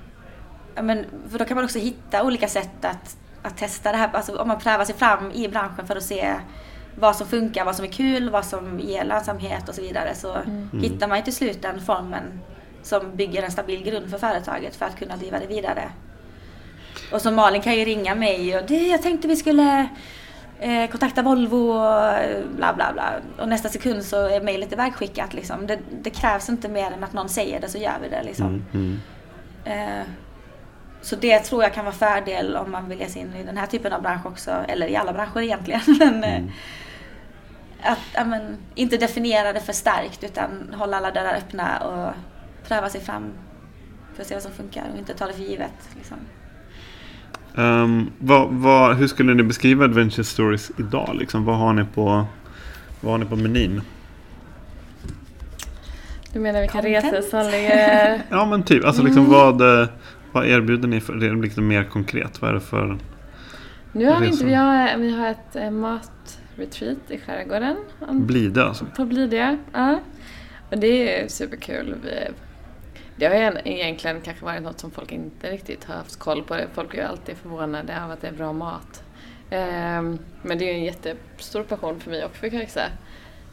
[0.82, 4.10] men, för då kan man också hitta olika sätt att, att testa det här.
[4.14, 6.34] Alltså om man prövar sig fram i branschen för att se
[6.96, 10.38] vad som funkar, vad som är kul, vad som ger lönsamhet och så vidare så
[10.74, 12.42] hittar man ju till slut den formen
[12.88, 15.92] som bygger en stabil grund för företaget för att kunna driva det vidare.
[17.12, 19.88] Och som Malin kan ju ringa mig och det, jag tänkte vi skulle
[20.60, 23.14] eh, kontakta Volvo och eh, bla bla bla.
[23.40, 25.68] Och nästa sekund så är mejlet ivägskickat liksom.
[25.68, 28.48] Det, det krävs inte mer än att någon säger det så gör vi det liksom.
[28.74, 29.00] Mm.
[29.66, 30.00] Mm.
[30.00, 30.06] Eh,
[31.02, 33.58] så det tror jag kan vara fördel om man vill ge sig in i den
[33.58, 34.52] här typen av bransch också.
[34.68, 35.82] Eller i alla branscher egentligen.
[36.00, 36.44] Men, eh,
[37.84, 42.14] Att ja, men, inte definiera det för starkt utan hålla alla dörrar öppna och
[42.68, 43.24] pröva sig fram
[44.14, 45.90] för att se vad som funkar och inte ta det för givet.
[45.96, 46.18] Liksom.
[47.58, 51.16] Ehm, vad, vad, hur skulle ni beskriva Adventure Stories idag?
[51.20, 52.26] Liksom, vad, har ni på,
[53.02, 53.82] vad har ni på menyn?
[56.34, 58.22] Du menar vilka ligger...
[58.30, 59.88] Ja men typ, alltså liksom vad, eh,
[60.32, 62.42] vad erbjuder ni för, liksom mer konkret?
[62.42, 62.98] Vad är det för?
[63.92, 67.76] Nu har vi inte, vi har, vi har ett eh, matretreat i skärgården.
[68.12, 68.86] Blidö alltså?
[68.96, 70.00] På Blidö, ja.
[70.72, 71.96] Och det är superkul.
[72.04, 72.12] Vi,
[73.18, 76.60] det har ju egentligen kanske varit något som folk inte riktigt har haft koll på.
[76.74, 79.04] Folk är ju alltid förvånade av att det är bra mat.
[79.50, 82.82] Ehm, men det är ju en jättestor passion för mig och för Kajsa.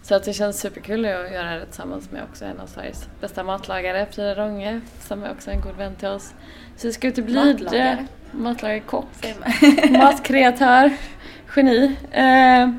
[0.03, 3.43] Så att det känns superkul att göra det tillsammans med också en av Sveriges bästa
[3.43, 6.35] matlagare, Frida Ronge, som är också en god vän till oss.
[6.77, 7.45] Så vi ska ut till Blidö.
[7.45, 8.07] Matlagare?
[8.31, 9.07] Matlagare, kock.
[9.13, 9.93] Säger man.
[10.01, 10.91] Matkreatör,
[11.57, 11.97] geni.
[12.11, 12.71] Eh,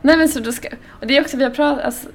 [0.00, 2.08] nej men så då ska, och det är också vi har pratat, alltså,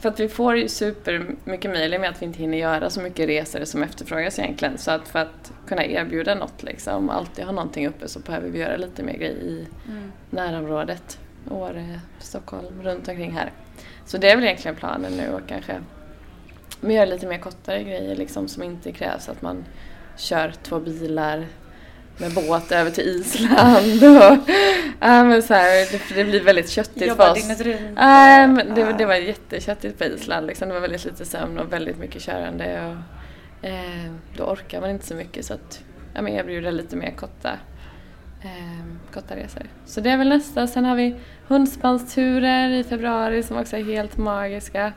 [0.00, 3.00] för att vi får ju super mycket mejl med att vi inte hinner göra så
[3.00, 4.78] mycket resor som efterfrågas egentligen.
[4.78, 8.58] Så att för att kunna erbjuda något liksom, alltid ha någonting uppe så behöver vi
[8.58, 10.12] göra lite mer grejer i Mm.
[10.30, 11.18] närområdet.
[11.50, 13.52] Åre, Stockholm, runt omkring här.
[14.06, 15.80] Så det är väl egentligen planen nu och kanske
[16.80, 19.64] men göra lite mer kortare grejer liksom som inte krävs att man
[20.16, 21.46] kör två bilar
[22.20, 24.38] med båt över till Island och
[25.00, 27.38] ja, men så här, det, för det blir väldigt köttigt för Jobba oss.
[27.38, 27.96] dygnet runt.
[27.96, 30.46] Nej, men det, det var jätteköttigt på Island.
[30.46, 30.68] Liksom.
[30.68, 32.86] Det var väldigt lite sömn och väldigt mycket körande.
[32.86, 35.80] Och, eh, då orkar man inte så mycket så att
[36.14, 37.50] ja, men erbjuda lite mer korta,
[38.42, 38.84] eh,
[39.14, 39.62] korta resor.
[39.86, 40.66] Så det är väl nästa.
[40.66, 41.16] Sen har vi
[41.46, 44.92] hundspannsturer i februari som också är helt magiska.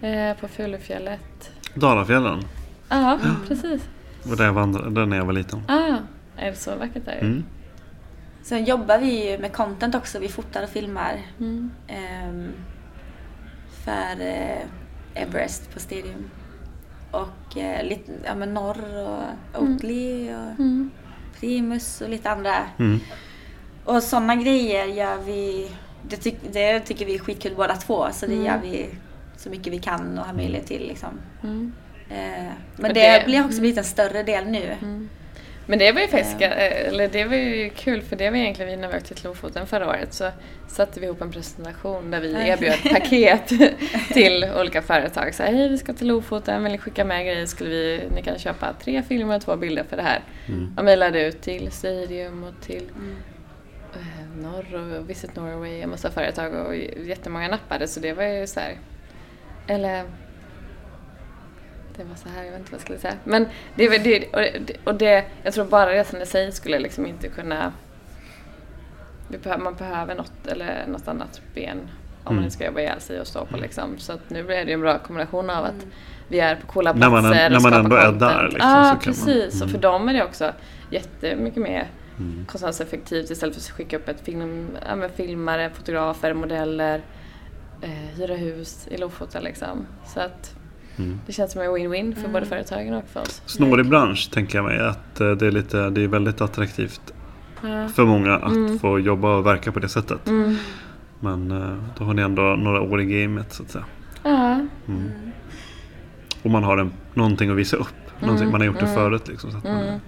[0.00, 1.50] Eh, på Fulufjället.
[1.74, 2.42] Dalafjällen?
[2.88, 3.18] Ja,
[3.48, 3.82] precis.
[4.22, 5.62] var där jag vandrade, där när jag var liten.
[5.68, 5.96] Ah,
[6.38, 7.18] är så vackert där?
[7.20, 7.44] Mm.
[8.42, 10.18] Sen jobbar vi ju med content också.
[10.18, 11.70] Vi fotar och filmar Mm.
[11.88, 12.52] ehm,
[13.84, 14.58] för eh,
[15.14, 16.30] Everest på Stadium.
[17.10, 20.90] Och eh, lite, ja, men Norr och Oatly och Mm.
[21.40, 22.54] Primus och lite andra.
[22.78, 23.00] Mm.
[23.84, 25.70] Och sådana grejer gör vi,
[26.08, 28.06] det, tyck, det tycker vi är skitkul båda två.
[28.12, 28.46] Så det Mm.
[28.46, 28.88] gör vi
[29.36, 30.86] så mycket vi kan och har möjlighet till.
[30.88, 31.08] Liksom.
[31.42, 31.72] Mm.
[32.74, 34.76] Och men det, det- blir också blivit en större del nu.
[35.66, 38.70] Men det var ju faktiskt, eh, eller det var ju kul för det var egentligen
[38.70, 40.30] vi när vi åkte till Lofoten förra året så
[40.68, 43.48] satte vi ihop en presentation där vi erbjöd paket
[44.12, 45.34] till olika företag.
[45.34, 47.46] Så här, hej vi ska till Lofoten, vill ni skicka med grejer?
[47.46, 50.20] Skulle vi, ni kan köpa tre filmer och två bilder för det här.
[50.76, 52.90] Och mejlade ut till Stadium och till
[53.94, 56.76] eh, Norr och Visit Norway och massa företag och
[57.06, 58.74] jättemånga nappade så det var ju så här,
[59.66, 60.04] eller
[61.96, 63.14] det var så här, jag vet inte vad jag skulle säga.
[63.24, 67.06] Men det, det, och det, och det jag tror bara resan i sig skulle liksom
[67.06, 67.72] inte kunna...
[69.28, 71.88] Vi behöver, man behöver något eller något annat ben om
[72.24, 72.44] man Mm.
[72.44, 73.98] inte ska jobba ihjäl sig och stå på liksom.
[73.98, 75.86] Så att nu blir det ju en bra kombination av att
[76.28, 78.20] vi är på coola När platser man- när och man ändå är content.
[78.20, 79.54] där, liksom, så kan man- precis.
[79.62, 79.80] Och för mm.
[79.80, 80.52] dem är det också
[80.90, 81.90] jättemycket mer
[82.46, 87.00] kostnadseffektivt istället för att skicka upp ett film, ja, med filmare, fotografer, modeller,
[87.82, 89.86] eh, hyra hus i Lofoten liksom.
[90.06, 90.54] Så att
[90.98, 91.20] Mm.
[91.26, 93.42] det känns som en win-win för både företagen och för oss.
[93.46, 97.00] Snårig bransch tänker jag mig att eh, det är, lite, det är väldigt attraktivt
[97.62, 97.88] Ja.
[97.88, 100.28] för många att få jobba och verka på det sättet.
[100.28, 100.56] Mm.
[101.20, 103.84] Men eh, då har ni ändå några år i gamet så att säga.
[104.22, 104.60] Ja.
[106.42, 107.86] Och man har en, någonting att visa upp.
[108.20, 108.94] Någonting, Mm, man har gjort det mm.
[108.94, 109.50] förut liksom.
[109.50, 110.00] Så att man, Mm.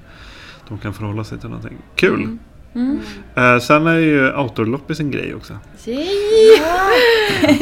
[0.69, 1.79] de kan förhålla sig till någonting.
[1.95, 2.39] Kul!
[2.79, 3.01] Mm.
[3.37, 5.53] Eh, sen är ju outdoor-loppis en grej också.
[5.85, 6.61] Yay!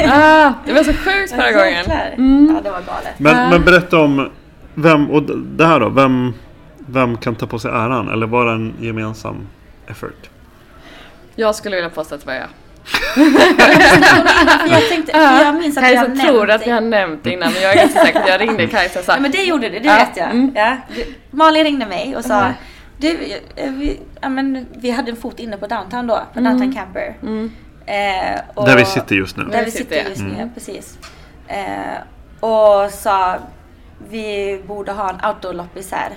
[0.08, 1.84] ah, det var så sjukt förra gången.
[2.16, 2.54] Mm.
[2.54, 3.18] Ja, det var galet.
[3.18, 3.50] Men, Ja.
[3.50, 4.30] men berätta om
[4.74, 6.32] vem, och det här då, vem,
[6.76, 8.08] vem kan ta på sig äran?
[8.08, 9.36] Eller var det en gemensam
[9.86, 10.30] effort?
[11.34, 12.48] Jag skulle vilja påstå att det var jag.
[14.70, 16.70] Jag tänkte, för jag minns att Kajsa jag tror att vi det.
[16.72, 19.20] har nämnt det innan men jag är ganska säker jag ringde Kajsa och sa Ja,
[19.20, 20.30] men det gjorde du, det Ja, vet jag.
[20.30, 20.52] mm.
[20.54, 20.76] Ja.
[21.30, 22.52] Malin ringde mig och sa Mm.
[22.98, 26.44] Du, eh, vi, ja, men, vi hade en fot inne på downtown då, på Mm.
[26.52, 27.16] downtown camper.
[27.22, 27.52] mm.
[27.86, 29.44] Eh, och, Där vi sitter just nu.
[29.44, 30.50] Där vi sitter just nu, Mm.
[30.54, 30.98] precis.
[31.48, 32.00] Eh,
[32.40, 33.36] och sa
[34.10, 36.10] vi borde ha en outdoor-loppis här.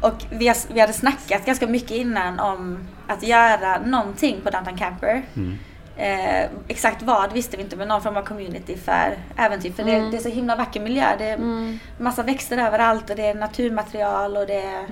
[0.00, 4.76] Och vi, har, vi hade snackat ganska mycket innan om att göra någonting på Downtown
[4.78, 5.22] Camper.
[5.36, 5.58] Mm.
[5.96, 9.72] Eh, exakt vad visste vi inte men någon form av community för äventyr.
[9.72, 10.10] För det, Mm.
[10.10, 11.06] det är så himla vacker miljö.
[11.18, 11.78] Det är Mm.
[11.98, 14.84] massa växter överallt och det är naturmaterial och det är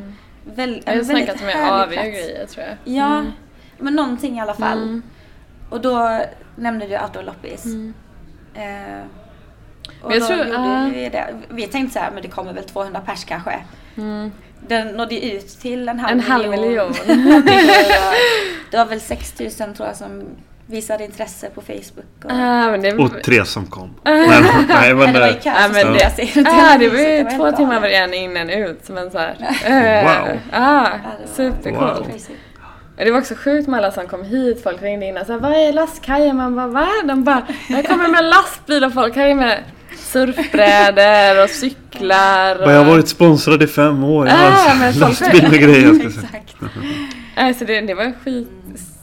[0.44, 2.76] väl, Jag har snackat med AV och grejer tror jag.
[2.94, 3.32] Ja, Mm.
[3.78, 4.78] men någonting i alla fall.
[4.82, 5.02] Mm.
[5.70, 6.20] Och då
[6.56, 7.64] nämnde du outdoor loppis.
[7.64, 7.94] Mm.
[8.54, 9.02] Eh,
[10.00, 10.88] och Men jag då tror- gjorde ah.
[10.94, 11.34] vi det.
[11.48, 13.64] Vi tänkte så här, men det kommer väl 200 pers kanske.
[13.96, 14.32] Mm.
[14.68, 16.92] Den nådde ut till en halv En halv miljon.
[17.06, 18.14] det, var,
[18.70, 20.22] det var väl 6000 tror jag som
[20.66, 22.24] visade intresse på Facebook.
[22.24, 23.94] Och, Ah, men det, Och tre som kom.
[24.04, 27.24] Nej, nej, Nej, men, det var så men stod det- jag ah, det var ju
[27.36, 29.36] två timmar var en in en ut som en så här.
[30.02, 30.28] Wow.
[30.28, 31.98] Eh, Ah, Ja, det var supercoolt.
[31.98, 32.18] Wow.
[32.96, 34.62] Det var också sjukt med alla som kom hit.
[34.62, 36.36] Folk ringde in och sa vad är lastkajen?
[36.36, 36.88] Man bara va?
[37.04, 39.58] De bara jag kommer med lastbil och folk här är med
[39.98, 42.62] surfbrädor och cyklar.
[42.62, 42.72] Och...
[42.72, 44.26] jag har varit sponsrad i fem år.
[44.28, 45.86] Jag Ah, har men folk- lastbil med grejer.
[45.86, 45.96] Jag.
[46.06, 46.56] Exakt.
[47.36, 48.48] Alltså det, det var skit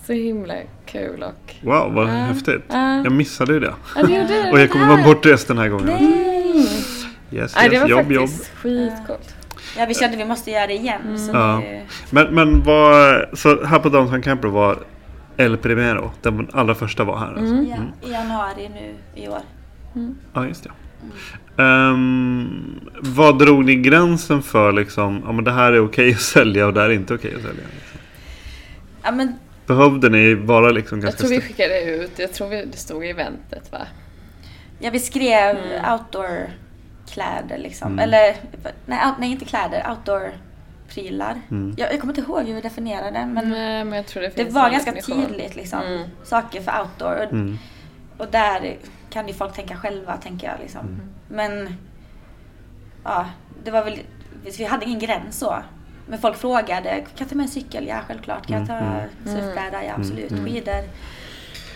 [0.08, 0.54] så himla
[0.92, 1.56] kul och...
[1.62, 2.12] Wow, vad Ah.
[2.12, 2.64] häftigt.
[2.70, 2.96] Ah.
[3.04, 3.74] Jag missade ju det.
[3.96, 5.86] Ja, gjorde det Och jag kommer vara bortrest den här gången.
[5.86, 6.68] Nej.
[7.32, 8.30] Yes, Nej, det yes, var jobb, jobb.
[8.30, 9.36] faktiskt skitcoolt.
[9.78, 11.20] Ja, vi kände att vi måste göra det igen.
[11.20, 11.60] Så Ja.
[11.60, 14.78] nu, Men, men vad, så här på Downtown Camper var
[15.38, 17.28] El Primero, den allra första var här.
[17.28, 17.54] Alltså.
[17.56, 17.66] Mm.
[17.70, 19.42] ja, I januari nu i år.
[20.34, 20.72] Ja, just det.
[21.64, 26.68] Ehm, vad drog ni gränsen för liksom, ja men det här är okej att sälja
[26.68, 27.64] och det här är inte okej att sälja?
[29.04, 29.36] Ja, men
[29.68, 33.06] Behövde ni vara liksom Jag ganska tror vi skickade ut, jag tror vi, det stod
[33.06, 33.88] i eventet va?
[34.80, 35.94] Ja, vi skrev Mm.
[35.94, 37.88] outdoor-kläder liksom.
[37.88, 38.00] Mm.
[38.00, 38.36] Eller,
[38.86, 41.42] nej, out, nej inte kläder, outdoor-prylar.
[41.52, 41.74] Mm.
[41.78, 44.36] Jag, jag kommer inte ihåg hur vi definierade det, men Nej men jag tror det
[44.36, 45.26] det var ganska definition.
[45.28, 45.80] tydligt liksom.
[45.82, 46.08] Mm.
[46.24, 47.16] Saker för outdoor.
[47.26, 47.58] Och, Mm.
[48.18, 48.78] och där
[49.10, 50.82] kan ju folk tänka själva, tänker jag liksom.
[50.82, 51.02] Mm.
[51.30, 51.76] Men,
[53.04, 53.26] ja,
[53.64, 54.00] det var väl,
[54.58, 55.56] vi hade ingen gräns så.
[56.12, 57.88] Men folk frågade, kan jag ta med en cykel?
[57.88, 58.48] Ja, självklart.
[58.48, 59.84] Kan jag ta Mm, surfbräda?
[59.88, 60.32] Ja, absolut.
[60.32, 60.46] Mm.
[60.46, 60.84] Skidor?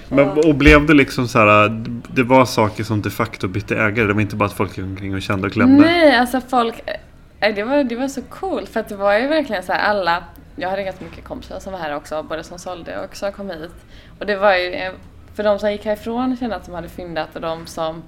[0.09, 1.69] Men, Och- blev det liksom så här,
[2.13, 4.07] det var saker som de facto bytte ägare?
[4.07, 5.81] Det var inte bara att folk gick omkring och kände och klämde?
[5.81, 6.75] Nej, alltså folk...
[7.39, 9.79] eh, Det var, det var så coolt för att det var ju verkligen så här
[9.89, 10.23] alla...
[10.55, 13.49] Jag hade ganska mycket kompisar som var här också, både som sålde och som kom
[13.49, 13.71] hit.
[14.19, 14.73] Och det var ju...
[14.73, 14.91] eh,
[15.35, 18.03] För de som gick härifrån kände att de hade fyndat och de som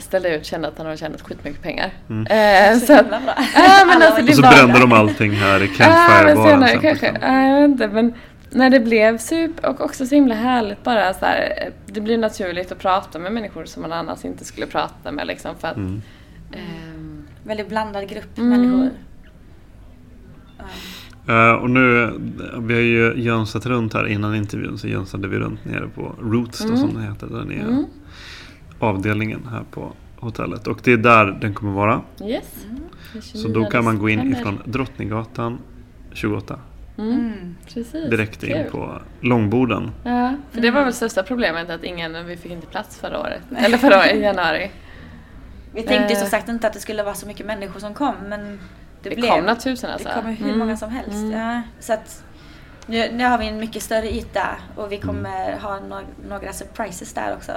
[0.00, 1.90] ställde ut kände att de hade tjänat skitmycket pengar.
[2.10, 2.26] Mm.
[2.26, 3.06] Eh, Så så att.
[3.54, 6.80] Ja, men alltså, det Och så var- brände de allting här i Campfire-baren sen.
[6.80, 7.18] kanske.
[7.22, 8.12] Ja, jag vet inte, men
[8.50, 12.18] när det blev super och också så himla härligt bara så här, eh, Det blir
[12.18, 15.76] naturligt att prata med människor som man annars inte skulle prata med liksom för att
[15.76, 16.02] Mm.
[16.52, 18.50] ehm, Väldigt blandad grupp Mm.
[18.50, 18.90] människor.
[21.26, 21.34] Ja.
[21.50, 22.12] Eh, och nu,
[22.60, 26.58] vi har ju jönsat runt här innan intervjun så jönsade vi runt nere på Roots
[26.58, 26.78] då, Mm.
[26.80, 27.26] som det heter.
[27.26, 27.84] Den är Mm.
[28.78, 30.66] Avdelningen här på hotellet.
[30.66, 32.02] Och det är där den kommer vara.
[32.24, 32.66] Yes.
[33.12, 35.58] Den Så 29 då kan man gå in ifrån Drottninggatan
[36.12, 36.58] 28
[36.98, 37.10] Mm.
[37.16, 38.10] Mm.
[38.10, 38.70] Direkt in Kul.
[38.70, 39.90] på långborden.
[40.04, 43.42] Ja, för det var väl största problemet att ingen, vi fick inte plats förra året.
[43.56, 44.70] Eller förra året, i januari.
[45.74, 46.20] Vi tänkte ju Eh.
[46.20, 48.40] som sagt inte att det skulle vara så mycket människor som kom men
[49.02, 49.30] det, Det blev.
[49.30, 50.08] kom några tusen alltså.
[50.08, 50.58] Det kommer hur Mm.
[50.58, 51.10] många som helst.
[51.12, 51.30] Mm.
[51.30, 52.24] Ja, så att
[52.86, 55.08] nu, nu har vi en mycket större yta och vi Mm.
[55.08, 57.52] kommer ha no- några surprises där också.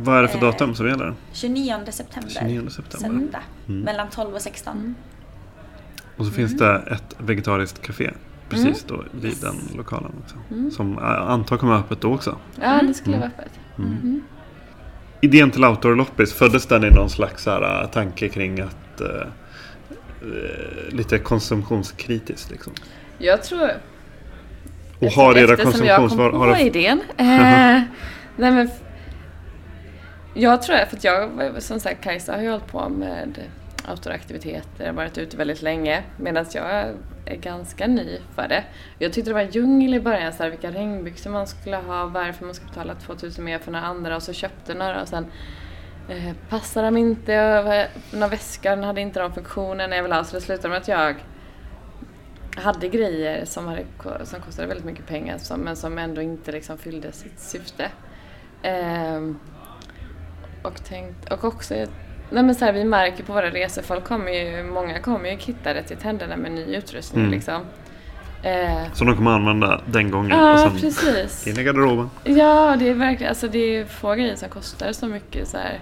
[0.00, 1.14] Vad är det för Eh, datum som gäller?
[1.32, 2.30] 29 september.
[2.30, 3.08] 29 september.
[3.08, 3.42] Söndag.
[3.68, 3.80] Mm.
[3.80, 4.76] Mellan 12 och 16.
[4.76, 4.94] Mm.
[6.16, 8.10] Och så finns det ett vegetariskt café
[8.48, 10.36] precis då vid den lokalen också.
[10.50, 10.70] Mm.
[10.70, 12.36] Som jag antar kommer vara öppet då också.
[12.60, 13.50] Ja, det skulle vara öppet.
[13.78, 13.90] Mm.
[13.90, 14.22] Mm.
[15.20, 19.06] Idén till Outdoor Loppis, föddes den i någon slags här, äh, tanke kring att eh,
[20.22, 22.72] eh, lite konsumtionskritiskt liksom?
[23.18, 23.70] Jag tror...
[25.00, 26.30] Och har era eftersom jag kom konsumtionsvaror...
[26.30, 27.00] på Har idén.
[27.16, 27.82] Eh,
[28.36, 28.70] nej men...
[30.40, 33.38] Jag tror, för att jag, som sagt, Kajsa har ju hållit på med
[33.90, 36.02] outdooraktiviteter, varit ute väldigt länge.
[36.16, 36.94] Medan jag
[37.26, 38.64] är ganska ny för det.
[38.98, 42.44] Jag tyckte det var djungel i början, så här, vilka regnbyxor man skulle ha, varför
[42.44, 45.26] man skulle betala 2000 mer för några andra och så köpte några och sen
[46.08, 50.24] eh, passade de inte, och eh, några väskan hade inte de funktionerna jag ville ha
[50.24, 51.14] så det slutade med att jag
[52.56, 53.84] hade grejer som, hade,
[54.24, 57.90] som kostade väldigt mycket pengar som, men som ändå inte liksom fyllde sitt syfte.
[58.62, 59.20] Eh,
[60.68, 61.74] och, tänkt, och också,
[62.30, 65.38] nej men så här, vi märker på våra resor, folk kommer ju, många kommer ju
[65.38, 67.34] kittade till tänderna med ny utrustning Mm.
[67.34, 67.62] liksom.
[68.42, 70.30] Eh, Som de kommer använda den gången.
[70.38, 71.46] Ja, och sen precis.
[71.46, 72.10] in i garderoben.
[72.24, 75.80] Ja, det är verkligen, alltså det är få grejer som kostar så mycket så här.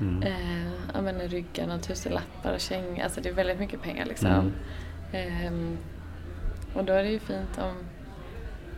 [0.00, 0.22] Mm.
[0.22, 4.30] Eh, ja men ryggen och tusenlappar och kängor, alltså det är väldigt mycket pengar liksom.
[4.30, 4.52] Mm.
[5.12, 5.76] Ehm,
[6.74, 7.74] och då är det ju fint om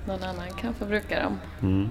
[0.07, 1.39] någon annan kan få bruka dem.
[1.63, 1.91] Mm.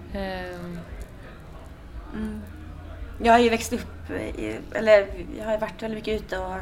[3.23, 5.07] Jag har ju växt upp, i, eller
[5.39, 6.53] jag har varit väldigt mycket ute och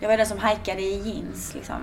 [0.00, 1.76] jag var den som hajkade i jeans liksom.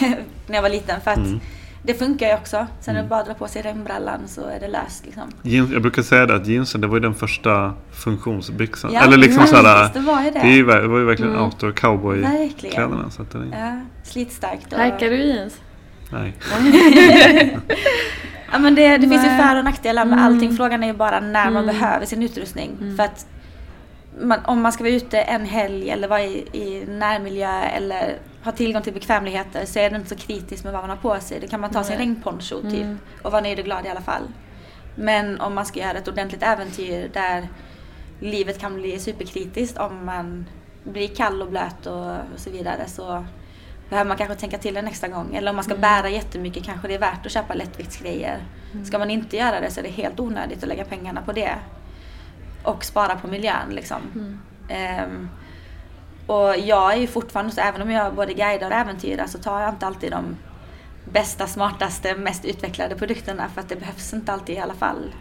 [0.46, 1.40] när jag var liten för att Mm.
[1.82, 2.66] det funkar ju också.
[2.80, 3.04] Sen när Mm.
[3.04, 5.22] du bara drar på sig regnbrallan så är det löst liksom.
[5.42, 8.90] Jeans, jag brukar säga det att jeansen det var ju den första funktionsbyxan.
[8.92, 9.90] Ja, Eller liksom såhär.
[9.94, 10.38] det var ju det.
[10.38, 11.44] Det, är ju, ver- det var ju verkligen Mm.
[11.44, 12.38] outdoor cowboy-kläderna.
[12.38, 13.10] Verkligen.
[13.10, 14.72] Så att det är, Ja, slitstarkt.
[14.72, 14.78] Och...
[14.78, 15.60] Hajkar du jeans?
[16.12, 16.34] nej.
[18.52, 20.24] Ja men det, det finns ju för och nackdelar med Mm.
[20.24, 20.56] allting.
[20.56, 21.66] Frågan är ju bara när man Mm.
[21.66, 22.70] behöver sin utrustning.
[22.80, 22.96] Mm.
[22.96, 23.26] För att
[24.20, 28.52] man, om man ska vara ute en helg eller vara i, i närmiljö eller ha
[28.52, 31.40] tillgång till bekvämligheter så är det inte så kritiskt med vad man har på sig.
[31.40, 32.06] Då kan man ta sin Nej.
[32.06, 32.98] regnponcho typ Mm.
[33.22, 34.22] och vara nöjd och glad i alla fall.
[34.94, 37.48] Men om man ska göra ett ordentligt äventyr där
[38.20, 40.46] livet kan bli superkritiskt om man
[40.84, 43.24] blir kall och blöt och, och så vidare så
[43.88, 45.34] behöver man kanske tänka till en extra gång.
[45.34, 45.80] Eller om man ska Mm.
[45.80, 48.38] bära jättemycket kanske det är värt att köpa lättviktsgrejer.
[48.84, 51.54] Ska man inte göra det så är det helt onödigt att lägga pengarna på det.
[52.62, 53.96] Och spara på miljön liksom.
[54.14, 54.40] Mm.
[54.68, 55.28] Ehm,
[56.26, 59.60] och jag är ju fortfarande så, även om jag både guidar och äventyrar så tar
[59.60, 60.36] jag inte alltid de
[61.12, 65.12] bästa, smartaste, mest utvecklade produkterna för att det behövs inte alltid i alla fall.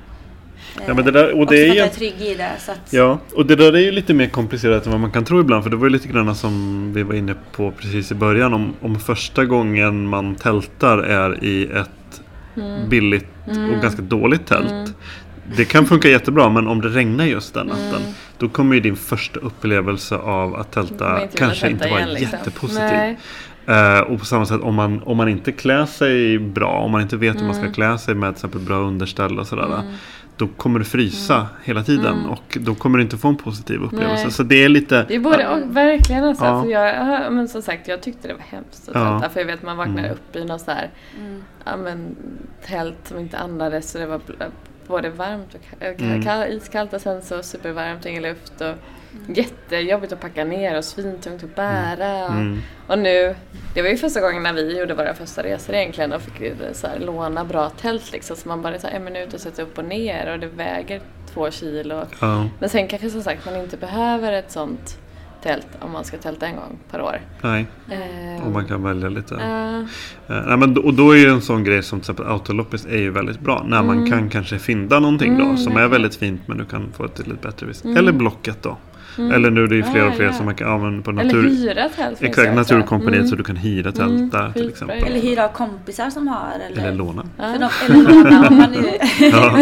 [0.88, 2.52] Ja, men det där- och det är är trygg i det.
[2.60, 5.26] Så att, Ja, och det där är ju lite mer komplicerat än vad man kan
[5.26, 5.64] tro ibland.
[5.64, 8.54] För det var ju lite grann som vi var inne på precis i början.
[8.54, 12.22] Om, om första gången man tältar är i ett
[12.58, 12.90] Mm.
[12.90, 13.74] billigt Mm.
[13.74, 14.72] och ganska dåligt tält.
[14.72, 14.90] Mm.
[15.58, 18.02] Det kan funka jättebra men om det regnar just den natten.
[18.02, 18.14] Mm.
[18.38, 22.38] Då kommer ju din första upplevelse av att tälta inte kanske tälta inte vara liksom.
[22.38, 22.84] jättepositiv.
[22.88, 23.18] Nej.
[23.68, 27.02] Eh, och på samma sätt om man, om man inte klär sig bra, om man
[27.02, 27.74] inte vet hur man ska Mm.
[27.74, 29.82] klä sig med till exempel bra underställ och sådär.
[30.38, 30.52] Mm.
[30.52, 32.30] Då kommer du frysa hela tiden Mm.
[32.30, 34.24] och då kommer du inte få en positiv upplevelse.
[34.24, 34.32] Nej.
[34.32, 35.06] Så det är lite...
[35.08, 36.46] Det är både och, verkligen alltså.
[36.46, 36.62] Ja.
[36.64, 39.20] För jag, ja, men som sagt, jag tyckte det var hemskt att Ja.
[39.20, 39.34] tälta.
[39.34, 40.12] För jag vet man vaknar Mm.
[40.12, 40.90] upp i något så här,
[41.20, 41.44] mm.
[41.66, 42.16] ja men
[42.68, 44.22] tält som inte andades så det var
[44.88, 46.22] både varmt och ka- Mm.
[46.22, 48.76] ka- iskallt och sen så supervarmt och ingen luft och
[49.28, 52.28] jättejobbigt att packa ner och svintungt att bära.
[52.28, 52.60] Mm.
[52.88, 53.36] Och nu,
[53.74, 56.88] det var ju första gången när vi gjorde våra första resor egentligen och fick så
[56.88, 59.86] här, låna bra tält liksom så man bara tar en minut och sätter upp och
[59.86, 61.02] ner och det väger
[61.34, 62.02] två kilo.
[62.22, 64.98] Ja, Men sen kanske som sagt man inte behöver ett sånt
[65.44, 67.22] tält om man ska tälta en gång per år.
[67.42, 67.66] nej.
[67.92, 69.36] Ehm, Och man kan välja lite.
[69.40, 69.76] ja,
[70.36, 72.86] Eh, nej, men, då- och då är ju en sån grej som till exempel autoloppis
[72.86, 73.64] är ju väldigt bra.
[73.68, 74.12] När man Mm.
[74.12, 75.92] kan kanske finda någonting då Mm, som är verkligen.
[75.92, 77.84] väldigt fint men du kan få ett lite bättre pris.
[77.86, 77.98] Mm.
[77.98, 78.78] Eller Blocket då.
[79.18, 79.32] Mm.
[79.32, 80.34] Eller nu är det ju fler och fler ja.
[80.34, 81.44] som man kan använda på Eller natur...
[81.50, 82.54] hyra tält Exakt.
[82.56, 83.28] Naturkompaniet Mm.
[83.28, 85.04] så du kan hyra tält Mm, där till exempel.
[85.04, 86.52] Eller hyra av kompisar som har.
[86.70, 87.26] Eller, Eller låna.
[87.38, 87.44] Ja.
[87.54, 88.86] För de, eller låna om man nu...
[89.32, 89.58] Ja.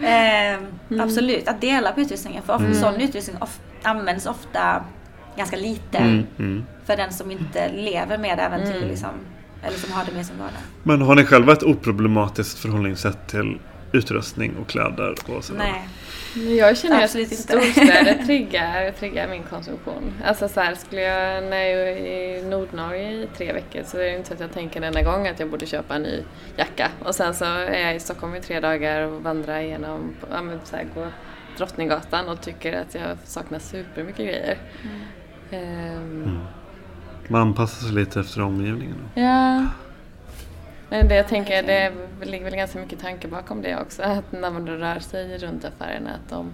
[0.90, 1.00] Mm.
[1.00, 2.42] Absolut, att dela på utrustningen.
[2.42, 2.78] För ofta, Mm.
[2.78, 4.84] sån utrustning of, används ofta
[5.36, 6.64] ganska lite Mm, mm.
[6.86, 8.76] för den som inte lever med äventyr.
[8.76, 8.88] Mm.
[8.88, 9.08] Liksom,
[9.62, 10.52] eller som har det med sin vardag.
[10.82, 13.58] Men har ni själva ett oproblematiskt förhållningssätt till
[13.94, 15.14] utrustning och kläder?
[15.26, 15.58] Och sådär?
[15.58, 15.88] Nej.
[16.36, 17.42] Men Jag känner att Absolut inte.
[17.42, 20.12] storstäder triggar, triggar min konsumtion.
[20.24, 24.02] Alltså så här, skulle jag, när jag är i Nordnorge i tre veckor så är
[24.04, 26.22] det inte så att jag tänker denna gång att jag borde köpa en ny
[26.56, 26.88] jacka.
[27.04, 30.60] Och sen så är jag i Stockholm i tre dagar och vandrar igenom, ja men
[30.64, 31.06] så här, går
[31.58, 34.58] Drottninggatan och tycker att jag saknar supermycket grejer.
[35.50, 36.38] Ehm, Mm.
[37.28, 38.96] Man anpassar sig lite efter omgivningen.
[39.14, 39.20] Då.
[39.20, 39.66] Ja.
[40.94, 41.92] Men det jag tänker, det
[42.22, 44.02] ligger väl ganska mycket tanke bakom det också.
[44.02, 46.52] Att när man rör sig runt affärerna att de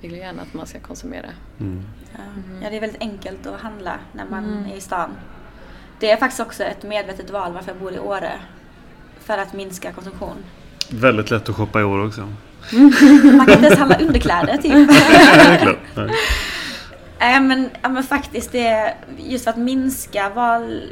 [0.00, 1.26] vill ju gärna att man ska konsumera.
[1.60, 1.82] Mm.
[2.12, 2.18] Ja.
[2.62, 4.70] ja, det är väldigt enkelt att handla när man Mm.
[4.72, 5.10] är i stan.
[6.00, 8.32] Det är faktiskt också ett medvetet val varför jag bor i Åre.
[9.20, 10.36] För att minska konsumtion.
[10.90, 12.20] Väldigt lätt att shoppa i år också.
[13.36, 14.72] Man kan inte ens handla underkläder typ.
[15.94, 16.10] Nej.
[17.18, 20.82] Nej men, ja, men faktiskt det är just för att minska val,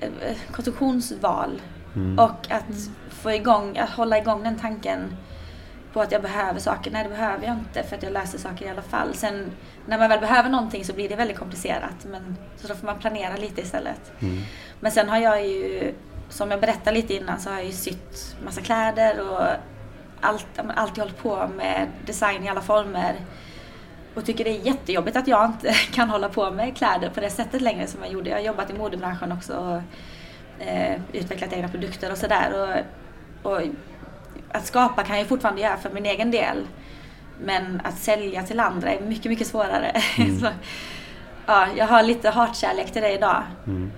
[0.00, 0.08] eh,
[0.50, 1.50] konsumtionsval
[1.96, 2.18] Mm.
[2.18, 5.16] och att få igång, att hålla igång den tanken
[5.92, 6.90] på att jag behöver saker.
[6.90, 9.14] Nej, det behöver jag inte för att jag löser saker i alla fall.
[9.14, 9.50] Sen
[9.86, 12.06] när man väl behöver någonting så blir det väldigt komplicerat.
[12.10, 14.12] Men, så då får man planera lite istället.
[14.20, 14.42] Mm.
[14.80, 15.94] Men sen har jag ju,
[16.28, 19.46] som jag berättade lite innan, så har jag ju sytt massa kläder och
[20.20, 23.14] allt, alltid hållit på med design i alla former.
[24.14, 27.30] Och tycker det är jättejobbigt att jag inte kan hålla på med kläder på det
[27.30, 28.30] sättet längre som jag gjorde.
[28.30, 29.82] Jag har jobbat i modebranschen också
[30.60, 32.84] eh, utvecklat egna produkter och sådär.
[33.42, 33.60] Och, och
[34.52, 36.66] att skapa kan jag fortfarande göra för min egen del.
[37.40, 40.00] Men att sälja till andra är mycket, mycket svårare.
[40.40, 40.48] Så,
[41.46, 43.42] ja, jag har lite hatkärlek till det idag.
[43.66, 43.90] Mm.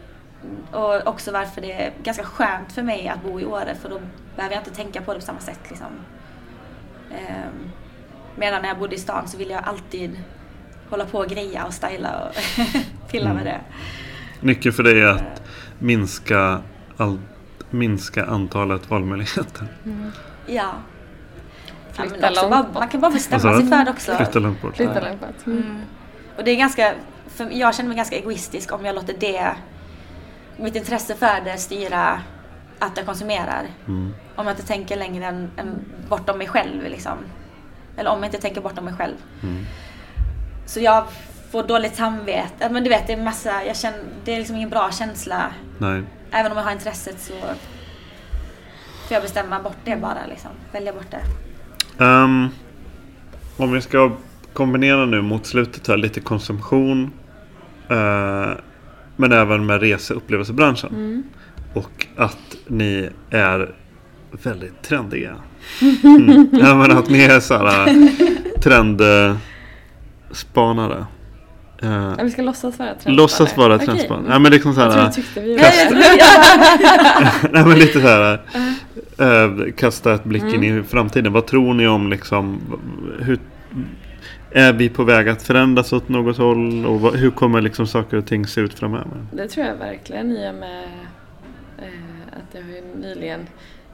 [0.72, 4.00] Och också varför det är ganska skönt för mig att bo i Åre för då
[4.36, 5.60] behöver jag inte tänka på det på samma sätt.
[5.68, 5.86] Liksom.
[7.10, 7.70] Ehm,
[8.36, 10.20] medan när jag bodde i stan så ville jag alltid
[10.90, 12.34] hålla på och greja och styla och
[13.10, 13.60] pilla med det.
[14.40, 15.42] Nyckeln för dig är att
[15.82, 16.62] minska,
[16.96, 17.18] all,
[17.70, 19.66] minska antalet valmöjligheter.
[20.46, 20.52] Ja.
[20.54, 20.72] ja
[21.92, 24.16] Flytta också långt man kan bara bestämma sig för det också.
[24.16, 24.76] Flytta långt bort.
[24.76, 25.46] Flytta långt bort.
[25.46, 25.80] Mm.
[26.36, 26.94] Och det är ganska,
[27.28, 29.54] för jag känner mig ganska egoistisk om jag låter det,
[30.56, 32.20] mitt intresse för det styra
[32.78, 33.66] att jag konsumerar.
[33.86, 34.14] Mm.
[34.36, 37.18] Om jag inte tänker längre än, än bortom mig själv liksom.
[37.96, 39.16] Eller om jag inte tänker bortom mig själv.
[39.42, 39.64] Mm.
[40.66, 41.04] Så jag
[41.52, 42.68] får dåligt samvete.
[42.70, 45.52] Men du vet, det är massa, jag känner, det är liksom ingen bra känsla.
[45.78, 46.02] Nej.
[46.30, 47.48] Även om jag har intresset så får
[49.08, 50.50] jag bestämma bort det bara liksom.
[50.72, 51.22] Välja bort det.
[52.04, 52.48] Ehm,
[53.56, 54.12] om vi ska
[54.52, 57.12] kombinera nu mot slutet här lite konsumtion.
[57.88, 58.50] eh,
[59.16, 61.24] men även med rese och upplevelsebranschen.
[61.74, 63.74] Och att ni är
[64.30, 65.36] väldigt trendiga.
[66.02, 66.48] Mm.
[66.60, 68.08] ja, men att ni är så här
[68.60, 71.06] trendspanare.
[71.84, 73.16] Uh, Ja, vi ska låtsas vara trendspanare.
[73.16, 74.32] låtsas vara trendspanare.
[74.32, 78.00] Ja, men liksom så Jag tror här, jag tyckte vi Kasta- var Nej men lite
[78.00, 78.40] så här.
[79.18, 81.32] eh, kasta ett blick in i framtiden.
[81.32, 82.60] Vad tror ni om liksom.
[83.20, 83.38] Hur,
[84.54, 86.86] är vi på väg att förändras åt något håll?
[86.86, 89.26] Och vad, hur kommer liksom saker och ting se ut framöver?
[89.32, 90.84] Det tror jag verkligen i och med
[91.78, 91.84] eh,
[92.32, 93.40] att jag har ju nyligen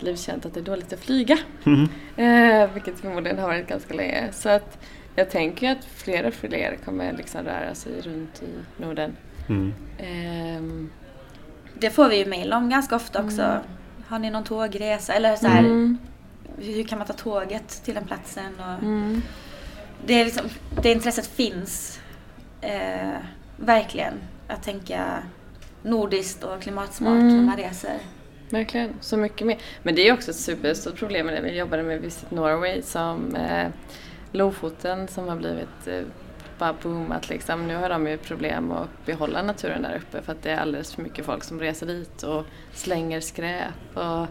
[0.01, 1.39] blivit känt att det är dåligt att flyga.
[1.65, 1.89] Mhm.
[2.17, 4.29] Eh, vilket förmodligen har varit ganska länge.
[4.33, 4.79] Så att
[5.19, 9.17] jag tänker att fler och fler kommer liksom röra sig runt i Norden.
[9.49, 9.73] Mm.
[9.99, 10.91] Ehm,
[11.81, 13.59] Det får vi ju mejl om ganska ofta också.
[14.09, 15.13] Har ni någon tågresa?
[15.15, 15.99] Eller så här, mm,
[16.59, 18.53] hur kan man ta tåget till den platsen?
[18.59, 19.23] Och mm,
[20.07, 20.47] det, är liksom,
[20.83, 22.01] det intresset finns
[22.61, 23.17] eh,
[23.57, 24.15] verkligen.
[24.49, 25.23] Att tänka
[25.83, 27.37] nordiskt och klimatsmart Mm.
[27.37, 27.99] när man reser.
[28.51, 29.59] verkligen, så mycket mer.
[29.83, 31.41] Men det är också ett superstort problem med det.
[31.41, 33.69] Vi jobbade med Visit Norway som eh,
[34.33, 36.03] Lofoten som har blivit eh,
[36.59, 37.67] bara boomat liksom.
[37.69, 40.95] Nu har de ju problem att behålla naturen där uppe för att det är alldeles
[40.95, 44.27] för mycket folk som reser dit och slänger skräp och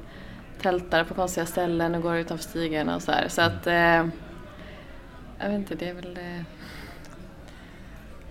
[0.61, 3.27] tältar på konstiga ställen och går utanför stigarna och så här.
[3.27, 4.07] Så att, eh,
[5.39, 6.41] jag vet inte, det är väl eh,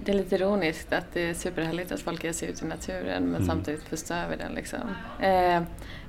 [0.05, 3.22] det är lite ironiskt att det är superhärligt att folk ger sig ut i naturen
[3.24, 3.47] men Mm.
[3.47, 4.80] samtidigt förstör vi den liksom.
[5.20, 5.62] Eh,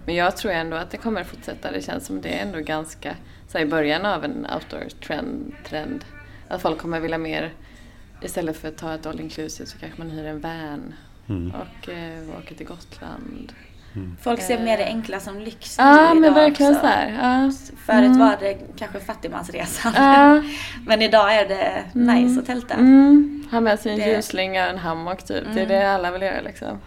[0.06, 1.72] men jag tror ändå att det kommer fortsätta.
[1.72, 3.16] Det känns som det är ändå ganska,
[3.48, 6.06] så i början av en outdoor-trend, trend,
[6.48, 7.54] att folk kommer vilja mer,
[8.22, 10.94] istället för att ta ett all inclusive så kanske man hyr en van
[11.30, 11.52] Mm.
[11.52, 13.54] och eh, åker till Gotland.
[14.22, 14.64] Folk ser Eh.
[14.64, 16.82] mer det enkla som lyx Ja, men verkligen också.
[16.82, 17.12] så här.
[17.22, 17.52] Ja.
[17.86, 18.20] Förut Mm.
[18.20, 19.94] var det kanske fattigmansresan.
[19.96, 20.44] Ja.
[20.88, 22.74] Men idag är det nice att tälta.
[22.74, 23.48] Mm.
[23.52, 25.44] Ha med sig en Det- ljusslinga och en hammock typ.
[25.54, 25.68] Det är Mm.
[25.68, 26.78] det alla vill göra liksom.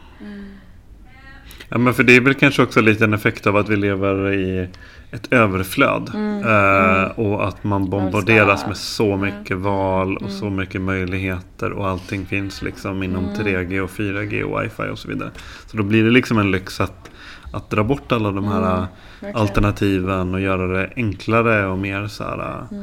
[1.69, 4.33] Ja men för det är väl kanske också lite en effekt av att vi lever
[4.33, 4.69] i
[5.13, 6.11] ett överflöd.
[6.45, 11.73] Eh, och att man bombarderas med så mycket val och så mycket möjligheter.
[11.73, 15.31] Och allting finns liksom inom 3G och 4G och wifi och så vidare.
[15.67, 17.11] Så då blir det liksom en lyx att,
[17.53, 18.87] att dra bort alla de här
[19.23, 22.39] eh, alternativen och göra det enklare och mer så här,
[22.73, 22.79] eh,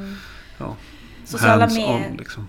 [0.57, 0.75] ja,
[1.25, 2.47] Sociala med- Liksom.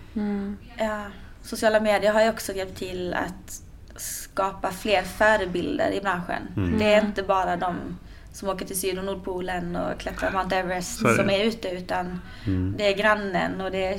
[0.79, 1.01] Ja,
[1.43, 3.63] sociala medier har ju också hjälpt till att
[3.97, 6.43] skapa fler förebilder i branschen.
[6.57, 6.79] Mm.
[6.79, 7.75] Det är inte bara de
[8.39, 12.21] som åker till Syd och Nordpolen och klättrar Mount Everest är som är ute utan
[12.47, 12.75] Mm.
[12.79, 13.99] det är grannen och det är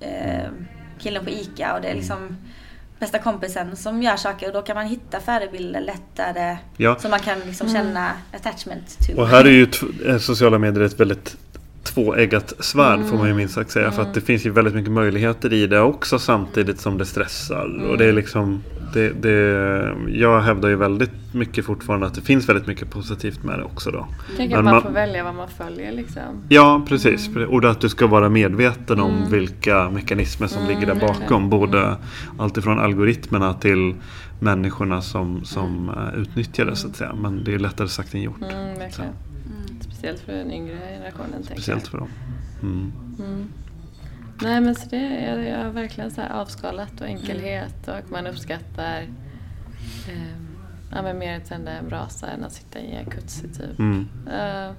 [0.00, 0.50] eh,
[0.98, 1.90] killen på ICA och det Mm.
[1.90, 2.36] är liksom
[2.98, 6.96] bästa kompisen som gör saker och då kan man hitta förebilder lättare Ja.
[6.98, 9.20] som man kan liksom känna attachment to.
[9.20, 9.66] Och här är ju
[10.06, 11.36] eh, sociala medier ett väldigt
[11.82, 13.90] tvåeggat svärd får man ju minst sagt säga.
[13.92, 17.86] För att det finns ju väldigt mycket möjligheter i det också samtidigt som det stressar.
[17.90, 18.62] Och det är liksom
[18.94, 19.30] det, det,
[20.08, 23.90] Jag hävdar ju väldigt mycket fortfarande att det finns väldigt mycket positivt med det också
[23.90, 24.06] då.
[24.36, 26.22] Tänk Men att man, man- får välja vad man följer liksom.
[26.48, 27.30] Ja, precis.
[27.48, 31.50] Och att du ska vara medveten om vilka mekanismer som ligger där bakom.
[31.50, 31.96] Både
[32.38, 33.94] alltifrån algoritmerna till
[34.40, 37.14] människorna som, som eh, utnyttjar det så att säga.
[37.14, 38.42] Men det är lättare sagt än gjort.
[38.42, 38.90] Mm.
[39.80, 41.42] Speciellt för den yngre generationen.
[41.42, 41.90] Speciellt jag.
[41.90, 42.92] för dem.
[44.42, 48.26] Nej men så det är jag har verkligen så här avskalat och enkelhet och man
[48.26, 49.02] uppskattar
[50.08, 50.36] eh,
[50.94, 53.78] ja, men mer att tända en brasa än att sitta i en jacuzzi typ.
[53.78, 54.08] Mm.
[54.32, 54.70] Eh,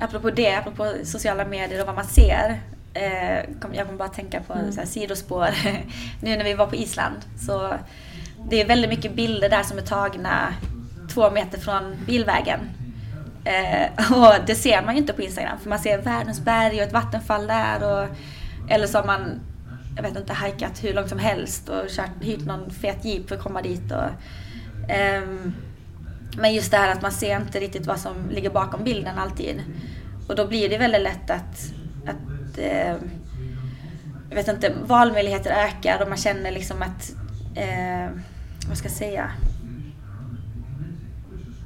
[0.00, 2.60] Apropå det, apropå sociala medier och vad man ser.
[2.94, 4.72] Eh, kom, jag kommer bara tänka på Mm.
[4.72, 5.48] så här, sidospår.
[6.22, 7.16] nu när vi var på Island.
[7.38, 7.74] Så
[8.50, 10.54] det är väldigt mycket bilder där som är tagna
[11.14, 12.60] två meter från bilvägen.
[13.44, 15.58] Eh, och det ser man ju inte på Instagram.
[15.58, 17.82] För man ser världens berg och ett vattenfall där.
[18.02, 18.08] Och,
[18.68, 19.40] eller så har man,
[19.96, 23.36] jag vet inte, hajkat hur långt som helst och kört, hyrt någon fet jeep för
[23.36, 23.92] att komma dit.
[23.92, 24.10] Och,
[25.22, 25.54] um,
[26.36, 29.62] men just det här att man ser inte riktigt vad som ligger bakom bilden alltid.
[30.28, 31.72] Och då blir det väldigt lätt att,
[32.06, 32.96] att eh,
[34.28, 37.12] jag vet inte, valmöjligheter ökar och man känner liksom att,
[37.54, 38.10] eh,
[38.68, 39.30] vad ska jag säga?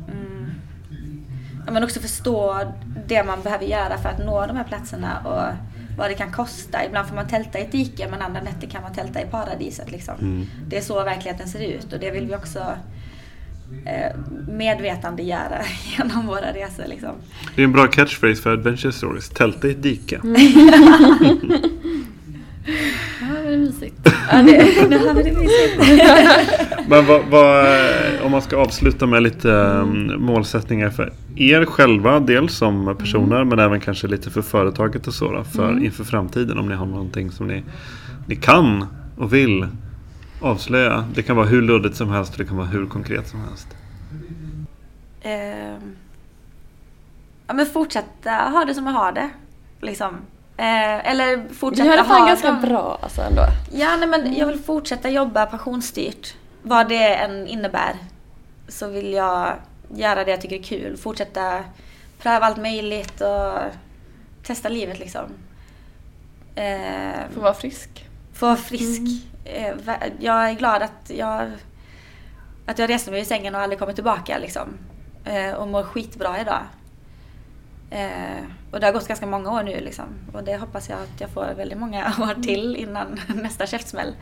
[0.09, 0.51] Mm.
[1.67, 2.73] Ja, men också förstå
[3.07, 6.87] det man behöver göra för att nå de här platserna och vad det kan kosta.
[6.87, 9.91] Ibland får man tälta i ett dike men andra nätter kan man tälta i paradiset.
[9.91, 10.15] Liksom.
[10.21, 10.47] Mm.
[10.69, 12.59] Det är så verkligheten ser ut och det vill vi också
[13.87, 14.17] eh,
[14.49, 15.63] medvetandegöra
[15.99, 16.85] genom våra resor.
[16.87, 17.11] Liksom.
[17.57, 19.29] Det är en bra catchphrase för Adventure Stories.
[19.29, 20.21] Tälta i ett dike.
[20.23, 21.19] ja,
[23.53, 23.97] det mysigt.
[24.31, 25.79] Ja, det, mysigt.
[26.89, 27.67] Men vad, vad,
[28.23, 32.21] om man ska avsluta med lite um, målsättningar för er själva.
[32.21, 35.33] Dels som personer men även kanske lite för företaget och så.
[35.33, 36.59] Då, för inför framtiden.
[36.59, 37.63] Om ni har någonting som ni,
[38.27, 38.87] ni kan
[39.17, 39.67] och vill
[40.41, 41.05] avslöja.
[41.15, 43.69] Det kan vara hur luddigt som helst och det kan vara hur konkret som helst.
[45.23, 45.97] Ehm,
[47.47, 49.31] ja, men fortsätta ha det som jag har det.
[49.81, 50.15] Liksom.
[50.63, 53.43] Eh, eller Vi fortsätta har det fan ha ganska de- bra alltså ändå.
[53.73, 56.35] Ja, nej, men jag vill fortsätta jobba passionsstyrt.
[56.63, 57.97] Vad det än innebär.
[58.69, 59.53] Så vill jag
[59.95, 60.97] göra det jag tycker är kul.
[60.97, 61.65] Fortsätta
[62.19, 63.59] pröva allt möjligt och
[64.43, 65.25] testa livet liksom.
[66.55, 68.07] Eh, Få vara frisk.
[68.35, 69.01] få vara frisk.
[69.45, 71.51] Eh, vä- jag är glad att jag,
[72.67, 74.69] att jag reste mig ur sängen och aldrig kommit tillbaka liksom.
[75.25, 76.61] Eh, och mår skitbra idag.
[77.93, 80.05] Eh, och det har gått ganska många år nu liksom.
[80.33, 84.15] Och det hoppas jag att jag får väldigt många år till innan nästa käftsmäll.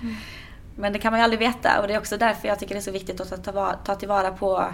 [0.77, 2.79] Men det kan man ju aldrig veta och det är också därför jag tycker det
[2.79, 4.65] är så viktigt att ta, ta tillvara på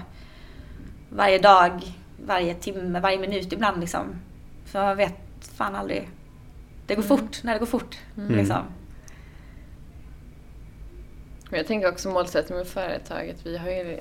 [1.10, 1.82] varje dag,
[2.26, 4.20] varje timme, varje minut ibland liksom.
[4.64, 6.08] För man vet fan aldrig.
[6.86, 7.98] Det går fort när det går fort.
[8.14, 8.62] Liksom.
[11.50, 13.46] Men jag tänker också målsättningen med företaget.
[13.46, 14.00] Vi har ju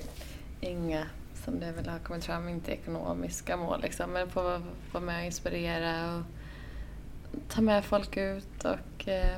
[0.62, 1.06] inga,
[1.46, 4.12] som det väl har kommit fram, inte ekonomiska mål liksom.
[4.12, 4.42] Men få
[4.92, 6.24] vara- med och inspirera och
[7.50, 9.38] ta med folk ut och eh,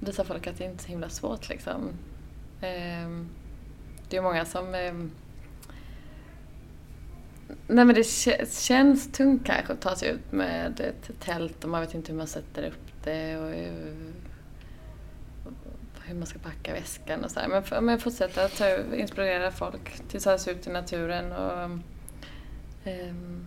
[0.00, 1.88] visa folk att det inte är så himla svårt liksom.
[2.60, 3.10] Eh,
[4.08, 4.94] det är många som eh,
[7.66, 8.06] Nej men det
[8.50, 12.18] känns tungt kanske att ta sig ut med ett tält och man vet inte hur
[12.18, 13.54] man sätter upp det och
[16.06, 17.48] hur man ska packa väskan och så här.
[17.48, 18.66] Men, f- men fortsätta att ta,
[18.96, 21.62] inspirera folk till att ta sig ut i naturen och
[22.84, 23.46] ehm,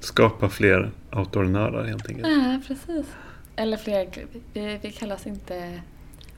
[0.00, 2.28] Skapa fler outdoor-nördar helt enkelt.
[2.28, 3.06] Ja, precis.
[3.56, 4.08] Eller fler,
[4.52, 5.80] vi, vi kallas inte,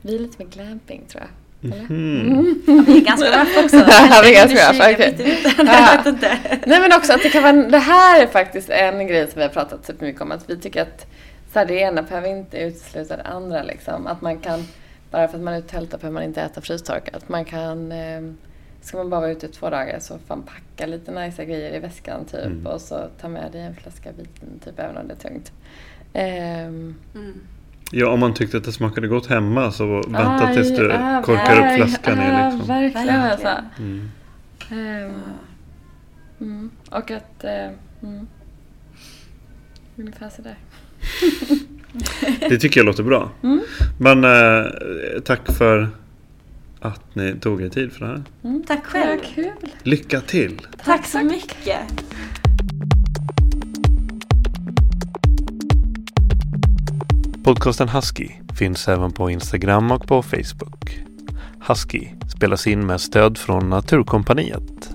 [0.01, 1.29] vi är lite mer glamping tror jag.
[1.61, 2.61] Mhm.
[2.87, 3.75] Vi är ganska rough också.
[3.87, 5.43] Ja, vi är ganska kikar okej.
[5.57, 6.03] Ja.
[6.09, 6.37] Inte.
[6.65, 9.41] Nej men också att det kan vara, det här är faktiskt en grej som vi
[9.43, 10.31] har pratat supermycket om.
[10.31, 11.07] Att vi tycker att
[11.53, 14.07] så här, det ena behöver inte utesluta det andra liksom.
[14.07, 14.63] Att man kan,
[15.11, 17.15] bara för att man är ute och tältar behöver man inte äta frystorkat.
[17.15, 18.21] Att man kan, eh,
[18.81, 21.79] ska man bara vara ute i två dagar så fan packa lite nice grejer i
[21.79, 22.45] väskan typ.
[22.45, 22.67] Mm.
[22.67, 25.51] Och så ta med dig en flaska vin typ även om det är tungt.
[26.13, 26.95] Ehm,
[27.91, 31.21] Ja, om man tyckte att det smakade gott hemma så vänta aj, tills du ja,
[31.25, 32.67] korkar upp verk- flaskan i ja, liksom.
[32.67, 33.47] Verkligen alltså.
[33.47, 34.11] Verkligen.
[34.71, 35.05] Mm.
[35.05, 35.13] Ehm,
[36.41, 36.71] mm.
[36.91, 37.43] Och att...
[37.43, 37.69] Eh,
[38.03, 38.27] mm.
[39.97, 40.55] Ungefär sådär.
[42.39, 43.31] Det tycker jag låter bra.
[43.43, 43.61] Mm.
[43.99, 44.71] Men eh,
[45.25, 45.89] tack för
[46.79, 48.23] att ni tog er tid för det här.
[48.67, 49.19] Tack själv.
[49.35, 49.51] Kul.
[49.83, 50.61] Lycka till!
[50.85, 51.79] Tack så mycket.
[57.43, 60.99] Podcasten Husky finns även på Instagram och på Facebook.
[61.67, 62.07] Husky
[62.37, 64.89] spelas in med stöd från Naturkompaniet.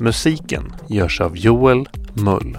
[0.00, 2.58] Musiken görs av Joel Mull.